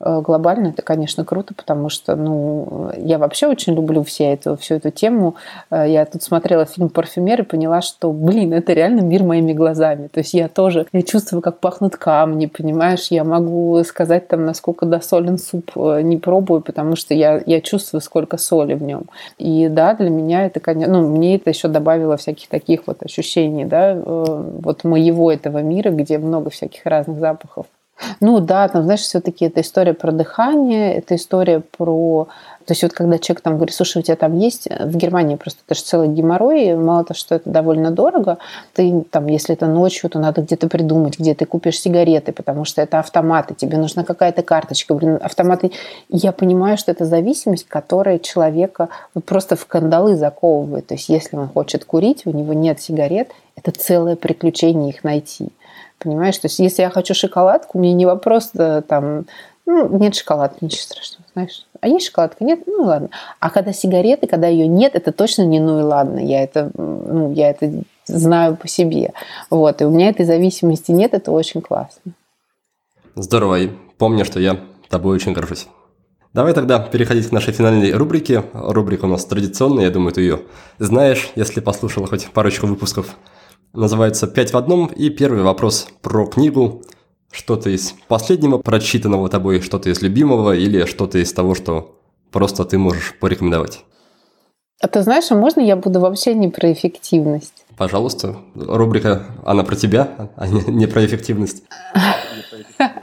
[0.04, 4.76] Э, глобально это, конечно, круто, потому что, ну, я вообще очень люблю все эту, всю
[4.76, 5.36] эту тему.
[5.70, 10.08] Э, я тут смотрела фильм «Парфюмер» и поняла, что, блин, это реально мир моими глазами.
[10.08, 13.08] То есть я тоже, я чувствую, как пахнут камни, понимаешь?
[13.12, 18.02] Я могу сказать там, насколько досолен суп, э, не пробую, потому что я, я чувствую,
[18.02, 19.04] сколько соли в нем.
[19.38, 23.66] И да, для меня это, конечно, ну, мне это еще добавило всяких таких вот ощущений,
[23.66, 27.68] да, вот моего этого мира, где много всяких разных запахов.
[28.20, 32.28] Ну да, там, знаешь, все-таки это история про дыхание, это история про...
[32.66, 34.68] То есть вот когда человек там говорит, слушай, у тебя там есть...
[34.80, 38.38] В Германии просто это же целый геморрой, мало того, что это довольно дорого,
[38.74, 42.82] ты там, если это ночью, то надо где-то придумать, где ты купишь сигареты, потому что
[42.82, 45.72] это автоматы, тебе нужна какая-то карточка, блин, автоматы.
[46.10, 48.90] Я понимаю, что это зависимость, которая человека
[49.26, 50.88] просто в кандалы заковывает.
[50.88, 55.50] То есть если он хочет курить, у него нет сигарет, это целое приключение их найти.
[56.02, 59.26] Понимаешь, то есть если я хочу шоколадку, мне не вопрос да, там,
[59.66, 61.66] ну, нет шоколадки, ничего страшного, знаешь.
[61.80, 62.44] А есть шоколадка?
[62.44, 62.62] Нет?
[62.66, 63.10] Ну, ладно.
[63.40, 66.20] А когда сигареты, когда ее нет, это точно не ну и ладно.
[66.20, 67.72] Я это, ну, я это
[68.06, 69.14] знаю по себе.
[69.50, 69.82] Вот.
[69.82, 72.14] И у меня этой зависимости нет, это очень классно.
[73.16, 73.60] Здорово.
[73.60, 74.60] И помню, что я
[74.90, 75.68] тобой очень горжусь.
[76.34, 78.44] Давай тогда переходить к нашей финальной рубрике.
[78.54, 80.42] Рубрика у нас традиционная, я думаю, ты ее
[80.80, 83.16] знаешь, если послушала хоть парочку выпусков
[83.74, 84.88] называется «Пять в одном».
[84.88, 86.84] И первый вопрос про книгу.
[87.32, 91.98] Что-то из последнего прочитанного тобой, что-то из любимого или что-то из того, что
[92.32, 93.86] просто ты можешь порекомендовать?
[94.82, 97.66] А ты знаешь, а можно я буду вообще не про эффективность?
[97.78, 98.38] Пожалуйста.
[98.56, 101.64] Рубрика «Она про тебя», а не про эффективность.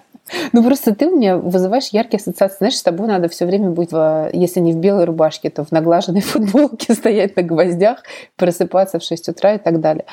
[0.52, 2.58] Ну, просто ты у меня вызываешь яркие ассоциации.
[2.58, 5.72] Знаешь, с тобой надо все время быть, в, если не в белой рубашке, то в
[5.72, 8.02] наглаженной футболке, стоять на гвоздях,
[8.36, 10.04] просыпаться в 6 утра и так далее.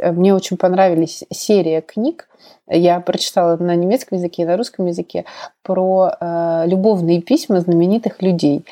[0.00, 2.28] Мне очень понравились серия книг,
[2.68, 5.24] я прочитала на немецком языке и на русском языке
[5.62, 8.64] про э, любовные письма знаменитых людей.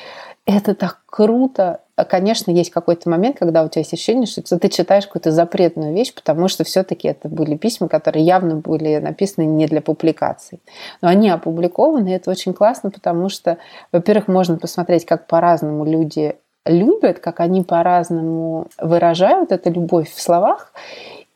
[0.45, 5.05] Это так круто, конечно, есть какой-то момент, когда у тебя есть ощущение, что ты читаешь
[5.05, 9.81] какую-то запретную вещь, потому что все-таки это были письма, которые явно были написаны не для
[9.81, 10.59] публикации.
[11.01, 13.57] Но они опубликованы, и это очень классно, потому что,
[13.91, 20.73] во-первых, можно посмотреть, как по-разному люди любят, как они по-разному выражают эту любовь в словах,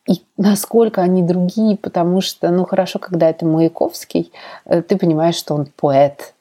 [0.08, 4.32] и насколько они другие, потому что, ну, хорошо, когда это Маяковский,
[4.66, 6.34] э, ты понимаешь, что он поэт,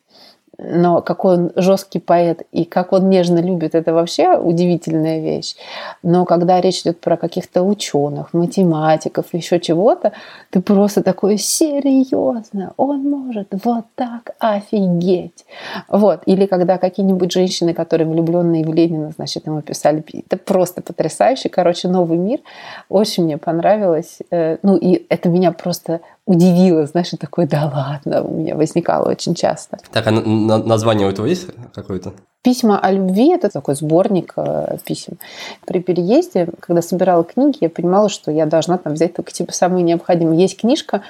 [0.58, 5.56] но какой он жесткий поэт и как он нежно любит, это вообще удивительная вещь.
[6.02, 10.12] Но когда речь идет про каких-то ученых, математиков, еще чего-то,
[10.50, 15.44] ты просто такой серьезно, он может вот так офигеть.
[15.88, 16.22] Вот.
[16.26, 21.48] Или когда какие-нибудь женщины, которые влюбленные в Ленина, значит, ему писали, это просто потрясающе.
[21.48, 22.40] Короче, новый мир.
[22.88, 24.18] Очень мне понравилось.
[24.30, 29.08] Э, ну и это меня просто удивило, знаешь, и такой, да ладно, у меня возникало
[29.08, 29.78] очень часто.
[29.92, 32.12] Так, а название у этого есть какое-то?
[32.42, 35.18] Письма о любви– это такой сборник э, писем.
[35.64, 39.82] При переезде, когда собирала книги, я понимала, что я должна там взять только типа самые
[39.82, 40.40] необходимые.
[40.40, 41.02] Есть книжка,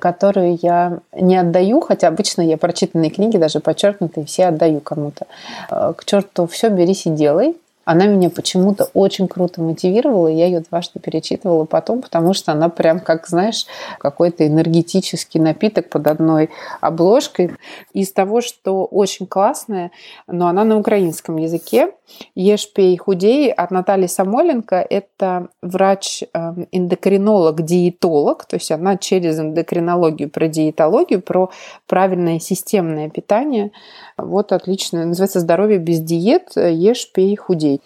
[0.00, 5.26] которую я не отдаю, хотя обычно я прочитанные книги, даже подчеркнутые, все отдаю кому-то.
[5.70, 7.56] Э, к черту все, берись и делай.
[7.84, 12.68] Она меня почему-то очень круто мотивировала, и я ее дважды перечитывала потом, потому что она
[12.68, 13.66] прям, как, знаешь,
[13.98, 16.50] какой-то энергетический напиток под одной
[16.80, 17.52] обложкой.
[17.92, 19.90] Из того, что очень классное,
[20.26, 21.92] но она на украинском языке,
[22.34, 24.86] «Ешь, пей, худей» от Натальи Самойленко.
[24.88, 31.50] Это врач-эндокринолог, диетолог, то есть она через эндокринологию про диетологию, про
[31.86, 33.72] правильное системное питание.
[34.16, 35.04] Вот отлично.
[35.04, 36.52] Называется «Здоровье без диет.
[36.56, 37.80] Ешь, пей, худей».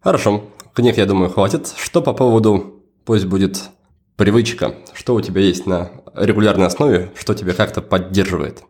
[0.00, 0.42] Хорошо.
[0.74, 1.72] Книг, я думаю, хватит.
[1.76, 3.62] Что по поводу «Пусть будет
[4.16, 4.74] привычка»?
[4.92, 8.62] Что у тебя есть на регулярной основе, что тебя как-то поддерживает?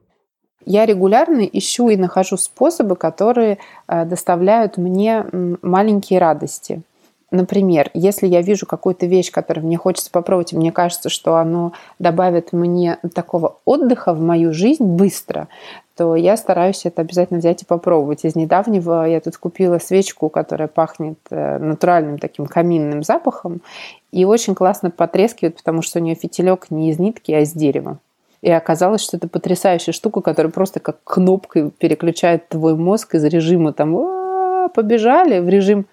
[0.67, 5.27] Я регулярно ищу и нахожу способы, которые э, доставляют мне
[5.61, 6.83] маленькие радости.
[7.31, 11.73] Например, если я вижу какую-то вещь, которую мне хочется попробовать, и мне кажется, что оно
[11.99, 15.49] добавит мне такого отдыха в мою жизнь быстро,
[15.97, 18.25] то я стараюсь это обязательно взять и попробовать.
[18.25, 23.61] Из недавнего я тут купила свечку, которая пахнет э, натуральным таким каминным запахом
[24.11, 27.99] и очень классно потрескивает, потому что у нее фитилек не из нитки, а из дерева.
[28.43, 33.73] И оказалось, что это потрясающая штука, которая просто как кнопкой переключает твой мозг из режима
[33.73, 33.95] там
[34.75, 35.87] побежали в режим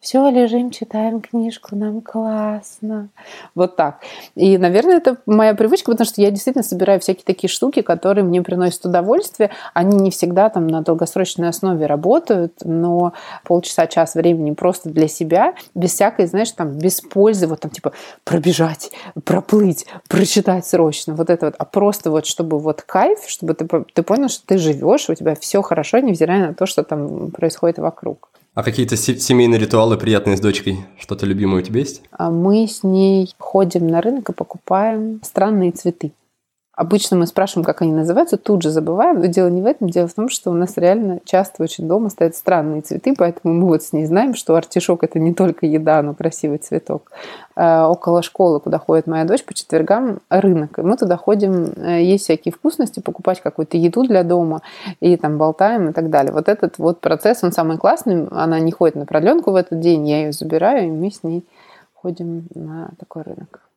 [0.00, 3.08] все, лежим, читаем книжку, нам классно.
[3.56, 4.00] Вот так.
[4.36, 8.40] И, наверное, это моя привычка, потому что я действительно собираю всякие такие штуки, которые мне
[8.42, 9.50] приносят удовольствие.
[9.74, 13.12] Они не всегда там на долгосрочной основе работают, но
[13.42, 17.92] полчаса, час времени просто для себя, без всякой, знаешь, там, без пользы, вот там типа
[18.22, 18.92] пробежать,
[19.24, 24.02] проплыть, прочитать срочно, вот это вот, а просто вот, чтобы вот кайф, чтобы ты, ты
[24.04, 28.28] понял, что ты живешь, у тебя все хорошо, невзирая на то, что там происходит вокруг.
[28.58, 30.78] А какие-то семейные ритуалы приятные с дочкой?
[30.98, 32.02] Что-то любимое у тебя есть?
[32.10, 36.10] А мы с ней ходим на рынок и покупаем странные цветы.
[36.78, 39.18] Обычно мы спрашиваем, как они называются, тут же забываем.
[39.18, 39.90] Но дело не в этом.
[39.90, 43.66] Дело в том, что у нас реально часто очень дома стоят странные цветы, поэтому мы
[43.66, 47.10] вот с ней знаем, что артишок– это не только еда, но красивый цветок.
[47.56, 50.78] А около школы, куда ходит моя дочь, по четвергам рынок.
[50.78, 54.62] И мы туда ходим э, есть всякие вкусности, покупать какую-то еду для дома,
[55.00, 56.32] и там болтаем и так далее.
[56.32, 58.28] Вот этот вот процесс, он самый классный.
[58.30, 61.44] Она не ходит на продленку в этот день, я ее забираю, и мы с ней
[61.92, 63.67] ходим на такой рынок.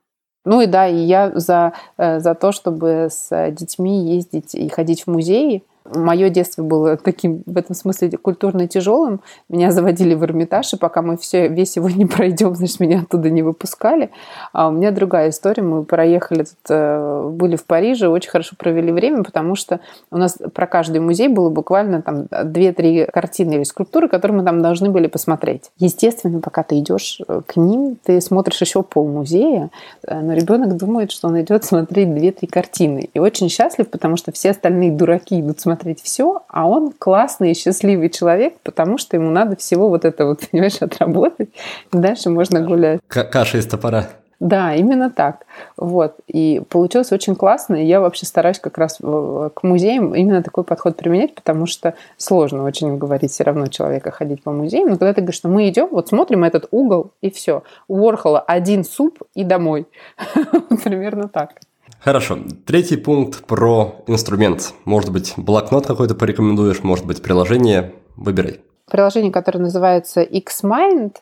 [0.46, 5.04] Ну и да, и я за, э, за то, чтобы с детьми ездить и ходить
[5.04, 9.22] в музеи, Мое детство было таким, в этом смысле, культурно тяжелым.
[9.50, 13.30] Меня заводили в Эрмитаж, и пока мы все, весь его не пройдем, значит, меня оттуда
[13.30, 14.12] не выпускали.
[14.54, 15.64] А у меня другая история.
[15.64, 19.80] Мы проехали, тут, э, были в Париже, очень хорошо провели время, потому что
[20.12, 24.62] у нас про каждый музей было буквально там 2-3 картины или скульптуры, которые мы там
[24.62, 25.72] должны были посмотреть.
[25.80, 29.72] Естественно, пока ты идешь э, к ним, ты смотришь еще пол музея,
[30.06, 33.10] э, но ребенок думает, что он идет смотреть 2-3 картины.
[33.14, 37.52] И очень счастлив, потому что все остальные дураки идут смотреть смотреть все, а он классный
[37.52, 41.50] и счастливый человек, потому что ему надо всего вот это вот, понимаешь, отработать,
[41.94, 43.00] и дальше можно гулять.
[43.08, 44.10] К- каша из топора.
[44.42, 45.46] Да, именно так.
[45.78, 46.16] Вот.
[46.28, 47.76] И получилось очень классно.
[47.76, 52.64] И я вообще стараюсь как раз к музеям именно такой подход применять, потому что сложно
[52.64, 54.90] очень говорить все равно человека ходить по музеям.
[54.90, 57.62] Но когда ты говоришь, что мы идем, вот смотрим этот угол, и все.
[57.88, 59.86] У Уорхола один суп и домой.
[60.84, 61.60] Примерно так.
[62.04, 62.40] Хорошо.
[62.66, 64.74] Третий пункт про инструмент.
[64.86, 67.94] Может быть, блокнот какой-то порекомендуешь, может быть, приложение.
[68.16, 68.62] Выбирай.
[68.90, 71.18] Приложение, которое называется Xmind,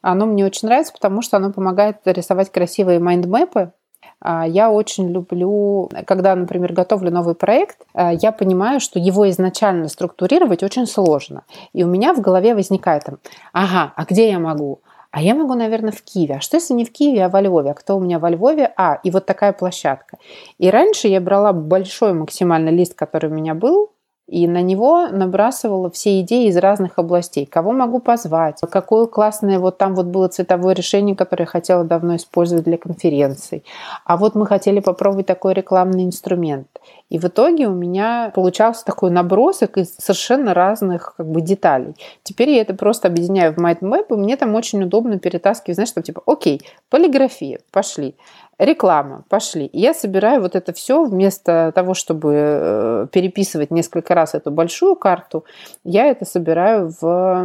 [0.00, 3.72] оно мне очень нравится, потому что оно помогает рисовать красивые майндмэпы.
[4.20, 9.88] А, я очень люблю, когда, например, готовлю новый проект, а, я понимаю, что его изначально
[9.88, 11.44] структурировать очень сложно.
[11.74, 13.18] И у меня в голове возникает там,
[13.52, 14.80] ага, а где я могу?
[15.14, 16.34] А я могу, наверное, в Киеве.
[16.34, 17.70] А что если не в Киеве, а во Львове?
[17.70, 18.72] А кто у меня во Львове?
[18.76, 20.18] А, и вот такая площадка.
[20.58, 23.92] И раньше я брала большой максимальный лист, который у меня был,
[24.26, 27.44] и на него набрасывала все идеи из разных областей.
[27.44, 32.16] Кого могу позвать, какое классное, вот там вот было цветовое решение, которое я хотела давно
[32.16, 33.64] использовать для конференций.
[34.04, 36.68] А вот мы хотели попробовать такой рекламный инструмент.
[37.10, 41.94] И в итоге у меня получался такой набросок из совершенно разных как бы, деталей.
[42.22, 46.02] Теперь я это просто объединяю в MindMap, и мне там очень удобно перетаскивать, знаешь, там
[46.02, 48.16] типа, окей, полиграфия, пошли
[48.58, 49.68] реклама, пошли.
[49.72, 55.44] я собираю вот это все вместо того, чтобы э, переписывать несколько раз эту большую карту,
[55.84, 57.42] я это собираю в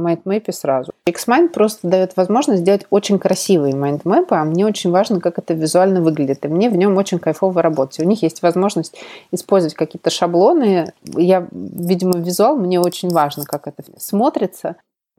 [0.00, 0.92] майндмэпе сразу.
[1.06, 6.00] Xmind просто дает возможность сделать очень красивые майндмэпы, а мне очень важно, как это визуально
[6.00, 6.44] выглядит.
[6.44, 8.00] И мне в нем очень кайфово работать.
[8.00, 8.96] У них есть возможность
[9.32, 10.92] использовать какие-то шаблоны.
[11.04, 14.76] Я, видимо, визуал, мне очень важно, как это смотрится.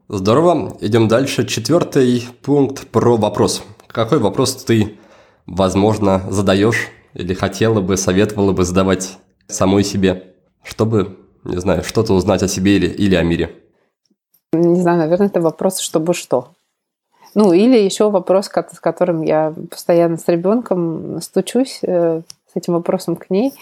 [0.08, 0.76] Здорово.
[0.80, 1.46] Идем дальше.
[1.46, 3.62] Четвертый пункт про вопрос.
[3.86, 4.96] Какой вопрос ты
[5.46, 12.42] возможно, задаешь или хотела бы, советовала бы задавать самой себе, чтобы, не знаю, что-то узнать
[12.42, 13.54] о себе или, или о мире?
[14.52, 16.48] Не знаю, наверное, это вопрос «чтобы что?».
[17.34, 22.20] Ну, или еще вопрос, с которым я постоянно с ребенком стучусь, э,
[22.52, 23.54] с этим вопросом к ней,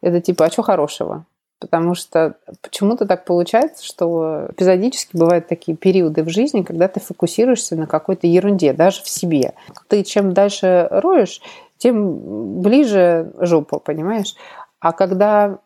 [0.00, 1.24] это типа «а что хорошего?».
[1.58, 7.76] Потому что почему-то так получается, что эпизодически бывают такие периоды в жизни, когда ты фокусируешься
[7.76, 9.54] на какой-то ерунде, даже в себе.
[9.88, 11.40] Ты чем дальше роешь,
[11.78, 14.34] тем ближе жопа, понимаешь?
[14.80, 15.58] А когда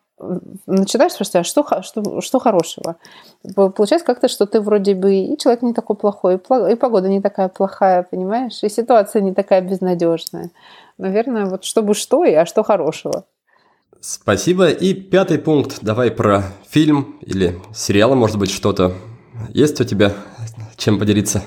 [0.67, 2.95] начинаешь спрашивать, а что, что, что хорошего?
[3.55, 7.49] Получается как-то, что ты вроде бы и человек не такой плохой, и погода не такая
[7.49, 8.63] плохая, понимаешь?
[8.63, 10.51] И ситуация не такая безнадежная.
[10.97, 13.25] Наверное, вот чтобы что и а что хорошего.
[14.01, 14.69] Спасибо.
[14.69, 15.77] И пятый пункт.
[15.81, 18.93] Давай про фильм или сериал, может быть, что-то.
[19.49, 20.11] Есть у тебя
[20.75, 21.43] чем поделиться?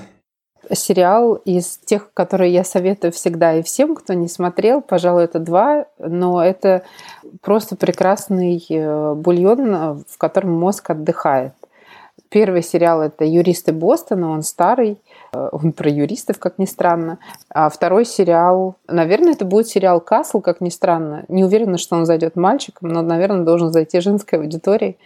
[0.71, 5.85] Сериал из тех, которые я советую всегда и всем, кто не смотрел, пожалуй, это два,
[5.99, 6.83] но это
[7.41, 11.53] просто прекрасный э, бульон, в котором мозг отдыхает.
[12.29, 14.95] Первый сериал это «Юристы Бостона», он старый, э,
[15.51, 17.19] он про юристов, как ни странно.
[17.49, 21.25] А второй сериал, наверное, это будет сериал «Касл», как ни странно.
[21.27, 24.97] Не уверена, что он зайдет мальчикам, но, наверное, должен зайти женской аудитории.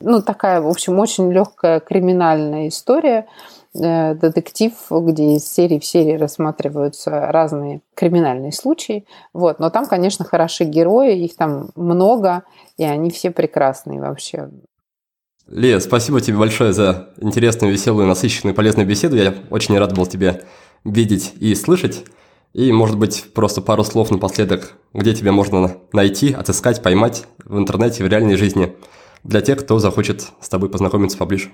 [0.00, 3.26] Ну, такая, в общем, очень легкая криминальная история
[3.74, 9.06] э, детектив, где из серии в серии рассматриваются разные криминальные случаи.
[9.32, 9.60] Вот.
[9.60, 12.42] Но там, конечно, хороши герои, их там много,
[12.76, 14.48] и они все прекрасные вообще.
[15.46, 19.16] Лия, спасибо тебе большое за интересную, веселую, насыщенную, полезную беседу.
[19.16, 20.40] Я очень рад был тебя
[20.84, 22.04] видеть и слышать.
[22.54, 28.04] И, может быть, просто пару слов напоследок, где тебя можно найти, отыскать, поймать в интернете,
[28.04, 28.74] в реальной жизни,
[29.22, 31.50] для тех, кто захочет с тобой познакомиться поближе.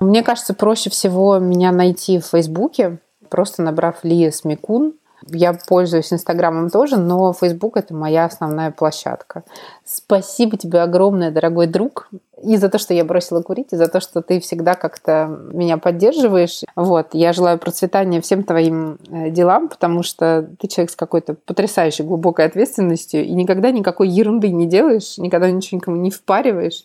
[0.00, 2.98] Мне кажется, проще всего меня найти в Фейсбуке,
[3.28, 4.94] просто набрав Лия Смекун–
[5.28, 9.44] я пользуюсь Инстаграмом тоже, но Фейсбук– это моя основная площадка.
[9.84, 12.08] Спасибо тебе огромное, дорогой друг,
[12.46, 15.78] и за то, что я бросила курить, и за то, что ты всегда как-то меня
[15.78, 16.62] поддерживаешь.
[16.76, 22.04] Вот, я желаю процветания всем твоим э, делам, потому что ты человек с какой-то потрясающей
[22.04, 26.84] глубокой ответственностью, и никогда никакой ерунды не делаешь, никогда ничего никому не впариваешь.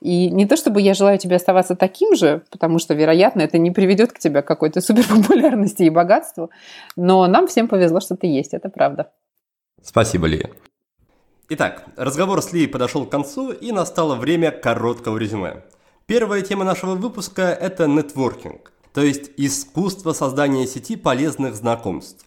[0.00, 3.70] И не то, чтобы я желаю тебе оставаться таким же, потому что, вероятно, это не
[3.70, 6.50] приведет к тебе какой-то суперпопулярности и богатству,
[6.96, 9.10] но нам всем повезло, что ты есть, это правда.
[9.82, 10.50] Спасибо, Лия.
[11.54, 15.62] Итак, разговор с Ли подошел к концу и настало время короткого резюме.
[16.06, 22.24] Первая тема нашего выпуска– это нетворкинг, то есть искусство создания сети полезных знакомств.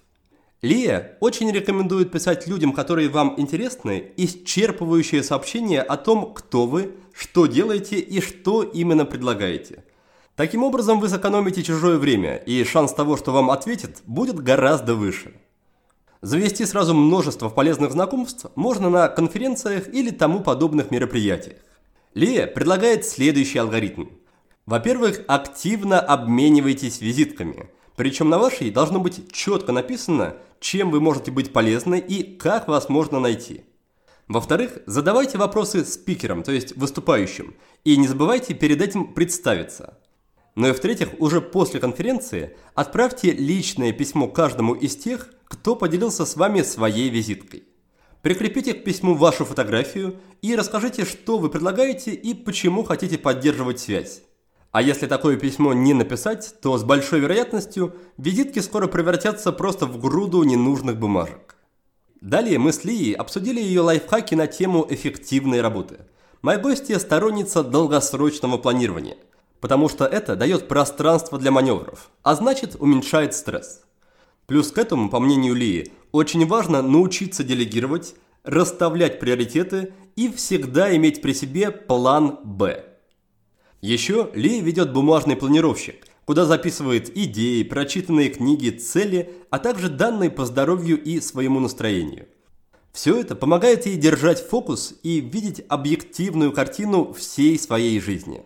[0.62, 7.48] Лия очень рекомендует писать людям, которые вам интересны, исчерпывающие сообщения о том, кто вы, что
[7.48, 9.86] делаете и что именно предлагаете.
[10.36, 15.34] Таким образом вы сэкономите чужое время, и шанс того, что вам ответят, будет гораздо выше–
[16.26, 21.58] Завести сразу множество полезных знакомств можно на конференциях или тому подобных мероприятиях.
[22.16, 24.08] Лия предлагает следующий алгоритм.
[24.66, 27.70] Во-первых, активно обменивайтесь визитками.
[27.96, 32.90] Причем на вашей должно быть четко написано, чем вы можете быть полезны и как вас
[32.90, 33.62] можно найти.
[34.28, 37.54] Во-вторых, задавайте вопросы спикерам, то есть выступающим,
[37.84, 40.00] и не забывайте перед этим представиться.
[40.56, 46.36] Ну и в-третьих, уже после конференции отправьте личное письмо каждому из тех, кто поделился с
[46.36, 47.64] вами своей визиткой.
[48.22, 54.24] Прикрепите к письму вашу фотографию и расскажите, что вы предлагаете и почему хотите поддерживать связь.
[54.72, 60.00] А если такое письмо не написать, то с большой вероятностью визитки скоро превратятся просто в
[60.00, 61.56] груду ненужных бумажек.
[62.20, 66.00] Далее мы с Лией обсудили ее лайфхаки на тему эффективной работы.
[66.42, 69.18] Моя гостья сторонница долгосрочного планирования,
[69.62, 73.84] потому что это дает пространство для маневров, а значит уменьшает стресс.
[74.48, 81.22] Плюс к этому, по мнению Лии, очень важно научиться делегировать, расставлять приоритеты и всегда иметь
[81.22, 82.86] при себе план «Б».
[83.82, 90.46] Еще Лия ведет бумажный планировщик, куда записывает идеи, прочитанные книги, цели, а также данные по
[90.46, 92.28] здоровью и своему настроению.
[92.92, 98.44] Все это помогает ей держать фокус и видеть объективную картину всей своей жизни.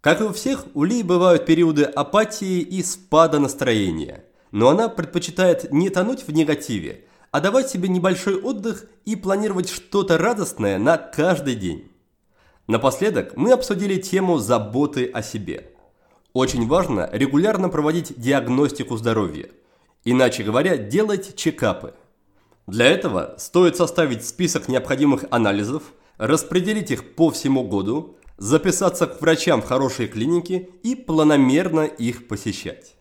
[0.00, 5.72] Как и у всех, у Ли бывают периоды апатии и спада настроения, но она предпочитает
[5.72, 11.54] не тонуть в негативе, а давать себе небольшой отдых и планировать что-то радостное на каждый
[11.54, 11.90] день.
[12.66, 15.70] Напоследок мы обсудили тему заботы о себе.
[16.32, 19.48] Очень важно регулярно проводить диагностику здоровья,
[20.04, 21.94] иначе говоря, делать чекапы.
[22.66, 25.82] Для этого стоит составить список необходимых анализов,
[26.18, 32.97] распределить их по всему году, записаться к врачам в хорошие клиники и планомерно их посещать.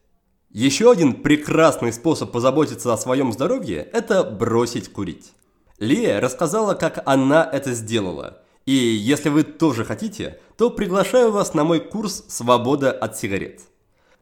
[0.50, 5.34] Еще один прекрасный способ позаботиться о своем здоровье– это бросить курить.
[5.78, 8.40] Лия рассказала, как она это сделала.
[8.66, 13.62] И если вы тоже хотите, то приглашаю вас на мой курс «Свобода от сигарет».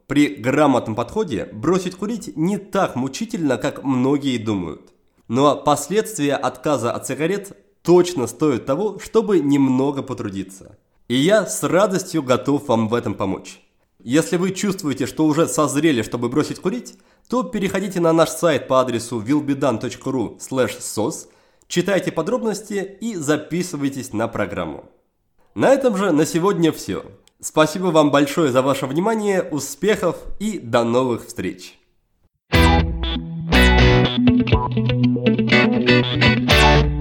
[0.06, 4.92] При грамотном подходе бросить курить не так мучительно, как многие думают.
[5.28, 10.76] Но последствия отказа от сигарет точно стоят того, чтобы немного потрудиться.
[11.08, 13.60] И я с радостью готов вам в этом помочь.
[14.06, 16.94] Если вы чувствуете, что уже созрели, чтобы бросить курить,
[17.28, 21.26] то переходите на наш сайт по адресу willbedan.ru sos,
[21.66, 24.84] читайте подробности и записывайтесь на программу.
[25.56, 27.04] На этом же на сегодня все.
[27.40, 31.76] Спасибо вам большое за ваше внимание, успехов и до новых встреч!
[36.48, 36.95] Thank you.